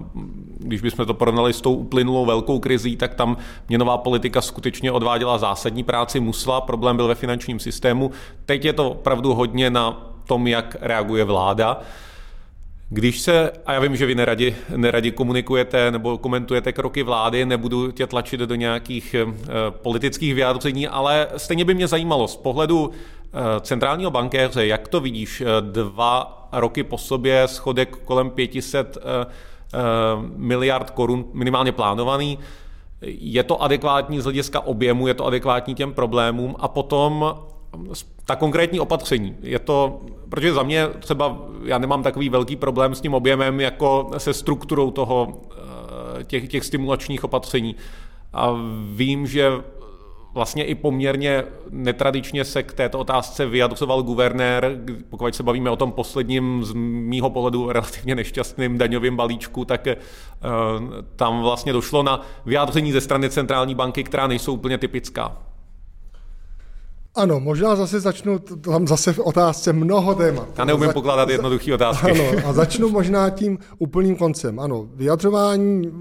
když 0.59 0.81
bychom 0.81 1.05
to 1.05 1.13
porovnali 1.13 1.53
s 1.53 1.61
tou 1.61 1.75
uplynulou 1.75 2.25
velkou 2.25 2.59
krizí, 2.59 2.97
tak 2.97 3.15
tam 3.15 3.37
měnová 3.69 3.97
politika 3.97 4.41
skutečně 4.41 4.91
odváděla 4.91 5.37
zásadní 5.37 5.83
práci, 5.83 6.19
musela, 6.19 6.61
problém 6.61 6.95
byl 6.95 7.07
ve 7.07 7.15
finančním 7.15 7.59
systému. 7.59 8.11
Teď 8.45 8.65
je 8.65 8.73
to 8.73 8.89
opravdu 8.91 9.33
hodně 9.33 9.69
na 9.69 10.11
tom, 10.27 10.47
jak 10.47 10.77
reaguje 10.81 11.23
vláda. 11.23 11.81
Když 12.89 13.19
se, 13.19 13.51
a 13.65 13.73
já 13.73 13.79
vím, 13.79 13.95
že 13.95 14.05
vy 14.05 14.15
neradi, 14.15 14.55
neradi 14.75 15.11
komunikujete 15.11 15.91
nebo 15.91 16.17
komentujete 16.17 16.73
kroky 16.73 17.03
vlády, 17.03 17.45
nebudu 17.45 17.91
tě 17.91 18.07
tlačit 18.07 18.39
do 18.39 18.55
nějakých 18.55 19.13
e, 19.13 19.25
politických 19.69 20.35
vyjádření, 20.35 20.87
ale 20.87 21.27
stejně 21.37 21.65
by 21.65 21.73
mě 21.73 21.87
zajímalo 21.87 22.27
z 22.27 22.35
pohledu 22.35 22.91
e, 22.91 23.59
centrálního 23.61 24.11
bankéře, 24.11 24.67
jak 24.67 24.87
to 24.87 24.99
vidíš, 24.99 25.41
e, 25.41 25.45
dva 25.61 26.47
roky 26.51 26.83
po 26.83 26.97
sobě 26.97 27.47
schodek 27.47 27.97
kolem 28.05 28.29
500 28.29 28.97
e, 28.97 29.01
e, 29.01 29.27
miliard 30.35 30.89
korun 30.89 31.25
minimálně 31.33 31.71
plánovaný, 31.71 32.39
je 33.07 33.43
to 33.43 33.61
adekvátní 33.61 34.19
z 34.19 34.23
hlediska 34.23 34.59
objemu, 34.59 35.07
je 35.07 35.13
to 35.13 35.25
adekvátní 35.25 35.75
těm 35.75 35.93
problémům 35.93 36.55
a 36.59 36.67
potom 36.67 37.35
ta 38.25 38.35
konkrétní 38.35 38.79
opatření. 38.79 39.35
Je 39.41 39.59
to, 39.59 40.01
protože 40.29 40.53
za 40.53 40.63
mě 40.63 40.87
třeba 40.99 41.37
já 41.63 41.77
nemám 41.77 42.03
takový 42.03 42.29
velký 42.29 42.55
problém 42.55 42.95
s 42.95 43.01
tím 43.01 43.13
objemem 43.13 43.59
jako 43.59 44.11
se 44.17 44.33
strukturou 44.33 44.91
toho, 44.91 45.41
těch, 46.23 46.47
těch 46.47 46.65
stimulačních 46.65 47.23
opatření. 47.23 47.75
A 48.33 48.55
vím, 48.93 49.27
že 49.27 49.51
vlastně 50.33 50.63
i 50.63 50.75
poměrně 50.75 51.43
netradičně 51.69 52.45
se 52.45 52.63
k 52.63 52.73
této 52.73 52.99
otázce 52.99 53.45
vyjadřoval 53.45 54.03
guvernér, 54.03 54.79
pokud 55.09 55.35
se 55.35 55.43
bavíme 55.43 55.69
o 55.69 55.75
tom 55.75 55.91
posledním 55.91 56.63
z 56.63 56.73
mýho 56.73 57.29
pohledu 57.29 57.71
relativně 57.71 58.15
nešťastným 58.15 58.77
daňovým 58.77 59.15
balíčku, 59.15 59.65
tak 59.65 59.87
uh, 59.87 59.93
tam 61.15 61.41
vlastně 61.41 61.73
došlo 61.73 62.03
na 62.03 62.21
vyjádření 62.45 62.91
ze 62.91 63.01
strany 63.01 63.29
centrální 63.29 63.75
banky, 63.75 64.03
která 64.03 64.27
nejsou 64.27 64.53
úplně 64.53 64.77
typická. 64.77 65.37
Ano, 67.15 67.39
možná 67.39 67.75
zase 67.75 67.99
začnu, 67.99 68.39
tam 68.39 68.87
zase 68.87 69.13
v 69.13 69.19
otázce 69.19 69.73
mnoho 69.73 70.15
témat. 70.15 70.47
Já 70.57 70.65
neumím 70.65 70.89
pokládat 70.93 71.29
jednoduchý 71.29 71.73
otázky. 71.73 72.11
Ano, 72.11 72.23
a 72.45 72.53
začnu 72.63 72.89
možná 72.89 73.29
tím 73.29 73.57
úplným 73.77 74.15
koncem. 74.15 74.59
Ano, 74.59 74.87
vyjadřování 74.95 75.91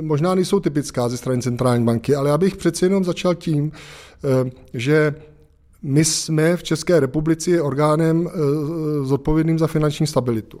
možná 0.00 0.34
nejsou 0.34 0.60
typická 0.60 1.08
ze 1.08 1.16
strany 1.16 1.42
centrální 1.42 1.84
banky, 1.84 2.14
ale 2.14 2.30
já 2.30 2.38
bych 2.38 2.56
přeci 2.56 2.84
jenom 2.84 3.04
začal 3.04 3.34
tím, 3.34 3.72
eh, 4.24 4.50
že 4.74 5.14
my 5.82 6.04
jsme 6.04 6.56
v 6.56 6.62
České 6.62 7.00
republice 7.00 7.62
orgánem 7.62 8.28
eh, 8.28 8.38
zodpovědným 9.04 9.58
za 9.58 9.66
finanční 9.66 10.06
stabilitu. 10.06 10.60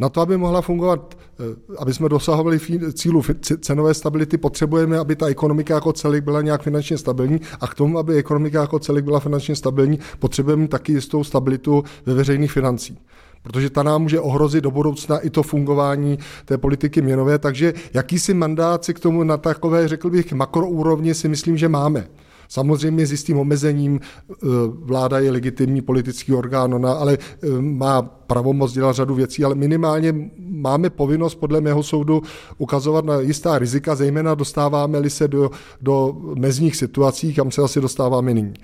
Na 0.00 0.08
to, 0.08 0.20
aby 0.20 0.36
mohla 0.36 0.60
fungovat, 0.60 1.16
eh, 1.40 1.76
aby 1.78 1.94
jsme 1.94 2.08
dosahovali 2.08 2.60
cílu 2.92 3.22
cenové 3.60 3.94
stability, 3.94 4.38
potřebujeme, 4.38 4.98
aby 4.98 5.16
ta 5.16 5.26
ekonomika 5.26 5.74
jako 5.74 5.92
celek 5.92 6.24
byla 6.24 6.42
nějak 6.42 6.62
finančně 6.62 6.98
stabilní. 6.98 7.40
A 7.60 7.66
k 7.66 7.74
tomu, 7.74 7.98
aby 7.98 8.14
ekonomika 8.16 8.60
jako 8.60 8.78
celek 8.78 9.04
byla 9.04 9.20
finančně 9.20 9.56
stabilní, 9.56 9.98
potřebujeme 10.18 10.68
taky 10.68 10.92
jistou 10.92 11.24
stabilitu 11.24 11.84
ve 12.06 12.14
veřejných 12.14 12.52
financích. 12.52 12.98
Protože 13.42 13.70
ta 13.70 13.82
nám 13.82 14.02
může 14.02 14.20
ohrozit 14.20 14.64
do 14.64 14.70
budoucna 14.70 15.18
i 15.18 15.30
to 15.30 15.42
fungování 15.42 16.18
té 16.44 16.58
politiky 16.58 17.02
měnové, 17.02 17.38
takže 17.38 17.74
jakýsi 17.94 18.34
mandát 18.34 18.84
si 18.84 18.94
k 18.94 19.00
tomu 19.00 19.24
na 19.24 19.36
takové, 19.36 19.88
řekl 19.88 20.10
bych, 20.10 20.32
makroúrovni 20.32 21.14
si 21.14 21.28
myslím, 21.28 21.56
že 21.56 21.68
máme. 21.68 22.06
Samozřejmě 22.50 23.06
s 23.06 23.10
jistým 23.10 23.38
omezením 23.38 24.00
e, 24.00 24.36
vláda 24.66 25.18
je 25.18 25.30
legitimní 25.30 25.82
politický 25.82 26.32
orgán, 26.32 26.74
ona 26.74 26.92
ale 26.92 27.14
e, 27.14 27.48
má 27.60 28.02
pravomoc 28.02 28.72
dělat 28.72 28.92
řadu 28.92 29.14
věcí, 29.14 29.44
ale 29.44 29.54
minimálně 29.54 30.14
máme 30.38 30.90
povinnost 30.90 31.34
podle 31.34 31.60
mého 31.60 31.82
soudu 31.82 32.22
ukazovat 32.58 33.04
na 33.04 33.20
jistá 33.20 33.58
rizika, 33.58 33.94
zejména 33.94 34.34
dostáváme-li 34.34 35.10
se 35.10 35.28
do, 35.28 35.50
do 35.80 36.16
mezních 36.34 36.76
situací, 36.76 37.34
kam 37.34 37.50
se 37.50 37.62
asi 37.62 37.80
dostáváme 37.80 38.34
nyní. 38.34 38.54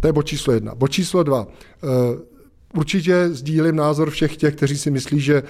To 0.00 0.06
je 0.06 0.12
bod 0.12 0.26
číslo 0.26 0.52
jedna. 0.52 0.74
Bod 0.74 0.88
číslo 0.88 1.22
dva. 1.22 1.46
E, 1.46 1.86
určitě 2.78 3.28
sdílím 3.28 3.76
názor 3.76 4.10
všech 4.10 4.36
těch, 4.36 4.54
kteří 4.54 4.78
si 4.78 4.90
myslí, 4.90 5.20
že 5.20 5.42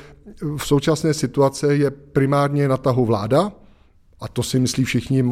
v 0.56 0.66
současné 0.66 1.14
situace 1.14 1.76
je 1.76 1.90
primárně 1.90 2.68
na 2.68 2.76
tahu 2.76 3.04
vláda, 3.04 3.52
a 4.20 4.28
to 4.28 4.42
si 4.42 4.58
myslí 4.58 4.84
všichni 4.84 5.24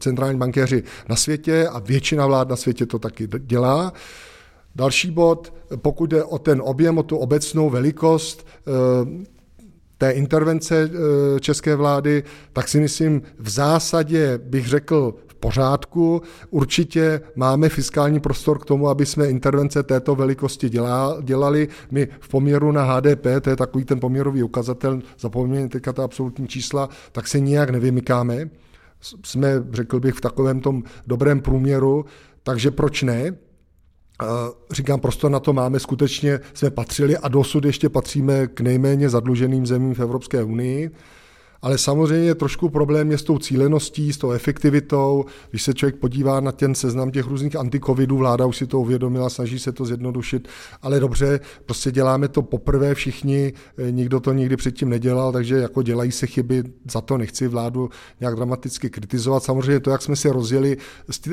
centrální 0.00 0.38
bankéři 0.38 0.82
na 1.08 1.16
světě 1.16 1.68
a 1.68 1.78
většina 1.78 2.26
vlád 2.26 2.48
na 2.48 2.56
světě 2.56 2.86
to 2.86 2.98
taky 2.98 3.28
dělá. 3.38 3.92
Další 4.74 5.10
bod, 5.10 5.54
pokud 5.76 6.06
jde 6.06 6.24
o 6.24 6.38
ten 6.38 6.62
objem, 6.64 6.98
o 6.98 7.02
tu 7.02 7.16
obecnou 7.16 7.70
velikost 7.70 8.46
eh, 8.46 9.26
té 9.98 10.10
intervence 10.10 10.90
eh, 10.90 11.40
české 11.40 11.76
vlády, 11.76 12.24
tak 12.52 12.68
si 12.68 12.80
myslím, 12.80 13.22
v 13.38 13.48
zásadě 13.50 14.38
bych 14.38 14.66
řekl 14.66 15.14
pořádku. 15.42 16.22
Určitě 16.50 17.20
máme 17.36 17.68
fiskální 17.68 18.20
prostor 18.20 18.58
k 18.58 18.64
tomu, 18.64 18.88
aby 18.88 19.06
jsme 19.06 19.26
intervence 19.26 19.82
této 19.82 20.14
velikosti 20.14 20.70
dělali. 21.22 21.68
My 21.90 22.08
v 22.20 22.28
poměru 22.28 22.72
na 22.72 22.82
HDP, 22.84 23.26
to 23.40 23.50
je 23.50 23.56
takový 23.56 23.84
ten 23.84 24.00
poměrový 24.00 24.42
ukazatel, 24.42 25.02
zapomněme 25.18 25.68
teďka 25.68 25.92
ta 25.92 26.04
absolutní 26.04 26.48
čísla, 26.48 26.88
tak 27.12 27.28
se 27.28 27.40
nijak 27.40 27.70
nevymykáme. 27.70 28.50
Jsme, 29.24 29.64
řekl 29.72 30.00
bych, 30.00 30.14
v 30.14 30.20
takovém 30.20 30.60
tom 30.60 30.82
dobrém 31.06 31.40
průměru, 31.40 32.04
takže 32.42 32.70
proč 32.70 33.02
ne? 33.02 33.34
Říkám, 34.70 35.00
prostor 35.00 35.30
na 35.30 35.40
to 35.40 35.52
máme, 35.52 35.80
skutečně 35.80 36.40
jsme 36.54 36.70
patřili 36.70 37.16
a 37.16 37.28
dosud 37.28 37.64
ještě 37.64 37.88
patříme 37.88 38.46
k 38.46 38.60
nejméně 38.60 39.08
zadluženým 39.08 39.66
zemím 39.66 39.94
v 39.94 40.00
Evropské 40.00 40.44
unii 40.44 40.90
ale 41.62 41.78
samozřejmě 41.78 42.34
trošku 42.34 42.68
problém 42.68 43.10
je 43.10 43.18
s 43.18 43.22
tou 43.22 43.38
cíleností, 43.38 44.12
s 44.12 44.18
tou 44.18 44.30
efektivitou. 44.30 45.24
Když 45.50 45.62
se 45.62 45.74
člověk 45.74 45.96
podívá 45.96 46.40
na 46.40 46.52
ten 46.52 46.74
seznam 46.74 47.10
těch 47.10 47.26
různých 47.26 47.56
antikovidů, 47.56 48.16
vláda 48.16 48.46
už 48.46 48.56
si 48.56 48.66
to 48.66 48.80
uvědomila, 48.80 49.30
snaží 49.30 49.58
se 49.58 49.72
to 49.72 49.84
zjednodušit, 49.84 50.48
ale 50.82 51.00
dobře, 51.00 51.40
prostě 51.66 51.90
děláme 51.90 52.28
to 52.28 52.42
poprvé 52.42 52.94
všichni, 52.94 53.52
eh, 53.78 53.90
nikdo 53.92 54.20
to 54.20 54.32
nikdy 54.32 54.56
předtím 54.56 54.88
nedělal, 54.88 55.32
takže 55.32 55.56
jako 55.56 55.82
dělají 55.82 56.12
se 56.12 56.26
chyby, 56.26 56.62
za 56.90 57.00
to 57.00 57.18
nechci 57.18 57.48
vládu 57.48 57.90
nějak 58.20 58.36
dramaticky 58.36 58.90
kritizovat. 58.90 59.42
Samozřejmě 59.42 59.80
to, 59.80 59.90
jak 59.90 60.02
jsme 60.02 60.16
si 60.16 60.28
rozjeli 60.28 60.76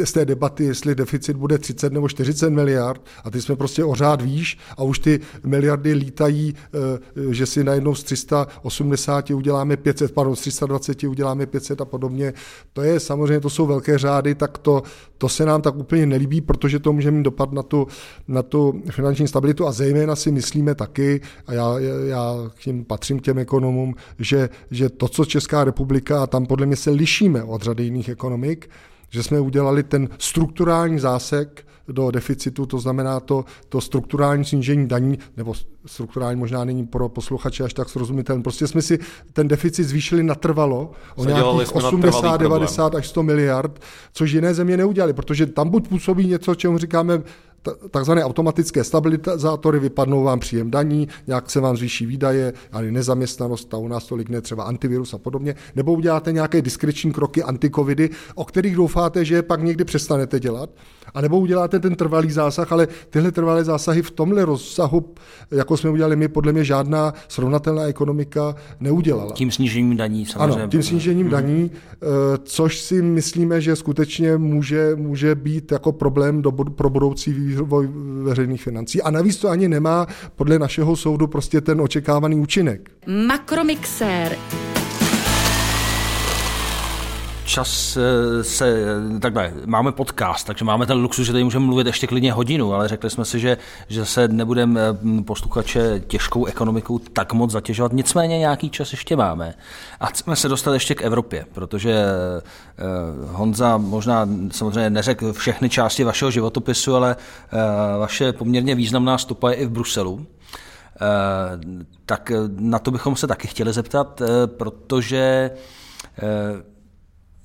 z 0.03 0.11
té 0.11 0.25
debaty, 0.25 0.63
jestli 0.63 0.95
deficit 0.95 1.37
bude 1.37 1.57
30 1.57 1.93
nebo 1.93 2.09
40 2.09 2.49
miliard, 2.49 3.01
a 3.23 3.29
ty 3.29 3.41
jsme 3.41 3.55
prostě 3.55 3.83
o 3.83 3.95
řád 3.95 4.21
výš 4.21 4.57
a 4.77 4.83
už 4.83 4.99
ty 4.99 5.19
miliardy 5.45 5.93
lítají, 5.93 6.53
eh, 6.55 7.33
že 7.33 7.45
si 7.45 7.63
najednou 7.63 7.95
z 7.95 8.03
380 8.03 9.33
uděláme 9.33 9.77
500 9.77 10.18
pardon, 10.19 10.35
z 10.35 10.39
320 10.39 11.03
uděláme 11.03 11.45
500 11.45 11.81
a 11.81 11.85
podobně. 11.85 12.33
To 12.73 12.81
je 12.81 12.99
samozřejmě, 12.99 13.39
to 13.39 13.49
jsou 13.49 13.65
velké 13.65 13.97
řády, 13.97 14.35
tak 14.35 14.57
to, 14.57 14.83
to 15.17 15.29
se 15.29 15.45
nám 15.45 15.61
tak 15.61 15.75
úplně 15.75 16.05
nelíbí, 16.05 16.41
protože 16.41 16.79
to 16.79 16.93
může 16.93 17.11
mít 17.11 17.23
dopad 17.23 17.51
na 17.51 17.63
tu, 17.63 17.87
na 18.27 18.43
tu 18.43 18.81
finanční 18.91 19.27
stabilitu 19.27 19.67
a 19.67 19.71
zejména 19.71 20.15
si 20.15 20.31
myslíme 20.31 20.75
taky, 20.75 21.21
a 21.47 21.53
já, 21.53 21.79
já 22.07 22.35
k 22.55 22.59
tím 22.59 22.85
patřím 22.85 23.19
k 23.19 23.23
těm 23.23 23.39
ekonomům, 23.39 23.95
že, 24.19 24.49
že 24.71 24.89
to, 24.89 25.07
co 25.07 25.25
Česká 25.25 25.63
republika, 25.63 26.23
a 26.23 26.27
tam 26.27 26.45
podle 26.45 26.65
mě 26.65 26.75
se 26.75 26.91
lišíme 26.91 27.43
od 27.43 27.61
řady 27.61 27.83
jiných 27.83 28.09
ekonomik, 28.09 28.69
že 29.09 29.23
jsme 29.23 29.39
udělali 29.39 29.83
ten 29.83 30.09
strukturální 30.17 30.99
zásek 30.99 31.65
do 31.91 32.11
deficitu, 32.11 32.65
to 32.65 32.79
znamená 32.79 33.19
to, 33.19 33.45
to 33.69 33.81
strukturální 33.81 34.45
snížení 34.45 34.87
daní, 34.87 35.19
nebo 35.37 35.53
strukturální 35.85 36.39
možná 36.39 36.65
není 36.65 36.85
pro 36.85 37.09
posluchače 37.09 37.63
až 37.63 37.73
tak 37.73 37.89
srozumitelný. 37.89 38.43
Prostě 38.43 38.67
jsme 38.67 38.81
si 38.81 38.99
ten 39.33 39.47
deficit 39.47 39.83
zvýšili 39.83 40.23
natrvalo 40.23 40.91
o 41.15 41.25
nějakých 41.25 41.75
80, 41.75 42.37
90 42.37 42.95
až 42.95 43.07
100 43.07 43.23
miliard, 43.23 43.81
což 44.13 44.31
jiné 44.31 44.53
země 44.53 44.77
neudělali, 44.77 45.13
protože 45.13 45.45
tam 45.45 45.69
buď 45.69 45.87
působí 45.87 46.27
něco, 46.27 46.55
čemu 46.55 46.77
říkáme 46.77 47.21
takzvané 47.91 48.25
automatické 48.25 48.83
stabilizátory, 48.83 49.79
vypadnou 49.79 50.23
vám 50.23 50.39
příjem 50.39 50.71
daní, 50.71 51.07
nějak 51.27 51.49
se 51.49 51.59
vám 51.59 51.77
zvýší 51.77 52.05
výdaje, 52.05 52.53
ale 52.71 52.91
nezaměstnanost, 52.91 53.65
ta 53.65 53.77
u 53.77 53.87
nás 53.87 54.05
tolik 54.05 54.29
ne, 54.29 54.41
třeba 54.41 54.63
antivirus 54.63 55.13
a 55.13 55.17
podobně, 55.17 55.55
nebo 55.75 55.93
uděláte 55.93 56.31
nějaké 56.31 56.61
diskreční 56.61 57.11
kroky 57.11 57.43
antikovidy, 57.43 58.09
o 58.35 58.45
kterých 58.45 58.75
doufáte, 58.75 59.25
že 59.25 59.35
je 59.35 59.41
pak 59.41 59.63
někdy 59.63 59.85
přestanete 59.85 60.39
dělat, 60.39 60.69
a 61.13 61.21
nebo 61.21 61.39
uděláte 61.39 61.79
ten 61.79 61.95
trvalý 61.95 62.31
zásah, 62.31 62.71
ale 62.71 62.87
tyhle 63.09 63.31
trvalé 63.31 63.63
zásahy 63.63 64.01
v 64.01 64.11
tomhle 64.11 64.45
rozsahu, 64.45 65.05
jako 65.51 65.77
jsme 65.77 65.89
udělali 65.89 66.15
my, 66.15 66.27
podle 66.27 66.53
mě 66.53 66.63
žádná 66.63 67.13
srovnatelná 67.27 67.83
ekonomika 67.83 68.55
neudělala. 68.79 69.33
Tím 69.33 69.51
snížením 69.51 69.97
daní 69.97 70.25
samozřejmě. 70.25 70.61
Ano, 70.61 70.67
tím 70.67 70.83
snížením 70.83 71.25
hmm. 71.25 71.31
daní, 71.31 71.71
eh, 71.73 71.97
což 72.43 72.79
si 72.79 73.01
myslíme, 73.01 73.61
že 73.61 73.75
skutečně 73.75 74.37
může, 74.37 74.95
může 74.95 75.35
být 75.35 75.71
jako 75.71 75.91
problém 75.91 76.41
do, 76.41 76.51
pro 76.51 76.89
budoucí 76.89 77.33
vývoj 77.33 77.48
veřejných 78.23 78.63
financí. 78.63 79.01
A 79.01 79.11
navíc 79.11 79.37
to 79.37 79.49
ani 79.49 79.67
nemá 79.67 80.07
podle 80.35 80.59
našeho 80.59 80.95
soudu 80.95 81.27
prostě 81.27 81.61
ten 81.61 81.81
očekávaný 81.81 82.35
účinek. 82.35 82.91
Makromixér 83.27 84.37
čas 87.49 87.97
eh, 87.97 88.43
se, 88.43 88.85
takhle, 89.19 89.53
máme 89.65 89.91
podcast, 89.91 90.47
takže 90.47 90.65
máme 90.65 90.85
ten 90.85 90.97
luxus, 90.97 91.25
že 91.25 91.31
tady 91.31 91.43
můžeme 91.43 91.65
mluvit 91.65 91.87
ještě 91.87 92.07
klidně 92.07 92.33
hodinu, 92.33 92.73
ale 92.73 92.87
řekli 92.87 93.09
jsme 93.09 93.25
si, 93.25 93.39
že, 93.39 93.57
že 93.87 94.05
se 94.05 94.27
nebudeme 94.27 94.81
eh, 94.81 95.23
posluchače 95.23 96.01
těžkou 96.07 96.45
ekonomikou 96.45 96.99
tak 96.99 97.33
moc 97.33 97.51
zatěžovat, 97.51 97.93
nicméně 97.93 98.39
nějaký 98.39 98.69
čas 98.69 98.91
ještě 98.91 99.15
máme. 99.15 99.53
A 99.99 100.05
chceme 100.05 100.35
se 100.35 100.49
dostat 100.49 100.73
ještě 100.73 100.95
k 100.95 101.01
Evropě, 101.01 101.45
protože 101.53 101.93
eh, 101.93 102.83
Honza 103.31 103.77
možná 103.77 104.29
samozřejmě 104.51 104.89
neřekl 104.89 105.33
všechny 105.33 105.69
části 105.69 106.03
vašeho 106.03 106.31
životopisu, 106.31 106.95
ale 106.95 107.15
vaše 107.99 108.33
poměrně 108.33 108.75
významná 108.75 109.17
stopa 109.17 109.49
je 109.49 109.55
i 109.55 109.65
v 109.65 109.69
Bruselu. 109.69 110.25
Tak 112.05 112.31
na 112.49 112.79
to 112.79 112.91
bychom 112.91 113.15
se 113.15 113.27
taky 113.27 113.47
chtěli 113.47 113.73
zeptat, 113.73 114.21
protože 114.45 115.51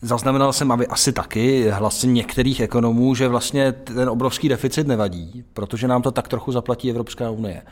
Zaznamenal 0.05 0.53
jsem, 0.53 0.73
aby 0.73 0.87
asi 0.87 1.12
taky 1.12 1.71
hlasy 1.71 2.07
některých 2.07 2.61
ekonomů, 2.61 3.14
že 3.14 3.29
vlastně 3.29 3.73
ten 3.73 4.09
obrovský 4.09 4.49
deficit 4.49 4.87
nevadí, 4.87 5.45
protože 5.53 5.88
nám 5.88 6.03
to 6.03 6.11
tak 6.11 6.29
trochu 6.29 6.53
zaplatí 6.53 6.90
Evropská 6.90 7.31
unie. 7.31 7.62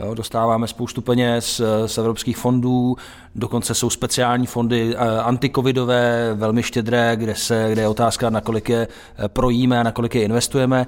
Jo, 0.00 0.14
dostáváme 0.14 0.68
spoustu 0.68 1.00
peněz 1.00 1.60
eh, 1.60 1.88
z 1.88 1.98
evropských 1.98 2.36
fondů, 2.36 2.96
dokonce 3.34 3.74
jsou 3.74 3.90
speciální 3.90 4.46
fondy 4.46 4.94
eh, 4.94 5.20
antikovidové, 5.20 6.34
velmi 6.34 6.62
štědré, 6.62 7.16
kde, 7.16 7.34
se, 7.34 7.68
kde 7.72 7.82
je 7.82 7.88
otázka, 7.88 8.30
nakolik 8.30 8.68
je 8.68 8.88
eh, 8.88 9.28
projíme 9.28 9.80
a 9.80 9.82
nakolik 9.82 10.14
je 10.14 10.22
investujeme. 10.22 10.86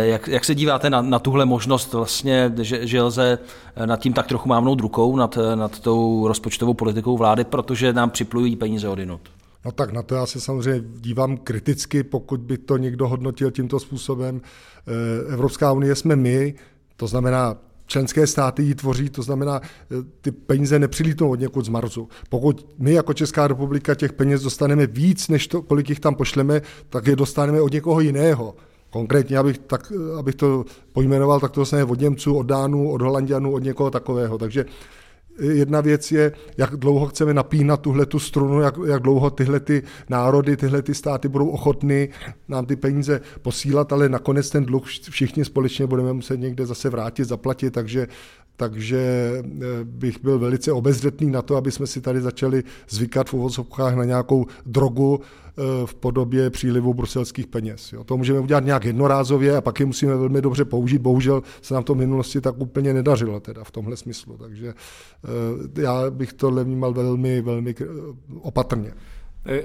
Jak, 0.00 0.28
jak 0.28 0.44
se 0.44 0.54
díváte 0.54 0.90
na, 0.90 1.02
na 1.02 1.18
tuhle 1.18 1.44
možnost, 1.44 1.92
vlastně, 1.92 2.52
že, 2.56 2.86
že 2.86 3.02
lze 3.02 3.38
nad 3.84 4.00
tím 4.00 4.12
tak 4.12 4.26
trochu 4.26 4.48
mávnout 4.48 4.80
rukou, 4.80 5.16
nad, 5.16 5.38
nad 5.54 5.78
tou 5.78 6.28
rozpočtovou 6.28 6.74
politikou 6.74 7.16
vlády, 7.16 7.44
protože 7.44 7.92
nám 7.92 8.10
připlují 8.10 8.56
peníze 8.56 8.88
odinut? 8.88 9.20
No 9.64 9.72
tak 9.72 9.92
na 9.92 10.02
to 10.02 10.14
já 10.14 10.26
se 10.26 10.40
samozřejmě 10.40 10.82
dívám 11.00 11.36
kriticky, 11.36 12.02
pokud 12.02 12.40
by 12.40 12.58
to 12.58 12.76
někdo 12.76 13.08
hodnotil 13.08 13.50
tímto 13.50 13.80
způsobem. 13.80 14.40
Evropská 15.28 15.72
unie 15.72 15.94
jsme 15.94 16.16
my, 16.16 16.54
to 16.96 17.06
znamená 17.06 17.56
členské 17.90 18.26
státy 18.26 18.62
ji 18.62 18.74
tvoří, 18.74 19.10
to 19.10 19.22
znamená, 19.22 19.60
eh, 19.62 19.94
ty 20.20 20.30
peníze 20.32 20.78
nepřilítnou 20.78 21.30
od 21.30 21.40
někud 21.40 21.64
z 21.64 21.68
Marsu. 21.68 22.08
Pokud 22.28 22.66
my 22.78 22.92
jako 22.92 23.14
Česká 23.14 23.48
republika 23.48 23.94
těch 23.94 24.12
peněz 24.12 24.42
dostaneme 24.42 24.86
víc, 24.86 25.28
než 25.28 25.46
to, 25.46 25.62
kolik 25.62 25.88
jich 25.88 26.00
tam 26.00 26.14
pošleme, 26.14 26.62
tak 26.88 27.06
je 27.06 27.16
dostaneme 27.16 27.60
od 27.60 27.72
někoho 27.72 28.00
jiného. 28.00 28.54
Konkrétně, 28.90 29.38
abych, 29.38 29.58
tak, 29.58 29.92
abych 30.18 30.34
to 30.34 30.64
pojmenoval, 30.92 31.40
tak 31.40 31.50
to 31.50 31.60
dostaneme 31.60 31.90
od 31.90 32.00
Němců, 32.00 32.36
od 32.36 32.46
Dánů, 32.46 32.92
od 32.92 33.02
Holandianů, 33.02 33.52
od 33.52 33.62
někoho 33.62 33.90
takového. 33.90 34.38
Takže 34.38 34.64
Jedna 35.40 35.80
věc 35.80 36.12
je, 36.12 36.32
jak 36.56 36.76
dlouho 36.76 37.06
chceme 37.06 37.34
napínat 37.34 37.80
tuhle 37.80 38.06
tu 38.06 38.18
strunu, 38.18 38.60
jak, 38.60 38.74
jak 38.86 39.02
dlouho 39.02 39.30
tyhle 39.30 39.60
ty 39.60 39.82
národy, 40.08 40.56
tyhle 40.56 40.82
ty 40.82 40.94
státy 40.94 41.28
budou 41.28 41.48
ochotny 41.48 42.08
nám 42.48 42.66
ty 42.66 42.76
peníze 42.76 43.20
posílat, 43.42 43.92
ale 43.92 44.08
nakonec 44.08 44.50
ten 44.50 44.64
dluh 44.64 44.84
všichni 45.10 45.44
společně 45.44 45.86
budeme 45.86 46.12
muset 46.12 46.36
někde 46.36 46.66
zase 46.66 46.90
vrátit, 46.90 47.24
zaplatit, 47.24 47.70
takže 47.70 48.08
takže 48.56 48.98
eh, 49.44 49.84
bych 49.84 50.22
byl 50.22 50.38
velice 50.38 50.72
obezřetný 50.72 51.30
na 51.30 51.42
to, 51.42 51.56
aby 51.56 51.70
jsme 51.70 51.86
si 51.86 52.00
tady 52.00 52.20
začali 52.20 52.64
zvykat 52.88 53.28
v 53.28 53.34
uvozovkách 53.34 53.94
na 53.94 54.04
nějakou 54.04 54.46
drogu 54.66 55.20
v 55.84 55.94
podobě 55.94 56.50
přílivu 56.50 56.94
bruselských 56.94 57.46
peněz. 57.46 57.92
Jo. 57.92 58.04
To 58.04 58.16
můžeme 58.16 58.40
udělat 58.40 58.64
nějak 58.64 58.84
jednorázově 58.84 59.56
a 59.56 59.60
pak 59.60 59.80
je 59.80 59.86
musíme 59.86 60.16
velmi 60.16 60.42
dobře 60.42 60.64
použít. 60.64 60.98
Bohužel 60.98 61.42
se 61.62 61.74
nám 61.74 61.84
to 61.84 61.94
v 61.94 61.98
minulosti 61.98 62.40
tak 62.40 62.54
úplně 62.58 62.94
nedařilo 62.94 63.40
teda 63.40 63.64
v 63.64 63.70
tomhle 63.70 63.96
smyslu. 63.96 64.36
Takže 64.36 64.68
eh, 64.68 65.82
já 65.82 66.10
bych 66.10 66.32
to 66.32 66.50
vnímal 66.50 66.92
velmi, 66.92 67.40
velmi 67.42 67.74
opatrně. 68.40 68.92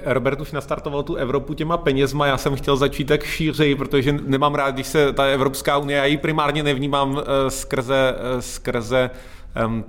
Robert 0.04 0.40
už 0.40 0.52
nastartoval 0.52 1.02
tu 1.02 1.14
Evropu 1.14 1.54
těma 1.54 1.76
penězma, 1.76 2.26
já 2.26 2.38
jsem 2.38 2.56
chtěl 2.56 2.76
začít 2.76 3.04
tak 3.04 3.24
šířej, 3.24 3.74
protože 3.74 4.12
nemám 4.12 4.54
rád, 4.54 4.70
když 4.70 4.86
se 4.86 5.12
ta 5.12 5.24
Evropská 5.24 5.78
unie, 5.78 5.98
já 5.98 6.04
ji 6.04 6.16
primárně 6.16 6.62
nevnímám 6.62 7.20
eh, 7.20 7.50
skrze, 7.50 8.14
eh, 8.16 8.42
skrze 8.42 9.10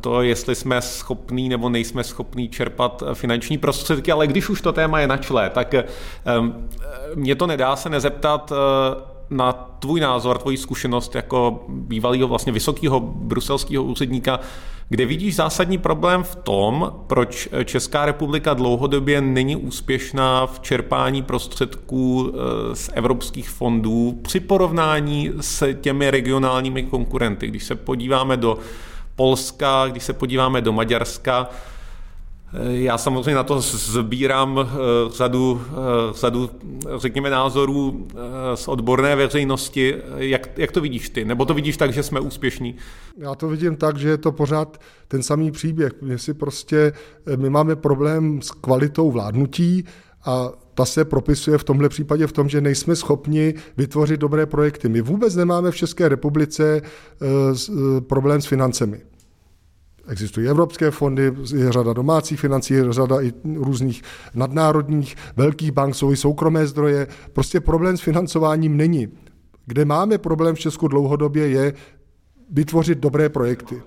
to, 0.01 0.22
jestli 0.22 0.55
jsme 0.55 0.82
schopní 0.82 1.49
nebo 1.49 1.70
nejsme 1.70 2.03
schopní 2.03 2.49
čerpat 2.49 3.03
eh, 3.07 3.15
finanční 3.15 3.57
prostředky, 3.57 4.11
ale 4.11 4.28
když 4.28 4.49
už 4.49 4.61
to 4.61 4.74
téma 4.74 4.99
je 4.99 5.07
na 5.07 5.18
čle, 5.18 5.49
tak 5.49 5.76
mě 7.15 7.36
to 7.36 7.47
nedá 7.47 7.76
se 7.76 7.89
nezeptat 7.89 8.53
na 9.30 9.53
tvůj 9.80 9.99
názor, 9.99 10.38
tvoji 10.38 10.57
zkušenost 10.57 11.15
jako 11.15 11.65
bývalého 11.70 12.28
vlastně 12.28 12.51
vysokého 12.51 12.99
bruselského 12.99 13.84
úředníka, 13.84 14.39
kde 14.89 15.05
vidíš 15.05 15.36
zásadní 15.36 15.78
problém 15.78 16.24
v 16.24 16.36
tom, 16.36 16.93
proč 17.07 17.49
Česká 17.65 18.05
republika 18.05 18.53
dlouhodobě 18.53 19.22
není 19.22 19.55
úspěšná 19.55 20.47
v 20.47 20.59
čerpání 20.59 21.24
prostředků 21.24 22.32
eh, 22.34 22.76
z 22.76 22.89
evropských 22.93 23.49
fondů 23.49 24.20
při 24.22 24.39
porovnání 24.39 25.32
s 25.41 25.74
těmi 25.74 26.11
regionálními 26.11 26.84
konkurenty. 26.84 27.47
Když 27.47 27.63
se 27.63 27.76
podíváme 27.76 28.38
do 28.38 28.57
Polska, 29.18 29.88
když 29.88 30.03
se 30.03 30.13
podíváme 30.13 30.61
do 30.61 30.74
Maďarska, 30.74 31.49
Eh, 32.53 32.74
já 32.74 32.97
samozřejmě 32.97 33.36
na 33.36 33.43
to 33.43 33.61
sbírám 33.61 34.59
eh, 34.59 34.76
řadu, 35.13 35.61
eh, 35.72 36.13
řadu 36.13 36.49
řekněme, 36.97 37.30
názorů 37.30 38.07
z 38.55 38.68
odborné 38.68 39.15
veřejnosti. 39.15 39.95
Jak, 40.18 40.57
jak 40.57 40.72
to 40.72 40.82
vidíš 40.82 41.09
ty? 41.09 41.26
Nebo 41.26 41.45
to 41.45 41.53
vidíš 41.53 41.78
tak, 41.78 41.93
že 41.93 42.03
jsme 42.03 42.20
úspěšní? 42.20 42.76
Já 43.18 43.36
to 43.36 43.47
vidím 43.47 43.76
tak, 43.76 43.97
že 43.97 44.09
je 44.09 44.18
to 44.18 44.32
pořád 44.32 44.78
ten 45.07 45.24
samý 45.24 45.51
příběh. 45.51 45.91
My 46.01 46.20
si 46.20 46.34
prostě, 46.34 46.93
my 47.36 47.49
máme 47.49 47.76
problém 47.76 48.41
s 48.41 48.51
kvalitou 48.51 49.11
vládnutí 49.11 49.86
a 50.26 50.49
ta 50.78 50.86
se 50.86 51.06
propisuje 51.06 51.58
v 51.58 51.64
tomhle 51.64 51.90
případě 51.90 52.28
v 52.28 52.32
tom, 52.32 52.50
že 52.50 52.62
nejsme 52.62 52.96
schopni 52.96 53.54
vytvořit 53.78 54.20
dobré 54.20 54.46
projekty. 54.46 54.90
My 54.90 55.02
vůbec 55.02 55.36
nemáme 55.36 55.72
v 55.72 55.76
České 55.76 56.10
republice 56.10 56.82
problém 58.08 58.42
s 58.42 58.46
financemi. 58.46 59.02
Existují 60.08 60.48
evropské 60.48 60.92
fondy, 60.92 61.34
je 61.56 61.72
řada 61.72 61.94
domácích 61.94 62.40
financí, 62.40 62.74
je 62.74 62.94
řada 62.94 63.22
i 63.22 63.34
různých 63.56 64.02
nadnárodních, 64.34 65.16
velkých 65.36 65.72
bank, 65.72 65.96
jsou 65.96 66.12
i 66.12 66.18
soukromé 66.18 66.68
zdroje. 66.68 67.08
Prostě 67.34 67.60
problém 67.60 67.98
s 67.98 68.02
financováním 68.02 68.78
není. 68.78 69.08
Kde 69.66 69.86
máme 69.86 70.18
problém 70.18 70.56
v 70.56 70.60
Česku 70.60 70.88
dlouhodobě 70.88 71.48
je 71.48 71.74
vytvořit 72.52 72.98
dobré 72.98 73.30
projekty. 73.30 73.82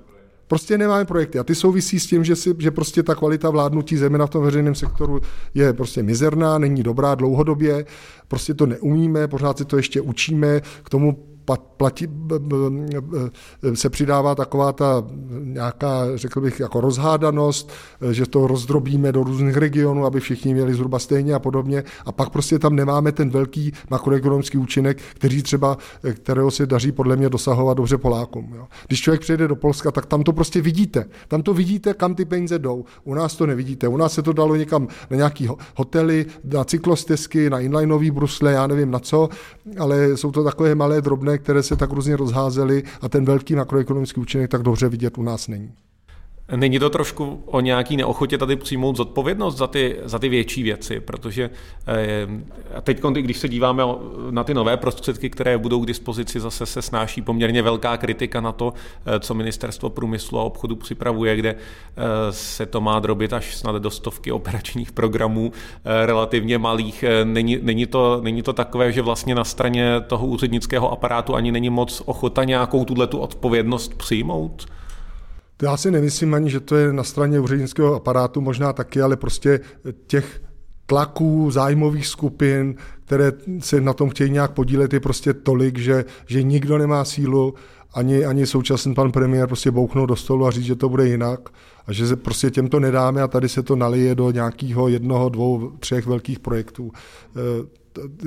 Prostě 0.51 0.79
nemáme 0.79 1.05
projekty. 1.05 1.39
A 1.39 1.45
ty 1.45 1.55
souvisí 1.55 2.01
s 2.01 2.07
tím, 2.07 2.25
že, 2.25 2.37
si, 2.37 2.55
že 2.59 2.71
prostě 2.71 3.03
ta 3.03 3.15
kvalita 3.15 3.51
vládnutí 3.51 3.97
zejména 3.97 4.27
v 4.27 4.31
tom 4.31 4.45
veřejném 4.45 4.75
sektoru 4.75 5.21
je 5.55 5.73
prostě 5.73 6.03
mizerná, 6.03 6.59
není 6.59 6.83
dobrá 6.83 7.15
dlouhodobě, 7.15 7.87
prostě 8.29 8.55
to 8.55 8.67
neumíme, 8.67 9.29
pořád 9.29 9.59
si 9.59 9.65
to 9.65 9.77
ještě 9.77 10.01
učíme, 10.01 10.61
k 10.83 10.91
tomu 10.91 11.19
platí, 11.57 12.09
se 13.75 13.91
přidává 13.91 14.35
taková 14.35 14.73
ta 14.73 15.05
nějaká, 15.31 16.05
řekl 16.15 16.41
bych, 16.41 16.61
jako 16.61 16.81
rozhádanost, 16.81 17.73
že 18.11 18.27
to 18.27 18.47
rozdrobíme 18.47 19.13
do 19.13 19.25
různých 19.25 19.57
regionů, 19.57 20.07
aby 20.07 20.21
všichni 20.21 20.55
měli 20.55 20.75
zhruba 20.75 20.99
stejně 20.99 21.35
a 21.35 21.39
podobně. 21.39 21.85
A 22.07 22.13
pak 22.13 22.31
prostě 22.31 22.59
tam 22.59 22.77
nemáme 22.77 23.13
ten 23.13 23.31
velký 23.31 23.73
makroekonomický 23.91 24.59
účinek, 24.59 24.99
který 25.15 25.43
třeba, 25.43 25.79
kterého 26.13 26.51
se 26.51 26.67
daří 26.67 26.93
podle 26.93 27.17
mě 27.17 27.29
dosahovat 27.29 27.77
dobře 27.77 27.99
Polákům. 27.99 28.53
Jo. 28.57 28.67
Když 28.87 29.01
člověk 29.01 29.21
přijde 29.21 29.49
do 29.49 29.57
Polska, 29.57 29.91
tak 29.91 30.07
tam 30.07 30.23
to 30.23 30.33
prostě 30.33 30.61
vidíte. 30.61 31.05
Tam 31.29 31.43
to 31.43 31.55
vidíte, 31.55 31.95
kam 31.95 32.15
ty 32.15 32.25
peníze 32.25 32.59
jdou. 32.59 32.85
U 33.05 33.15
nás 33.15 33.37
to 33.37 33.47
nevidíte. 33.47 33.89
U 33.89 33.97
nás 33.97 34.13
se 34.13 34.23
to 34.23 34.33
dalo 34.33 34.57
někam 34.57 34.89
na 35.11 35.17
nějaký 35.17 35.49
hotely, 35.77 36.27
na 36.45 36.65
cyklostezky, 36.65 37.51
na 37.51 37.61
inlineový 37.61 38.11
brusle, 38.11 38.53
já 38.53 38.67
nevím 38.67 38.91
na 38.91 38.99
co, 38.99 39.29
ale 39.79 40.17
jsou 40.17 40.31
to 40.31 40.45
takové 40.45 40.75
malé 40.75 41.01
drobné, 41.01 41.39
které 41.41 41.63
se 41.63 41.77
tak 41.77 41.91
různě 41.91 42.17
rozházely 42.17 42.83
a 43.01 43.09
ten 43.09 43.25
velký 43.25 43.55
makroekonomický 43.55 44.21
účinek 44.21 44.51
tak 44.51 44.63
dobře 44.63 44.89
vidět 44.89 45.19
u 45.19 45.23
nás 45.23 45.49
není. 45.49 45.73
Není 46.57 46.79
to 46.79 46.91
trošku 46.91 47.43
o 47.47 47.61
nějaký 47.61 47.97
neochotě 47.97 48.39
tady 48.39 48.57
přijmout 48.57 48.97
zodpovědnost 48.97 49.57
za 49.57 49.67
ty, 49.67 49.97
za 50.05 50.19
ty 50.19 50.29
větší 50.29 50.63
věci, 50.63 51.01
protože 51.01 51.51
eh, 51.89 52.83
teď, 52.83 53.03
když 53.03 53.39
se 53.39 53.49
díváme 53.49 53.83
na 54.31 54.45
ty 54.45 54.55
nové 54.55 54.77
prostředky, 54.77 55.31
které 55.31 55.59
budou 55.59 55.81
k 55.81 55.87
dispozici, 55.87 56.41
zase 56.41 56.67
se 56.67 56.83
snáší 56.83 57.23
poměrně 57.23 57.63
velká 57.63 57.97
kritika 57.97 58.41
na 58.41 58.53
to, 58.53 58.73
eh, 59.07 59.21
co 59.21 59.35
ministerstvo 59.35 59.91
průmyslu 59.91 60.39
a 60.39 60.43
obchodu 60.43 60.77
připravuje, 60.77 61.37
kde 61.37 61.51
eh, 61.51 62.03
se 62.31 62.67
to 62.67 62.81
má 62.81 62.99
drobit 62.99 63.33
až 63.33 63.57
snad 63.57 63.83
do 63.83 63.91
stovky 63.91 64.33
operačních 64.33 64.93
programů 64.93 65.53
relativně 66.07 66.59
malých. 66.59 67.05
Není, 67.25 67.59
není, 67.63 67.87
to, 67.87 68.21
není 68.23 68.43
to 68.43 68.53
takové, 68.53 68.93
že 68.93 69.03
vlastně 69.03 69.35
na 69.35 69.45
straně 69.45 70.01
toho 70.07 70.27
úřednického 70.27 70.93
aparátu 70.93 71.35
ani 71.35 71.53
není 71.53 71.71
moc 71.71 72.03
ochota 72.07 72.45
nějakou 72.45 72.85
tuhle 72.85 73.07
tu 73.07 73.19
odpovědnost 73.19 73.95
přijmout? 73.95 74.67
Já 75.63 75.77
si 75.77 75.91
nemyslím 75.91 76.35
ani, 76.35 76.51
že 76.51 76.61
to 76.61 76.77
je 76.77 76.93
na 76.93 77.05
straně 77.05 77.41
úřednického 77.41 77.95
aparátu, 77.95 78.41
možná 78.41 78.73
taky, 78.73 79.03
ale 79.03 79.17
prostě 79.17 79.61
těch 80.07 80.41
tlaků, 80.87 81.51
zájmových 81.51 82.07
skupin, 82.07 82.75
které 83.05 83.33
se 83.59 83.81
na 83.81 83.93
tom 83.93 84.11
chtějí 84.11 84.31
nějak 84.31 84.51
podílet, 84.51 84.93
je 84.93 85.01
prostě 85.01 85.35
tolik, 85.35 85.79
že, 85.79 86.05
že 86.27 86.43
nikdo 86.43 86.79
nemá 86.79 87.05
sílu, 87.05 87.55
ani, 87.95 88.25
ani 88.25 88.47
současný 88.47 88.95
pan 88.95 89.13
premiér 89.13 89.47
prostě 89.47 89.71
bouchnout 89.71 90.09
do 90.09 90.17
stolu 90.17 90.47
a 90.47 90.51
říct, 90.51 90.65
že 90.65 90.77
to 90.77 90.89
bude 90.89 91.09
jinak 91.09 91.41
a 91.87 91.93
že 91.93 92.07
se 92.07 92.17
prostě 92.17 92.51
těmto 92.51 92.81
nedáme 92.81 93.23
a 93.23 93.29
tady 93.29 93.49
se 93.49 93.63
to 93.63 93.77
nalije 93.77 94.15
do 94.15 94.31
nějakého 94.31 94.89
jednoho, 94.89 95.29
dvou, 95.29 95.71
třech 95.81 96.07
velkých 96.07 96.39
projektů. 96.39 96.93
Eh, 97.37 97.81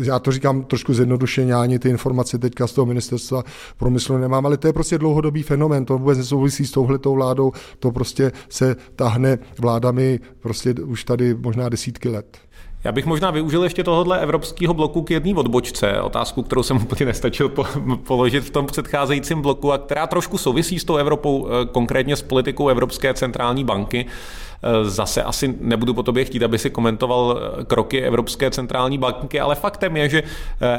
já 0.03 0.20
to 0.20 0.32
říkám 0.32 0.64
trošku 0.64 0.93
zjednodušeně, 0.93 1.53
ani 1.53 1.80
ty 1.80 1.89
informace 1.89 2.38
teďka 2.38 2.68
z 2.68 2.74
toho 2.74 2.86
ministerstva 2.86 3.43
promyslu 3.78 4.18
nemám, 4.18 4.45
ale 4.45 4.57
to 4.57 4.68
je 4.68 4.74
prostě 4.74 4.97
dlouhodobý 4.97 5.43
fenomén, 5.43 5.86
to 5.86 5.97
vůbec 5.97 6.18
nesouvisí 6.18 6.66
s 6.66 6.72
touhletou 6.72 7.14
vládou, 7.14 7.51
to 7.80 7.91
prostě 7.91 8.32
se 8.49 8.76
tahne 8.95 9.39
vládami 9.59 10.20
prostě 10.39 10.74
už 10.74 11.03
tady 11.03 11.34
možná 11.34 11.70
desítky 11.70 12.09
let. 12.09 12.38
Já 12.84 12.91
bych 12.91 13.05
možná 13.05 13.31
využil 13.31 13.63
ještě 13.63 13.84
tohohle 13.84 14.19
evropského 14.19 14.73
bloku 14.73 15.01
k 15.01 15.11
jedné 15.11 15.34
odbočce, 15.34 16.01
otázku, 16.01 16.43
kterou 16.43 16.63
jsem 16.63 16.77
úplně 16.84 17.05
nestačil 17.05 17.49
po, 17.49 17.65
položit 18.07 18.39
v 18.39 18.49
tom 18.49 18.65
předcházejícím 18.65 19.41
bloku 19.41 19.71
a 19.71 19.77
která 19.77 20.07
trošku 20.07 20.38
souvisí 20.38 20.79
s 20.79 20.84
tou 20.84 20.95
Evropou, 20.95 21.47
eh, 21.47 21.65
konkrétně 21.65 22.15
s 22.15 22.21
politikou 22.21 22.69
Evropské 22.69 23.13
centrální 23.13 23.63
banky. 23.63 24.05
Zase 24.84 25.24
asi 25.24 25.55
nebudu 25.61 25.93
po 25.93 26.03
tobě 26.03 26.26
chtít, 26.26 26.43
aby 26.43 26.59
si 26.59 26.70
komentoval 26.70 27.39
kroky 27.68 28.01
Evropské 28.01 28.51
centrální 28.51 28.97
banky, 28.97 29.39
ale 29.39 29.55
faktem 29.55 29.97
je, 29.97 30.09
že 30.09 30.24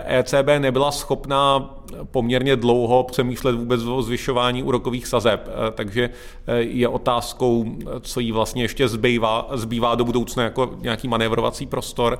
ECB 0.07 0.49
nebyla 0.59 0.91
schopná 0.91 1.74
poměrně 2.11 2.57
dlouho 2.57 3.03
přemýšlet 3.03 3.53
vůbec 3.53 3.82
o 3.82 4.03
zvyšování 4.03 4.62
úrokových 4.62 5.07
sazeb, 5.07 5.49
takže 5.74 6.11
je 6.59 6.89
otázkou, 6.89 7.64
co 8.01 8.20
jí 8.20 8.32
vlastně 8.32 8.64
ještě 8.64 8.89
zbývá, 8.89 9.49
zbývá 9.53 9.95
do 9.95 10.05
budoucna 10.05 10.43
jako 10.43 10.70
nějaký 10.80 11.09
manévrovací 11.09 11.66
prostor. 11.66 12.18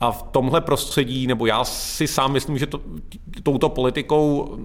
A 0.00 0.12
v 0.12 0.22
tomhle 0.22 0.60
prostředí, 0.60 1.26
nebo 1.26 1.46
já 1.46 1.64
si 1.64 2.06
sám 2.06 2.32
myslím, 2.32 2.58
že 2.58 2.66
to, 2.66 2.80
touto 3.42 3.68
politikou 3.68 4.56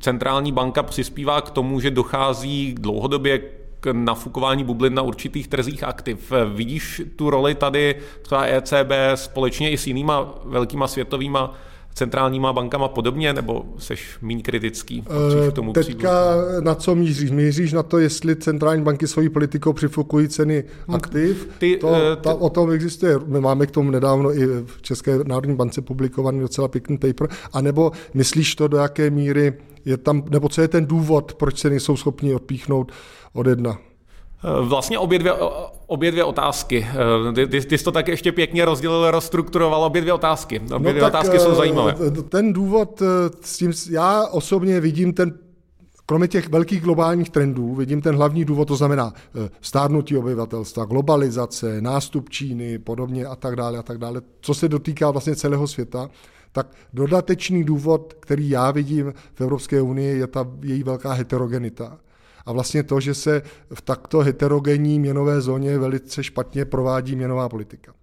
centrální 0.00 0.52
banka 0.52 0.82
přispívá 0.82 1.40
k 1.40 1.50
tomu, 1.50 1.80
že 1.80 1.90
dochází 1.90 2.74
dlouhodobě 2.78 3.40
k 3.82 3.92
nafukování 3.92 4.64
bublin 4.64 4.94
na 4.94 5.02
určitých 5.02 5.48
trzích 5.48 5.84
aktiv. 5.84 6.32
Vidíš 6.54 7.02
tu 7.16 7.30
roli 7.30 7.54
tady 7.54 7.94
třeba 8.22 8.44
ECB 8.46 8.92
společně 9.14 9.70
i 9.70 9.78
s 9.78 9.86
jinýma 9.86 10.34
velkýma 10.44 10.88
světovýma 10.88 11.54
centrálníma 11.94 12.52
bankama 12.52 12.88
podobně, 12.88 13.32
nebo 13.32 13.64
seš 13.78 14.18
méně 14.22 14.42
kritický? 14.42 15.02
K 15.50 15.52
tomu 15.52 15.72
Teďka 15.72 16.34
přídu? 16.48 16.64
na 16.64 16.74
co 16.74 16.94
míříš? 16.94 17.30
Míříš 17.30 17.72
na 17.72 17.82
to, 17.82 17.98
jestli 17.98 18.36
centrální 18.36 18.82
banky 18.82 19.06
svojí 19.06 19.28
politikou 19.28 19.72
přifukují 19.72 20.28
ceny 20.28 20.64
hm, 20.88 20.94
aktiv? 20.94 21.48
Ty, 21.58 21.76
to, 21.76 21.94
eh, 21.94 22.16
ty, 22.16 22.22
ta, 22.22 22.34
o 22.34 22.50
tom 22.50 22.70
existuje. 22.70 23.18
My 23.26 23.40
máme 23.40 23.66
k 23.66 23.70
tomu 23.70 23.90
nedávno 23.90 24.34
i 24.38 24.46
v 24.46 24.82
České 24.82 25.18
národní 25.24 25.56
bance 25.56 25.82
publikovaný 25.82 26.40
docela 26.40 26.68
pěkný 26.68 26.98
paper. 26.98 27.28
A 27.52 27.60
nebo 27.60 27.92
myslíš 28.14 28.54
to, 28.54 28.68
do 28.68 28.76
jaké 28.76 29.10
míry 29.10 29.52
je 29.84 29.96
tam, 29.96 30.24
nebo 30.30 30.48
co 30.48 30.60
je 30.60 30.68
ten 30.68 30.86
důvod, 30.86 31.34
proč 31.34 31.58
se 31.58 31.70
nejsou 31.70 31.96
schopni 31.96 32.34
odpíchnout 32.34 32.92
od 33.32 33.46
jedna? 33.46 33.78
Eh, 34.44 34.64
vlastně 34.66 34.98
obě 34.98 35.18
dvě, 35.18 35.32
obě 35.86 36.10
dvě 36.10 36.24
otázky. 36.24 36.86
Eh, 37.30 37.46
ty, 37.46 37.64
ty, 37.64 37.78
jsi 37.78 37.84
to 37.84 37.92
tak 37.92 38.08
ještě 38.08 38.32
pěkně 38.32 38.64
rozdělil, 38.64 39.10
rozstrukturoval 39.10 39.84
obě 39.84 40.00
dvě 40.00 40.12
otázky. 40.12 40.60
Obě 40.60 40.78
no 40.78 40.78
dvě 40.78 41.00
tak, 41.00 41.14
otázky 41.14 41.38
jsou 41.38 41.52
eh, 41.52 41.54
zajímavé. 41.54 41.94
Ten 42.28 42.52
důvod, 42.52 43.02
s 43.40 43.56
tím 43.56 43.72
já 43.90 44.26
osobně 44.26 44.80
vidím 44.80 45.12
ten 45.12 45.34
Kromě 46.06 46.28
těch 46.28 46.48
velkých 46.48 46.82
globálních 46.82 47.30
trendů 47.30 47.74
vidím 47.74 48.02
ten 48.02 48.16
hlavní 48.16 48.44
důvod, 48.44 48.68
to 48.68 48.76
znamená 48.76 49.12
stárnutí 49.60 50.16
obyvatelstva, 50.16 50.84
globalizace, 50.84 51.80
nástup 51.80 52.30
Číny, 52.30 52.78
podobně 52.78 53.26
a 53.26 53.36
tak 53.36 53.56
dále 53.56 53.78
a 53.78 53.82
tak 53.82 53.98
dále, 53.98 54.20
co 54.40 54.54
se 54.54 54.68
dotýká 54.68 55.10
vlastně 55.10 55.36
celého 55.36 55.66
světa, 55.66 56.10
tak 56.52 56.66
dodatečný 56.92 57.64
důvod, 57.64 58.14
který 58.20 58.50
já 58.50 58.70
vidím 58.70 59.14
v 59.34 59.40
Evropské 59.40 59.82
unii, 59.82 60.18
je 60.18 60.26
ta 60.26 60.46
její 60.62 60.82
velká 60.82 61.12
heterogenita 61.12 61.98
a 62.46 62.52
vlastně 62.52 62.82
to, 62.82 63.00
že 63.00 63.14
se 63.14 63.42
v 63.74 63.82
takto 63.82 64.18
heterogenní 64.18 64.98
měnové 64.98 65.40
zóně 65.40 65.78
velice 65.78 66.24
špatně 66.24 66.64
provádí 66.64 67.16
měnová 67.16 67.48
politika. 67.48 67.94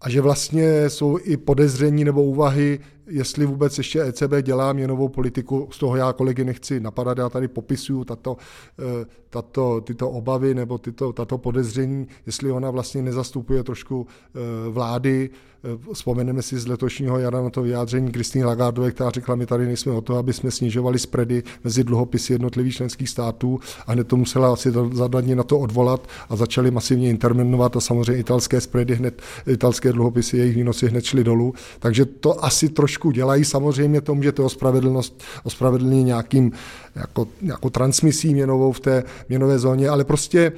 A 0.00 0.10
že 0.10 0.20
vlastně 0.20 0.90
jsou 0.90 1.18
i 1.22 1.36
podezření 1.36 2.04
nebo 2.04 2.22
úvahy, 2.22 2.78
jestli 3.06 3.46
vůbec 3.46 3.78
ještě 3.78 4.02
ECB 4.02 4.32
dělá 4.42 4.72
měnovou 4.72 5.08
politiku, 5.08 5.68
z 5.70 5.78
toho 5.78 5.96
já 5.96 6.12
kolegy 6.12 6.44
nechci 6.44 6.80
napadat, 6.80 7.18
já 7.18 7.28
tady 7.28 7.48
popisuju 7.48 8.04
tato, 8.04 8.36
eh, 8.78 9.06
tato, 9.30 9.80
tyto 9.80 10.10
obavy 10.10 10.54
nebo 10.54 10.78
tyto, 10.78 11.12
tato 11.12 11.38
podezření, 11.38 12.06
jestli 12.26 12.52
ona 12.52 12.70
vlastně 12.70 13.02
nezastupuje 13.02 13.62
trošku 13.62 14.06
eh, 14.06 14.70
vlády, 14.70 15.30
Eh, 15.64 15.92
vzpomeneme 15.92 16.42
si 16.42 16.58
z 16.58 16.66
letošního 16.66 17.18
jara 17.18 17.42
na 17.42 17.50
to 17.50 17.62
vyjádření 17.62 18.12
Kristýny 18.12 18.44
Lagardové, 18.44 18.90
která 18.90 19.10
řekla, 19.10 19.34
my 19.34 19.46
tady 19.46 19.66
nejsme 19.66 19.92
o 19.92 20.00
to, 20.00 20.16
aby 20.16 20.32
jsme 20.32 20.50
snižovali 20.50 20.98
spready 20.98 21.42
mezi 21.64 21.84
dluhopisy 21.84 22.32
jednotlivých 22.32 22.74
členských 22.74 23.08
států 23.08 23.60
a 23.86 23.92
hned 23.92 24.08
to 24.08 24.16
musela 24.16 24.52
asi 24.52 24.72
za 24.92 25.08
na 25.34 25.42
to 25.42 25.58
odvolat 25.58 26.08
a 26.28 26.36
začali 26.36 26.70
masivně 26.70 27.10
intervenovat 27.10 27.76
a 27.76 27.80
samozřejmě 27.80 28.16
italské 28.16 28.60
spready 28.60 28.94
hned, 28.94 29.22
italské 29.46 29.92
dluhopisy, 29.92 30.36
jejich 30.36 30.56
výnosy 30.56 30.88
hned 30.88 31.04
šly 31.04 31.24
dolů. 31.24 31.54
Takže 31.78 32.04
to 32.04 32.44
asi 32.44 32.68
trošku 32.68 32.91
dělají. 33.12 33.44
Samozřejmě 33.44 34.00
to 34.00 34.14
můžete 34.14 34.42
ospravedlnost, 34.42 35.22
ospravedlnit 35.44 36.06
nějakým 36.06 36.52
jako, 36.94 37.28
jako 37.42 37.70
transmisí 37.70 38.34
měnovou 38.34 38.72
v 38.72 38.80
té 38.80 39.04
měnové 39.28 39.58
zóně, 39.58 39.88
ale 39.88 40.04
prostě 40.04 40.52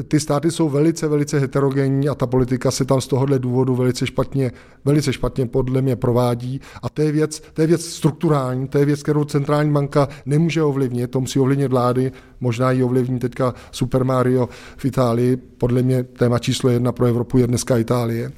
e, 0.00 0.02
ty 0.02 0.20
státy 0.20 0.50
jsou 0.50 0.68
velice, 0.68 1.08
velice 1.08 1.38
heterogenní 1.38 2.08
a 2.08 2.14
ta 2.14 2.26
politika 2.26 2.70
se 2.70 2.84
tam 2.84 3.00
z 3.00 3.06
tohohle 3.06 3.38
důvodu 3.38 3.74
velice 3.74 4.06
špatně, 4.06 4.52
velice 4.84 5.12
špatně 5.12 5.46
podle 5.46 5.82
mě 5.82 5.96
provádí 5.96 6.60
a 6.82 6.88
to 6.88 7.02
je 7.02 7.12
věc, 7.12 7.42
to 7.54 7.60
je 7.60 7.66
věc 7.66 7.84
strukturální, 7.84 8.68
to 8.68 8.78
je 8.78 8.84
věc, 8.84 9.02
kterou 9.02 9.24
centrální 9.24 9.72
banka 9.72 10.08
nemůže 10.26 10.62
ovlivnit, 10.62 11.10
to 11.10 11.20
musí 11.20 11.38
ovlivnit 11.40 11.70
vlády, 11.70 12.12
možná 12.44 12.70
ji 12.70 12.84
ovlivní 12.84 13.18
teďka 13.18 13.54
Super 13.70 14.04
Mario 14.04 14.48
v 14.76 14.84
Itálii, 14.84 15.36
podle 15.36 15.82
mě 15.82 16.02
téma 16.02 16.38
číslo 16.38 16.70
jedna 16.70 16.92
pro 16.92 17.06
Evropu 17.06 17.38
je 17.38 17.46
dneska 17.46 17.78
Itálie. 17.78 18.32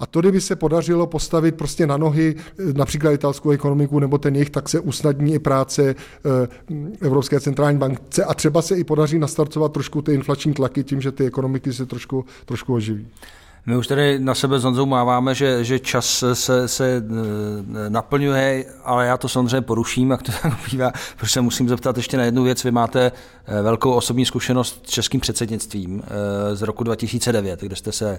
A 0.00 0.06
to, 0.06 0.20
kdyby 0.20 0.40
se 0.40 0.56
podařilo 0.56 1.06
postavit 1.06 1.54
prostě 1.54 1.86
na 1.86 1.96
nohy 1.96 2.34
například 2.74 3.12
italskou 3.12 3.50
ekonomiku 3.50 3.98
nebo 3.98 4.18
ten 4.18 4.34
jejich, 4.34 4.50
tak 4.50 4.68
se 4.68 4.80
usnadní 4.80 5.34
i 5.34 5.38
práce 5.38 5.94
eh, 5.94 6.48
Evropské 7.00 7.40
centrální 7.40 7.78
bankce 7.78 8.24
a 8.24 8.34
třeba 8.34 8.62
se 8.62 8.76
i 8.76 8.84
podaří 8.84 9.18
nastartovat 9.18 9.72
trošku 9.72 10.02
ty 10.02 10.14
inflační 10.14 10.54
tlaky 10.54 10.84
tím, 10.84 11.00
že 11.00 11.12
ty 11.12 11.26
ekonomiky 11.26 11.72
se 11.72 11.86
trošku, 11.86 12.24
trošku 12.44 12.74
oživí. 12.74 13.06
My 13.66 13.76
už 13.76 13.86
tady 13.86 14.18
na 14.18 14.34
sebe 14.34 14.58
s 14.58 14.64
Honzou 14.64 14.86
máváme, 14.86 15.34
že, 15.34 15.64
že 15.64 15.78
čas 15.78 16.24
se, 16.32 16.68
se 16.68 16.96
eh, 16.96 17.90
naplňuje, 17.90 18.64
ale 18.84 19.06
já 19.06 19.16
to 19.16 19.28
samozřejmě 19.28 19.60
poruším, 19.60 20.10
jak 20.10 20.22
to 20.22 20.32
tak 20.42 20.52
bývá, 20.70 20.92
protože 21.16 21.32
se 21.32 21.40
musím 21.40 21.68
zeptat 21.68 21.96
ještě 21.96 22.16
na 22.16 22.24
jednu 22.24 22.42
věc. 22.42 22.64
Vy 22.64 22.70
máte 22.70 23.12
eh, 23.46 23.62
velkou 23.62 23.92
osobní 23.92 24.26
zkušenost 24.26 24.82
s 24.86 24.90
českým 24.90 25.20
předsednictvím 25.20 26.02
eh, 26.04 26.56
z 26.56 26.62
roku 26.62 26.84
2009, 26.84 27.60
kde 27.60 27.76
jste 27.76 27.92
se 27.92 28.18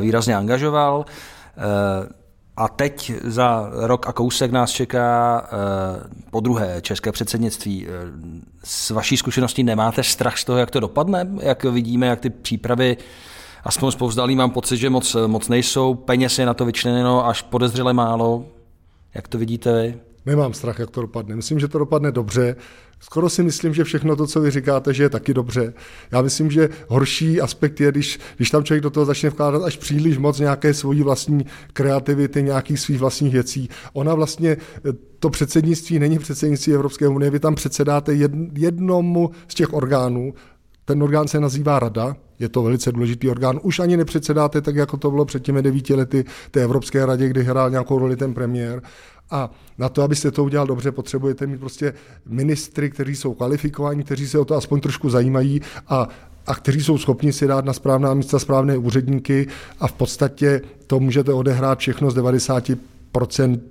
výrazně 0.00 0.36
angažoval. 0.36 1.04
A 2.56 2.68
teď 2.68 3.12
za 3.24 3.70
rok 3.72 4.08
a 4.08 4.12
kousek 4.12 4.50
nás 4.50 4.70
čeká 4.70 5.42
po 6.30 6.40
druhé 6.40 6.80
české 6.80 7.12
předsednictví. 7.12 7.86
S 8.64 8.90
vaší 8.90 9.16
zkušeností 9.16 9.64
nemáte 9.64 10.02
strach 10.02 10.38
z 10.38 10.44
toho, 10.44 10.58
jak 10.58 10.70
to 10.70 10.80
dopadne? 10.80 11.28
Jak 11.40 11.64
vidíme, 11.64 12.06
jak 12.06 12.20
ty 12.20 12.30
přípravy 12.30 12.96
aspoň 13.64 13.90
spouvzdalý 13.90 14.36
mám 14.36 14.50
pocit, 14.50 14.76
že 14.76 14.90
moc, 14.90 15.16
moc 15.26 15.48
nejsou, 15.48 15.94
peněz 15.94 16.38
je 16.38 16.46
na 16.46 16.54
to 16.54 16.64
vyčleněno 16.64 17.26
až 17.26 17.42
podezřele 17.42 17.92
málo. 17.92 18.44
Jak 19.14 19.28
to 19.28 19.38
vidíte 19.38 19.82
vy? 19.82 19.94
Nemám 20.26 20.54
strach, 20.54 20.78
jak 20.78 20.90
to 20.90 21.00
dopadne. 21.00 21.36
Myslím, 21.36 21.60
že 21.60 21.68
to 21.68 21.78
dopadne 21.78 22.12
dobře. 22.12 22.56
Skoro 23.00 23.28
si 23.28 23.42
myslím, 23.42 23.74
že 23.74 23.84
všechno 23.84 24.16
to, 24.16 24.26
co 24.26 24.40
vy 24.40 24.50
říkáte, 24.50 24.94
že 24.94 25.02
je 25.02 25.10
taky 25.10 25.34
dobře. 25.34 25.74
Já 26.12 26.22
myslím, 26.22 26.50
že 26.50 26.68
horší 26.88 27.40
aspekt 27.40 27.80
je, 27.80 27.90
když, 27.92 28.18
když 28.36 28.50
tam 28.50 28.64
člověk 28.64 28.82
do 28.82 28.90
toho 28.90 29.06
začne 29.06 29.30
vkládat 29.30 29.62
až 29.62 29.76
příliš 29.76 30.18
moc 30.18 30.38
nějaké 30.38 30.74
svojí 30.74 31.02
vlastní 31.02 31.46
kreativity, 31.72 32.42
nějakých 32.42 32.80
svých 32.80 32.98
vlastních 32.98 33.32
věcí. 33.32 33.68
Ona 33.92 34.14
vlastně, 34.14 34.56
to 35.18 35.30
předsednictví 35.30 35.98
není 35.98 36.18
předsednictví 36.18 36.74
Evropské 36.74 37.08
unie, 37.08 37.30
vy 37.30 37.40
tam 37.40 37.54
předsedáte 37.54 38.12
jednomu 38.52 39.30
z 39.48 39.54
těch 39.54 39.72
orgánů, 39.72 40.34
ten 40.84 41.02
orgán 41.02 41.28
se 41.28 41.40
nazývá 41.40 41.78
Rada, 41.78 42.16
je 42.38 42.48
to 42.48 42.62
velice 42.62 42.92
důležitý 42.92 43.30
orgán. 43.30 43.60
Už 43.62 43.78
ani 43.78 43.96
nepředsedáte 43.96 44.60
tak, 44.60 44.76
jako 44.76 44.96
to 44.96 45.10
bylo 45.10 45.24
před 45.24 45.42
těmi 45.42 45.62
devíti 45.62 45.94
lety 45.94 46.24
té 46.50 46.62
Evropské 46.62 47.06
radě, 47.06 47.28
kdy 47.28 47.44
hrál 47.44 47.70
nějakou 47.70 47.98
roli 47.98 48.16
ten 48.16 48.34
premiér. 48.34 48.82
A 49.30 49.50
na 49.78 49.88
to, 49.88 50.02
abyste 50.02 50.30
to 50.30 50.44
udělal 50.44 50.66
dobře, 50.66 50.92
potřebujete 50.92 51.46
mít 51.46 51.60
prostě 51.60 51.94
ministry, 52.26 52.90
kteří 52.90 53.16
jsou 53.16 53.34
kvalifikovaní, 53.34 54.04
kteří 54.04 54.28
se 54.28 54.38
o 54.38 54.44
to 54.44 54.54
aspoň 54.54 54.80
trošku 54.80 55.10
zajímají 55.10 55.60
a 55.88 56.08
a 56.46 56.54
kteří 56.54 56.82
jsou 56.82 56.98
schopni 56.98 57.32
si 57.32 57.46
dát 57.46 57.64
na 57.64 57.72
správná 57.72 58.14
místa 58.14 58.38
správné 58.38 58.78
úředníky 58.78 59.46
a 59.80 59.86
v 59.86 59.92
podstatě 59.92 60.60
to 60.86 61.00
můžete 61.00 61.32
odehrát 61.32 61.78
všechno 61.78 62.10
z 62.10 62.14
90 62.14 62.70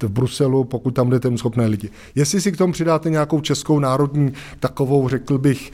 v 0.03 0.09
Bruselu, 0.09 0.63
pokud 0.63 0.91
tam 0.91 1.07
budete 1.07 1.37
schopné 1.37 1.67
lidi. 1.67 1.89
Jestli 2.15 2.41
si 2.41 2.51
k 2.51 2.57
tomu 2.57 2.73
přidáte 2.73 3.09
nějakou 3.09 3.41
českou 3.41 3.79
národní 3.79 4.33
takovou, 4.59 5.09
řekl 5.09 5.37
bych, 5.37 5.71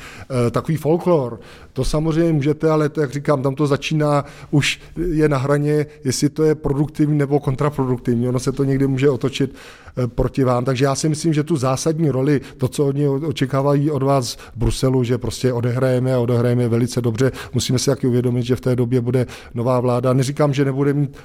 eh, 0.48 0.52
takový 0.52 0.78
folklor, 0.78 1.40
to 1.74 1.86
samozřejmě 1.86 2.34
můžete, 2.34 2.70
ale 2.70 2.90
to, 2.90 3.02
jak 3.02 3.12
říkám, 3.12 3.44
tam 3.44 3.56
to 3.56 3.68
začíná, 3.68 4.26
už 4.52 4.80
je 5.12 5.30
na 5.30 5.38
hraně, 5.38 5.86
jestli 6.04 6.30
to 6.30 6.44
je 6.44 6.56
produktivní 6.56 7.18
nebo 7.18 7.40
kontraproduktivní. 7.40 8.28
Ono 8.28 8.40
se 8.40 8.52
to 8.52 8.64
někdy 8.64 8.88
může 8.88 9.10
otočit 9.10 9.56
eh, 9.98 10.08
proti 10.08 10.44
vám. 10.44 10.66
Takže 10.66 10.86
já 10.86 10.96
si 10.96 11.10
myslím, 11.10 11.34
že 11.34 11.44
tu 11.44 11.58
zásadní 11.58 12.10
roli, 12.10 12.42
to, 12.58 12.68
co 12.68 12.86
oni 12.86 13.08
očekávají 13.08 13.92
od 13.92 14.04
vás 14.04 14.36
v 14.36 14.58
Bruselu, 14.58 15.04
že 15.04 15.18
prostě 15.18 15.54
odehrajeme 15.54 16.14
a 16.14 16.20
odehrajeme 16.20 16.68
velice 16.68 17.02
dobře. 17.02 17.32
Musíme 17.54 17.80
si 17.80 17.86
taky 17.86 18.08
uvědomit, 18.08 18.44
že 18.44 18.56
v 18.56 18.62
té 18.62 18.76
době 18.76 19.02
bude 19.02 19.26
nová 19.54 19.80
vláda. 19.80 20.14
Neříkám, 20.14 20.54
že 20.54 20.66
nebude 20.66 20.94
mít 20.94 21.18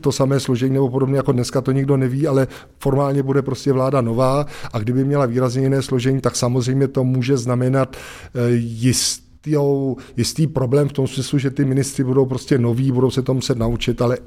to 0.00 0.12
samé 0.12 0.40
složení 0.40 0.74
nebo 0.74 0.90
podobně 0.90 1.16
jako 1.16 1.32
dneska, 1.32 1.60
to 1.60 1.72
nikdo 1.72 1.83
neví, 1.96 2.26
ale 2.26 2.46
formálně 2.78 3.22
bude 3.22 3.42
prostě 3.42 3.72
vláda 3.72 4.00
nová 4.00 4.46
a 4.72 4.78
kdyby 4.78 5.04
měla 5.04 5.26
výrazně 5.26 5.62
jiné 5.62 5.82
složení, 5.82 6.20
tak 6.20 6.36
samozřejmě 6.36 6.88
to 6.88 7.04
může 7.04 7.36
znamenat 7.36 7.96
eh, 7.96 8.50
jist 8.50 9.24
jistý 10.16 10.46
problém 10.46 10.88
v 10.88 10.92
tom 10.92 11.06
smyslu, 11.06 11.38
že 11.38 11.50
ty 11.50 11.64
ministři 11.64 12.04
budou 12.04 12.26
prostě 12.26 12.58
noví, 12.58 12.92
budou 12.92 13.10
se 13.10 13.22
to 13.22 13.34
muset 13.34 13.58
naučit, 13.58 14.02
ale 14.02 14.18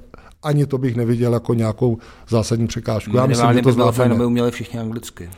ani 0.43 0.65
to 0.65 0.77
bych 0.77 0.95
neviděl 0.95 1.33
jako 1.33 1.53
nějakou 1.53 1.97
zásadní 2.29 2.67
překážku. 2.67 3.17
Já 3.17 3.25
myslím, 3.25 3.53
že 3.53 3.61
to 3.61 3.87
aby 4.03 4.25
uměli 4.25 4.51
všichni 4.51 4.79
anglicky. 4.79 5.29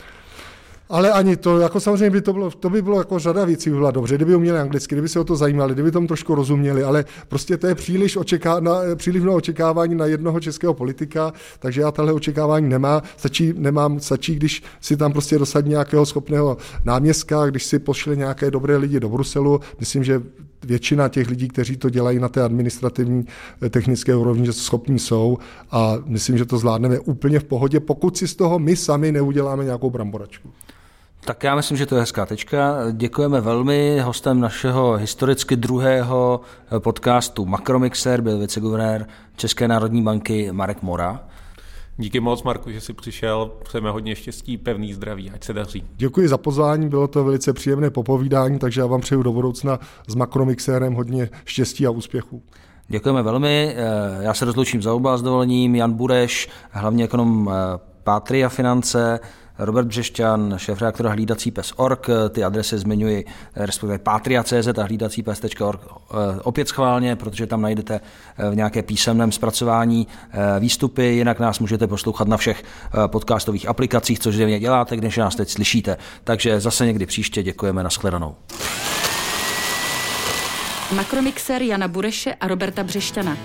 Ale 0.89 1.11
ani 1.11 1.37
to, 1.37 1.59
jako 1.59 1.79
samozřejmě 1.79 2.09
by 2.09 2.21
to 2.21 2.33
bylo, 2.33 2.51
to 2.51 2.69
by 2.69 2.81
bylo 2.81 2.97
jako 2.97 3.19
řada 3.19 3.45
věcí 3.45 3.69
by 3.69 3.75
byla 3.75 3.91
dobře, 3.91 4.15
kdyby 4.15 4.35
uměli 4.35 4.59
anglicky, 4.59 4.95
kdyby 4.95 5.09
se 5.09 5.19
o 5.19 5.23
to 5.23 5.35
zajímali, 5.35 5.73
kdyby 5.73 5.91
tomu 5.91 6.07
trošku 6.07 6.35
rozuměli, 6.35 6.83
ale 6.83 7.05
prostě 7.27 7.57
to 7.57 7.67
je 7.67 7.75
příliš, 7.75 8.17
očeká, 8.17 8.59
na, 8.59 8.79
příliš 8.95 9.23
mnoho 9.23 9.37
očekávání 9.37 9.95
na 9.95 10.05
jednoho 10.05 10.39
českého 10.39 10.73
politika, 10.73 11.33
takže 11.59 11.81
já 11.81 11.91
tahle 11.91 12.13
očekávání 12.13 12.69
nemá, 12.69 13.03
stačí, 13.17 13.53
nemám, 13.57 13.99
stačí, 13.99 14.35
když 14.35 14.63
si 14.81 14.97
tam 14.97 15.11
prostě 15.11 15.39
dosadí 15.39 15.69
nějakého 15.69 16.05
schopného 16.05 16.57
náměstka, 16.85 17.45
když 17.45 17.63
si 17.63 17.79
pošle 17.79 18.15
nějaké 18.15 18.51
dobré 18.51 18.77
lidi 18.77 18.99
do 18.99 19.09
Bruselu, 19.09 19.59
myslím, 19.79 20.03
že 20.03 20.21
většina 20.65 21.09
těch 21.09 21.29
lidí, 21.29 21.47
kteří 21.47 21.77
to 21.77 21.89
dělají 21.89 22.19
na 22.19 22.29
té 22.29 22.43
administrativní 22.43 23.25
eh, 23.61 23.69
technické 23.69 24.15
úrovni, 24.15 24.45
že 24.45 24.53
schopní 24.53 24.99
jsou 24.99 25.37
a 25.71 25.97
myslím, 26.05 26.37
že 26.37 26.45
to 26.45 26.57
zvládneme 26.57 26.99
úplně 26.99 27.39
v 27.39 27.43
pohodě, 27.43 27.79
pokud 27.79 28.17
si 28.17 28.27
z 28.27 28.35
toho 28.35 28.59
my 28.59 28.75
sami 28.75 29.11
neuděláme 29.11 29.63
nějakou 29.63 29.89
bramboračku. 29.89 30.49
Tak 31.25 31.43
já 31.43 31.55
myslím, 31.55 31.77
že 31.77 31.85
to 31.85 31.95
je 31.95 32.01
hezká 32.01 32.25
tečka. 32.25 32.75
Děkujeme 32.91 33.41
velmi. 33.41 33.99
Hostem 33.99 34.39
našeho 34.39 34.93
historicky 34.93 35.55
druhého 35.55 36.41
podcastu 36.79 37.45
Makromixer 37.45 38.21
byl 38.21 38.39
viceguvernér 38.39 39.07
České 39.35 39.67
národní 39.67 40.03
banky 40.03 40.51
Marek 40.51 40.81
Mora. 40.81 41.23
Díky 41.97 42.19
moc, 42.19 42.43
Marku, 42.43 42.71
že 42.71 42.81
jsi 42.81 42.93
přišel. 42.93 43.51
Přejeme 43.63 43.91
hodně 43.91 44.15
štěstí, 44.15 44.57
pevný 44.57 44.93
zdraví, 44.93 45.31
ať 45.31 45.43
se 45.43 45.53
daří. 45.53 45.83
Děkuji 45.95 46.27
za 46.27 46.37
pozvání, 46.37 46.89
bylo 46.89 47.07
to 47.07 47.23
velice 47.23 47.53
příjemné 47.53 47.89
popovídání, 47.89 48.59
takže 48.59 48.81
já 48.81 48.87
vám 48.87 49.01
přeju 49.01 49.23
do 49.23 49.31
budoucna 49.31 49.79
s 50.07 50.15
Makromixérem 50.15 50.93
hodně 50.93 51.29
štěstí 51.45 51.87
a 51.87 51.89
úspěchů. 51.89 52.43
Děkujeme 52.87 53.23
velmi. 53.23 53.75
Já 54.19 54.33
se 54.33 54.45
rozloučím 54.45 54.81
za 54.81 54.93
oba 54.93 55.17
s 55.17 55.21
dovolením. 55.21 55.75
Jan 55.75 55.93
Bureš, 55.93 56.49
hlavně 56.71 57.03
ekonom 57.03 57.51
Pátria 58.03 58.49
Finance, 58.49 59.19
Robert 59.59 59.87
Břešťan, 59.87 60.53
šéf 60.57 60.81
reaktora 60.81 61.09
hlídací 61.09 61.51
pes.org, 61.51 62.07
ty 62.29 62.43
adresy 62.43 62.77
zmiňuji, 62.77 63.25
respektive 63.55 63.97
patria.cz 63.99 64.67
a 64.77 64.83
hlídací 64.83 65.23
pes.org 65.23 65.81
eh, 65.85 66.15
opět 66.43 66.67
schválně, 66.67 67.15
protože 67.15 67.47
tam 67.47 67.61
najdete 67.61 67.99
eh, 68.37 68.49
v 68.49 68.55
nějaké 68.55 68.83
písemném 68.83 69.31
zpracování 69.31 70.07
eh, 70.31 70.59
výstupy, 70.59 71.03
jinak 71.05 71.39
nás 71.39 71.59
můžete 71.59 71.87
poslouchat 71.87 72.27
na 72.27 72.37
všech 72.37 72.63
podcastových 73.07 73.67
aplikacích, 73.67 74.19
což 74.19 74.35
zřejmě 74.35 74.59
děláte, 74.59 74.97
když 74.97 75.17
nás 75.17 75.35
teď 75.35 75.49
slyšíte. 75.49 75.97
Takže 76.23 76.59
zase 76.59 76.85
někdy 76.85 77.05
příště 77.05 77.43
děkujeme, 77.43 77.83
nashledanou. 77.83 78.35
Makromixer 80.95 81.61
Jana 81.61 81.87
Bureše 81.87 82.33
a 82.33 82.47
Roberta 82.47 82.83
Břešťana. 82.83 83.37